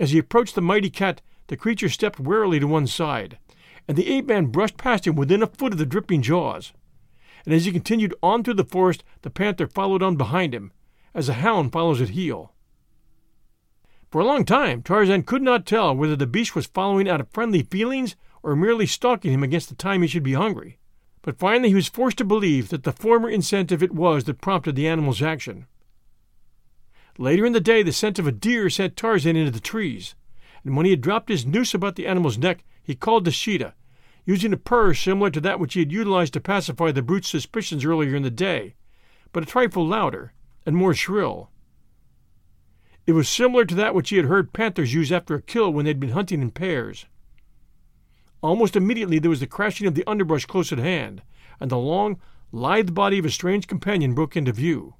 As 0.00 0.10
he 0.10 0.18
approached 0.18 0.56
the 0.56 0.60
mighty 0.60 0.90
cat, 0.90 1.22
the 1.50 1.56
creature 1.56 1.88
stepped 1.88 2.20
warily 2.20 2.60
to 2.60 2.66
one 2.68 2.86
side, 2.86 3.36
and 3.88 3.98
the 3.98 4.08
ape 4.08 4.26
man 4.26 4.46
brushed 4.46 4.76
past 4.76 5.04
him 5.04 5.16
within 5.16 5.42
a 5.42 5.48
foot 5.48 5.72
of 5.72 5.80
the 5.80 5.84
dripping 5.84 6.22
jaws. 6.22 6.72
And 7.44 7.52
as 7.52 7.64
he 7.64 7.72
continued 7.72 8.14
on 8.22 8.44
through 8.44 8.54
the 8.54 8.64
forest, 8.64 9.02
the 9.22 9.30
panther 9.30 9.66
followed 9.66 10.00
on 10.00 10.14
behind 10.14 10.54
him, 10.54 10.70
as 11.12 11.28
a 11.28 11.34
hound 11.34 11.72
follows 11.72 12.00
at 12.00 12.10
heel. 12.10 12.54
For 14.12 14.20
a 14.20 14.24
long 14.24 14.44
time, 14.44 14.80
Tarzan 14.80 15.24
could 15.24 15.42
not 15.42 15.66
tell 15.66 15.92
whether 15.92 16.14
the 16.14 16.28
beast 16.28 16.54
was 16.54 16.66
following 16.66 17.08
out 17.08 17.20
of 17.20 17.28
friendly 17.32 17.64
feelings 17.64 18.14
or 18.44 18.54
merely 18.54 18.86
stalking 18.86 19.32
him 19.32 19.42
against 19.42 19.68
the 19.68 19.74
time 19.74 20.02
he 20.02 20.08
should 20.08 20.22
be 20.22 20.34
hungry. 20.34 20.78
But 21.20 21.40
finally 21.40 21.70
he 21.70 21.74
was 21.74 21.88
forced 21.88 22.18
to 22.18 22.24
believe 22.24 22.68
that 22.68 22.84
the 22.84 22.92
former 22.92 23.28
incentive 23.28 23.82
it 23.82 23.92
was 23.92 24.22
that 24.24 24.40
prompted 24.40 24.76
the 24.76 24.86
animal's 24.86 25.20
action. 25.20 25.66
Later 27.18 27.44
in 27.44 27.54
the 27.54 27.60
day, 27.60 27.82
the 27.82 27.92
scent 27.92 28.20
of 28.20 28.28
a 28.28 28.32
deer 28.32 28.70
sent 28.70 28.96
Tarzan 28.96 29.34
into 29.34 29.50
the 29.50 29.58
trees, 29.58 30.14
and 30.64 30.76
when 30.76 30.86
he 30.86 30.90
had 30.90 31.00
dropped 31.00 31.28
his 31.28 31.46
noose 31.46 31.74
about 31.74 31.96
the 31.96 32.06
animal's 32.06 32.38
neck, 32.38 32.64
he 32.82 32.94
called 32.94 33.24
to 33.24 33.30
Sheeta, 33.30 33.74
using 34.24 34.52
a 34.52 34.56
purr 34.56 34.94
similar 34.94 35.30
to 35.30 35.40
that 35.40 35.58
which 35.58 35.74
he 35.74 35.80
had 35.80 35.92
utilized 35.92 36.32
to 36.34 36.40
pacify 36.40 36.92
the 36.92 37.02
brute's 37.02 37.28
suspicions 37.28 37.84
earlier 37.84 38.14
in 38.14 38.22
the 38.22 38.30
day, 38.30 38.74
but 39.32 39.42
a 39.42 39.46
trifle 39.46 39.86
louder 39.86 40.32
and 40.66 40.76
more 40.76 40.94
shrill. 40.94 41.50
It 43.06 43.12
was 43.12 43.28
similar 43.28 43.64
to 43.64 43.74
that 43.74 43.94
which 43.94 44.10
he 44.10 44.16
had 44.16 44.26
heard 44.26 44.52
panthers 44.52 44.94
use 44.94 45.10
after 45.10 45.34
a 45.34 45.42
kill 45.42 45.72
when 45.72 45.84
they 45.84 45.90
had 45.90 46.00
been 46.00 46.10
hunting 46.10 46.42
in 46.42 46.50
pairs. 46.50 47.06
Almost 48.42 48.76
immediately 48.76 49.18
there 49.18 49.30
was 49.30 49.40
the 49.40 49.46
crashing 49.46 49.86
of 49.86 49.94
the 49.94 50.06
underbrush 50.06 50.46
close 50.46 50.72
at 50.72 50.78
hand, 50.78 51.22
and 51.58 51.70
the 51.70 51.78
long, 51.78 52.20
lithe 52.52 52.94
body 52.94 53.18
of 53.18 53.24
his 53.24 53.34
strange 53.34 53.66
companion 53.66 54.14
broke 54.14 54.36
into 54.36 54.52
view. 54.52 54.94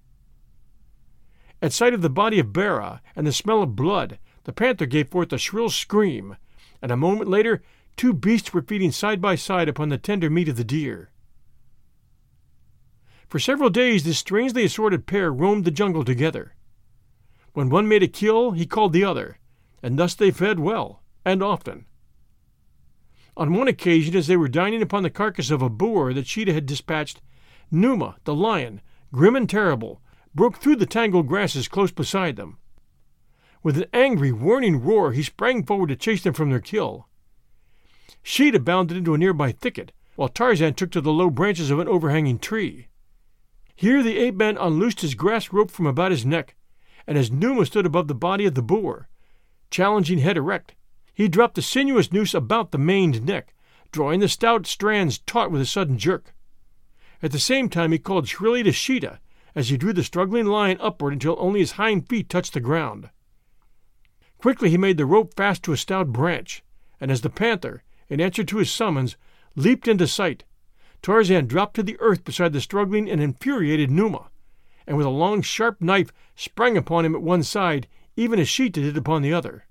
At 1.63 1.73
sight 1.73 1.95
of 1.95 2.03
the 2.03 2.11
body 2.11 2.39
of 2.39 2.53
Bara 2.53 3.03
and 3.15 3.27
the 3.27 3.33
smell 3.33 3.63
of 3.63 3.77
blood, 3.77 4.19
the 4.45 4.53
panther 4.53 4.87
gave 4.87 5.09
forth 5.09 5.33
a 5.33 5.39
shrill 5.39 5.71
scream, 5.71 6.37
and 6.81 6.91
a 6.91 6.97
moment 6.97 7.29
later 7.29 7.63
two 7.97 8.13
beasts 8.13 8.53
were 8.53 8.63
feeding 8.63 8.93
side 8.93 9.21
by 9.21 9.35
side 9.35 9.69
upon 9.69 9.89
the 9.89 9.99
tender 9.99 10.31
meat 10.31 10.49
of 10.49 10.57
the 10.57 10.65
deer. 10.65 11.11
For 13.29 13.39
several 13.39 13.71
days 13.71 14.05
this 14.05 14.19
strangely 14.19 14.65
assorted 14.65 15.07
pair 15.07 15.33
roamed 15.33 15.65
the 15.65 15.71
jungle 15.71 16.05
together. 16.05 16.55
When 17.53 17.69
one 17.69 17.89
made 17.89 18.03
a 18.03 18.09
kill, 18.09 18.53
he 18.53 18.67
called 18.67 18.93
the 18.93 19.05
other, 19.05 19.39
and 19.83 19.99
thus 19.99 20.15
they 20.15 20.31
fed 20.31 20.59
well, 20.59 21.03
and 21.25 21.43
often. 21.43 21.87
On 23.37 23.53
one 23.53 23.69
occasion, 23.69 24.17
as 24.17 24.27
they 24.27 24.37
were 24.37 24.49
dining 24.49 24.83
upon 24.83 25.03
the 25.03 25.11
carcass 25.11 25.51
of 25.51 25.63
a 25.63 25.71
boar 25.71 26.13
that 26.13 26.27
Sheeta 26.27 26.53
had 26.53 26.67
dispatched, 26.67 27.21
Numa, 27.71 28.17
the 28.25 28.35
lion, 28.35 28.81
grim 29.13 29.37
and 29.37 29.49
terrible, 29.49 30.01
broke 30.35 30.59
through 30.59 30.77
the 30.77 30.87
tangled 30.87 31.29
grasses 31.29 31.69
close 31.69 31.93
beside 31.93 32.37
them. 32.37 32.59
With 33.63 33.77
an 33.77 33.87
angry, 33.93 34.33
warning 34.33 34.83
roar, 34.83 35.13
he 35.13 35.23
sprang 35.23 35.65
forward 35.65 35.89
to 35.89 35.97
chase 35.97 36.23
them 36.23 36.35
from 36.35 36.51
their 36.51 36.61
kill. 36.61 37.09
Sheeta 38.23 38.61
bounded 38.61 38.97
into 38.97 39.15
a 39.15 39.19
nearby 39.19 39.53
thicket, 39.53 39.93
while 40.17 40.29
Tarzan 40.29 40.75
took 40.75 40.91
to 40.93 41.01
the 41.01 41.13
low 41.13 41.31
branches 41.31 41.71
of 41.71 41.79
an 41.79 41.89
overhanging 41.89 42.39
tree. 42.39 42.89
Here 43.75 44.03
the 44.03 44.19
ape 44.19 44.35
man 44.35 44.57
unloosed 44.57 45.01
his 45.01 45.15
grass 45.15 45.53
rope 45.53 45.71
from 45.71 45.87
about 45.87 46.11
his 46.11 46.27
neck 46.27 46.55
and 47.11 47.19
as 47.19 47.31
Numa 47.31 47.67
stood 47.67 47.87
above 47.87 48.07
the 48.07 48.15
body 48.15 48.47
of 48.47 48.55
the 48.55 48.63
boar, 48.63 49.09
challenging 49.71 50.19
head 50.19 50.37
erect, 50.37 50.77
he 51.13 51.27
dropped 51.27 51.57
the 51.57 51.61
sinuous 51.61 52.13
noose 52.13 52.35
about 52.35 52.71
the 52.71 52.79
maned 52.79 53.27
neck, 53.27 53.53
drawing 53.91 54.21
the 54.21 54.29
stout 54.29 54.65
strands 54.65 55.19
taut 55.19 55.51
with 55.51 55.61
a 55.61 55.67
sudden 55.67 55.99
jerk. 55.99 56.35
At 57.23 57.33
the 57.33 57.41
same 57.41 57.69
time, 57.69 57.91
he 57.91 57.99
called 57.99 58.29
shrilly 58.29 58.63
to 58.63 58.71
Sheeta 58.71 59.19
as 59.55 59.69
he 59.69 59.77
drew 59.77 59.93
the 59.93 60.05
struggling 60.05 60.47
lion 60.47 60.79
upward 60.81 61.13
until 61.13 61.35
only 61.41 61.59
his 61.59 61.73
hind 61.73 62.09
feet 62.09 62.29
touched 62.29 62.55
the 62.55 62.61
ground. 62.61 63.11
Quickly 64.41 64.71
he 64.71 64.79
made 64.79 64.97
the 64.97 65.05
rope 65.05 65.35
fast 65.35 65.63
to 65.65 65.73
a 65.73 65.77
stout 65.77 66.15
branch, 66.15 66.63
and 66.99 67.11
as 67.11 67.21
the 67.21 67.29
panther, 67.29 67.83
in 68.09 68.23
answer 68.23 68.43
to 68.43 68.57
his 68.57 68.73
summons, 68.73 69.19
leaped 69.55 69.87
into 69.87 70.07
sight, 70.07 70.45
Tarzan 71.03 71.47
dropped 71.47 71.77
to 71.77 71.83
the 71.83 71.99
earth 72.01 72.25
beside 72.25 72.55
the 72.55 72.61
struggling 72.63 73.11
and 73.11 73.21
infuriated 73.21 73.91
Numa, 73.91 74.31
and 74.87 74.97
with 74.97 75.05
a 75.05 75.11
long 75.11 75.43
sharp 75.43 75.83
knife 75.83 76.11
sprang 76.37 76.79
upon 76.79 77.05
him 77.05 77.15
at 77.15 77.21
one 77.21 77.43
side, 77.43 77.87
even 78.17 78.39
as 78.39 78.49
Sheeta 78.49 78.81
did 78.81 78.97
upon 78.97 79.21
the 79.21 79.33
other. 79.33 79.67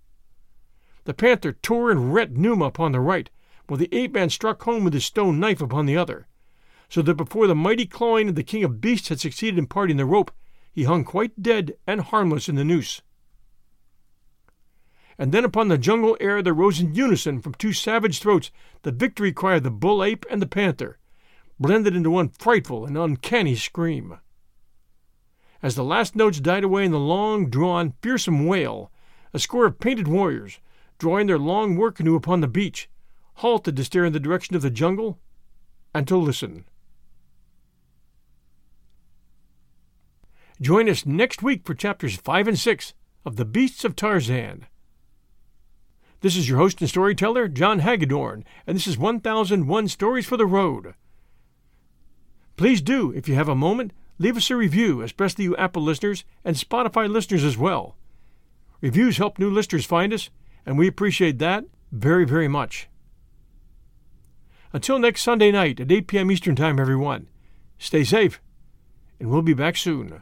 The 1.05 1.15
panther 1.15 1.53
tore 1.53 1.89
and 1.89 2.13
rent 2.13 2.37
Numa 2.37 2.65
upon 2.65 2.91
the 2.91 2.99
right, 2.99 3.27
while 3.65 3.79
the 3.79 3.91
ape 3.91 4.13
man 4.13 4.29
struck 4.29 4.61
home 4.61 4.83
with 4.83 4.93
his 4.93 5.05
stone 5.05 5.39
knife 5.39 5.61
upon 5.61 5.87
the 5.87 5.97
other, 5.97 6.27
so 6.89 7.01
that 7.01 7.15
before 7.15 7.47
the 7.47 7.55
mighty 7.55 7.87
clawing 7.87 8.29
of 8.29 8.35
the 8.35 8.43
king 8.43 8.63
of 8.63 8.81
beasts 8.81 9.09
had 9.09 9.19
succeeded 9.19 9.57
in 9.57 9.65
parting 9.65 9.97
the 9.97 10.05
rope, 10.05 10.31
he 10.71 10.83
hung 10.83 11.03
quite 11.03 11.41
dead 11.41 11.73
and 11.87 12.01
harmless 12.01 12.47
in 12.47 12.53
the 12.53 12.63
noose. 12.63 13.01
And 15.19 15.33
then 15.33 15.43
upon 15.43 15.67
the 15.67 15.77
jungle 15.77 16.15
air 16.21 16.41
there 16.41 16.53
rose 16.53 16.79
in 16.79 16.95
unison 16.95 17.41
from 17.41 17.53
two 17.53 17.73
savage 17.73 18.19
throats 18.19 18.51
the 18.83 18.91
victory 18.93 19.33
cry 19.33 19.55
of 19.55 19.63
the 19.63 19.69
bull 19.69 20.01
ape 20.01 20.25
and 20.29 20.41
the 20.41 20.47
panther, 20.47 20.97
blended 21.59 21.93
into 21.93 22.09
one 22.09 22.29
frightful 22.29 22.85
and 22.85 22.97
uncanny 22.97 23.55
scream. 23.55 24.17
As 25.61 25.75
the 25.75 25.83
last 25.83 26.15
notes 26.15 26.39
died 26.39 26.63
away 26.63 26.85
in 26.85 26.91
the 26.91 26.99
long 26.99 27.49
drawn, 27.49 27.95
fearsome 28.01 28.45
wail, 28.45 28.93
a 29.33 29.39
score 29.39 29.65
of 29.65 29.81
painted 29.81 30.07
warriors, 30.07 30.61
drawing 30.97 31.27
their 31.27 31.37
long 31.37 31.75
war 31.75 31.91
canoe 31.91 32.15
upon 32.15 32.39
the 32.39 32.47
beach, 32.47 32.89
halted 33.35 33.75
to 33.75 33.83
stare 33.83 34.05
in 34.05 34.13
the 34.13 34.21
direction 34.21 34.55
of 34.55 34.61
the 34.61 34.69
jungle 34.69 35.19
and 35.93 36.07
to 36.07 36.15
listen. 36.15 36.63
Join 40.61 40.87
us 40.87 41.05
next 41.05 41.43
week 41.43 41.65
for 41.65 41.73
chapters 41.73 42.15
5 42.15 42.47
and 42.47 42.59
6 42.59 42.93
of 43.25 43.35
The 43.35 43.45
Beasts 43.45 43.83
of 43.83 43.97
Tarzan. 43.97 44.65
This 46.21 46.35
is 46.35 46.49
your 46.49 46.57
host 46.57 46.81
and 46.81 46.89
storyteller, 46.89 47.47
John 47.47 47.79
Hagedorn, 47.79 48.43
and 48.67 48.75
this 48.75 48.87
is 48.87 48.97
1001 48.97 49.87
Stories 49.87 50.25
for 50.25 50.35
the 50.35 50.45
Road. 50.45 50.93
Please 52.57 52.81
do, 52.81 53.11
if 53.13 53.29
you 53.29 53.35
have 53.35 53.47
a 53.47 53.55
moment, 53.55 53.93
leave 54.17 54.35
us 54.35 54.49
a 54.49 54.55
review, 54.57 55.01
especially 55.01 55.45
you 55.45 55.55
Apple 55.55 55.81
listeners 55.81 56.25
and 56.43 56.57
Spotify 56.57 57.09
listeners 57.09 57.45
as 57.45 57.57
well. 57.57 57.95
Reviews 58.81 59.17
help 59.17 59.39
new 59.39 59.49
listeners 59.49 59.85
find 59.85 60.11
us, 60.11 60.29
and 60.65 60.77
we 60.77 60.87
appreciate 60.87 61.39
that 61.39 61.63
very, 61.91 62.25
very 62.25 62.49
much. 62.49 62.89
Until 64.73 64.99
next 64.99 65.21
Sunday 65.21 65.51
night 65.51 65.79
at 65.79 65.91
8 65.91 66.07
p.m. 66.07 66.31
Eastern 66.31 66.55
Time, 66.55 66.79
everyone, 66.79 67.27
stay 67.77 68.03
safe, 68.03 68.41
and 69.21 69.29
we'll 69.29 69.41
be 69.41 69.53
back 69.53 69.77
soon. 69.77 70.21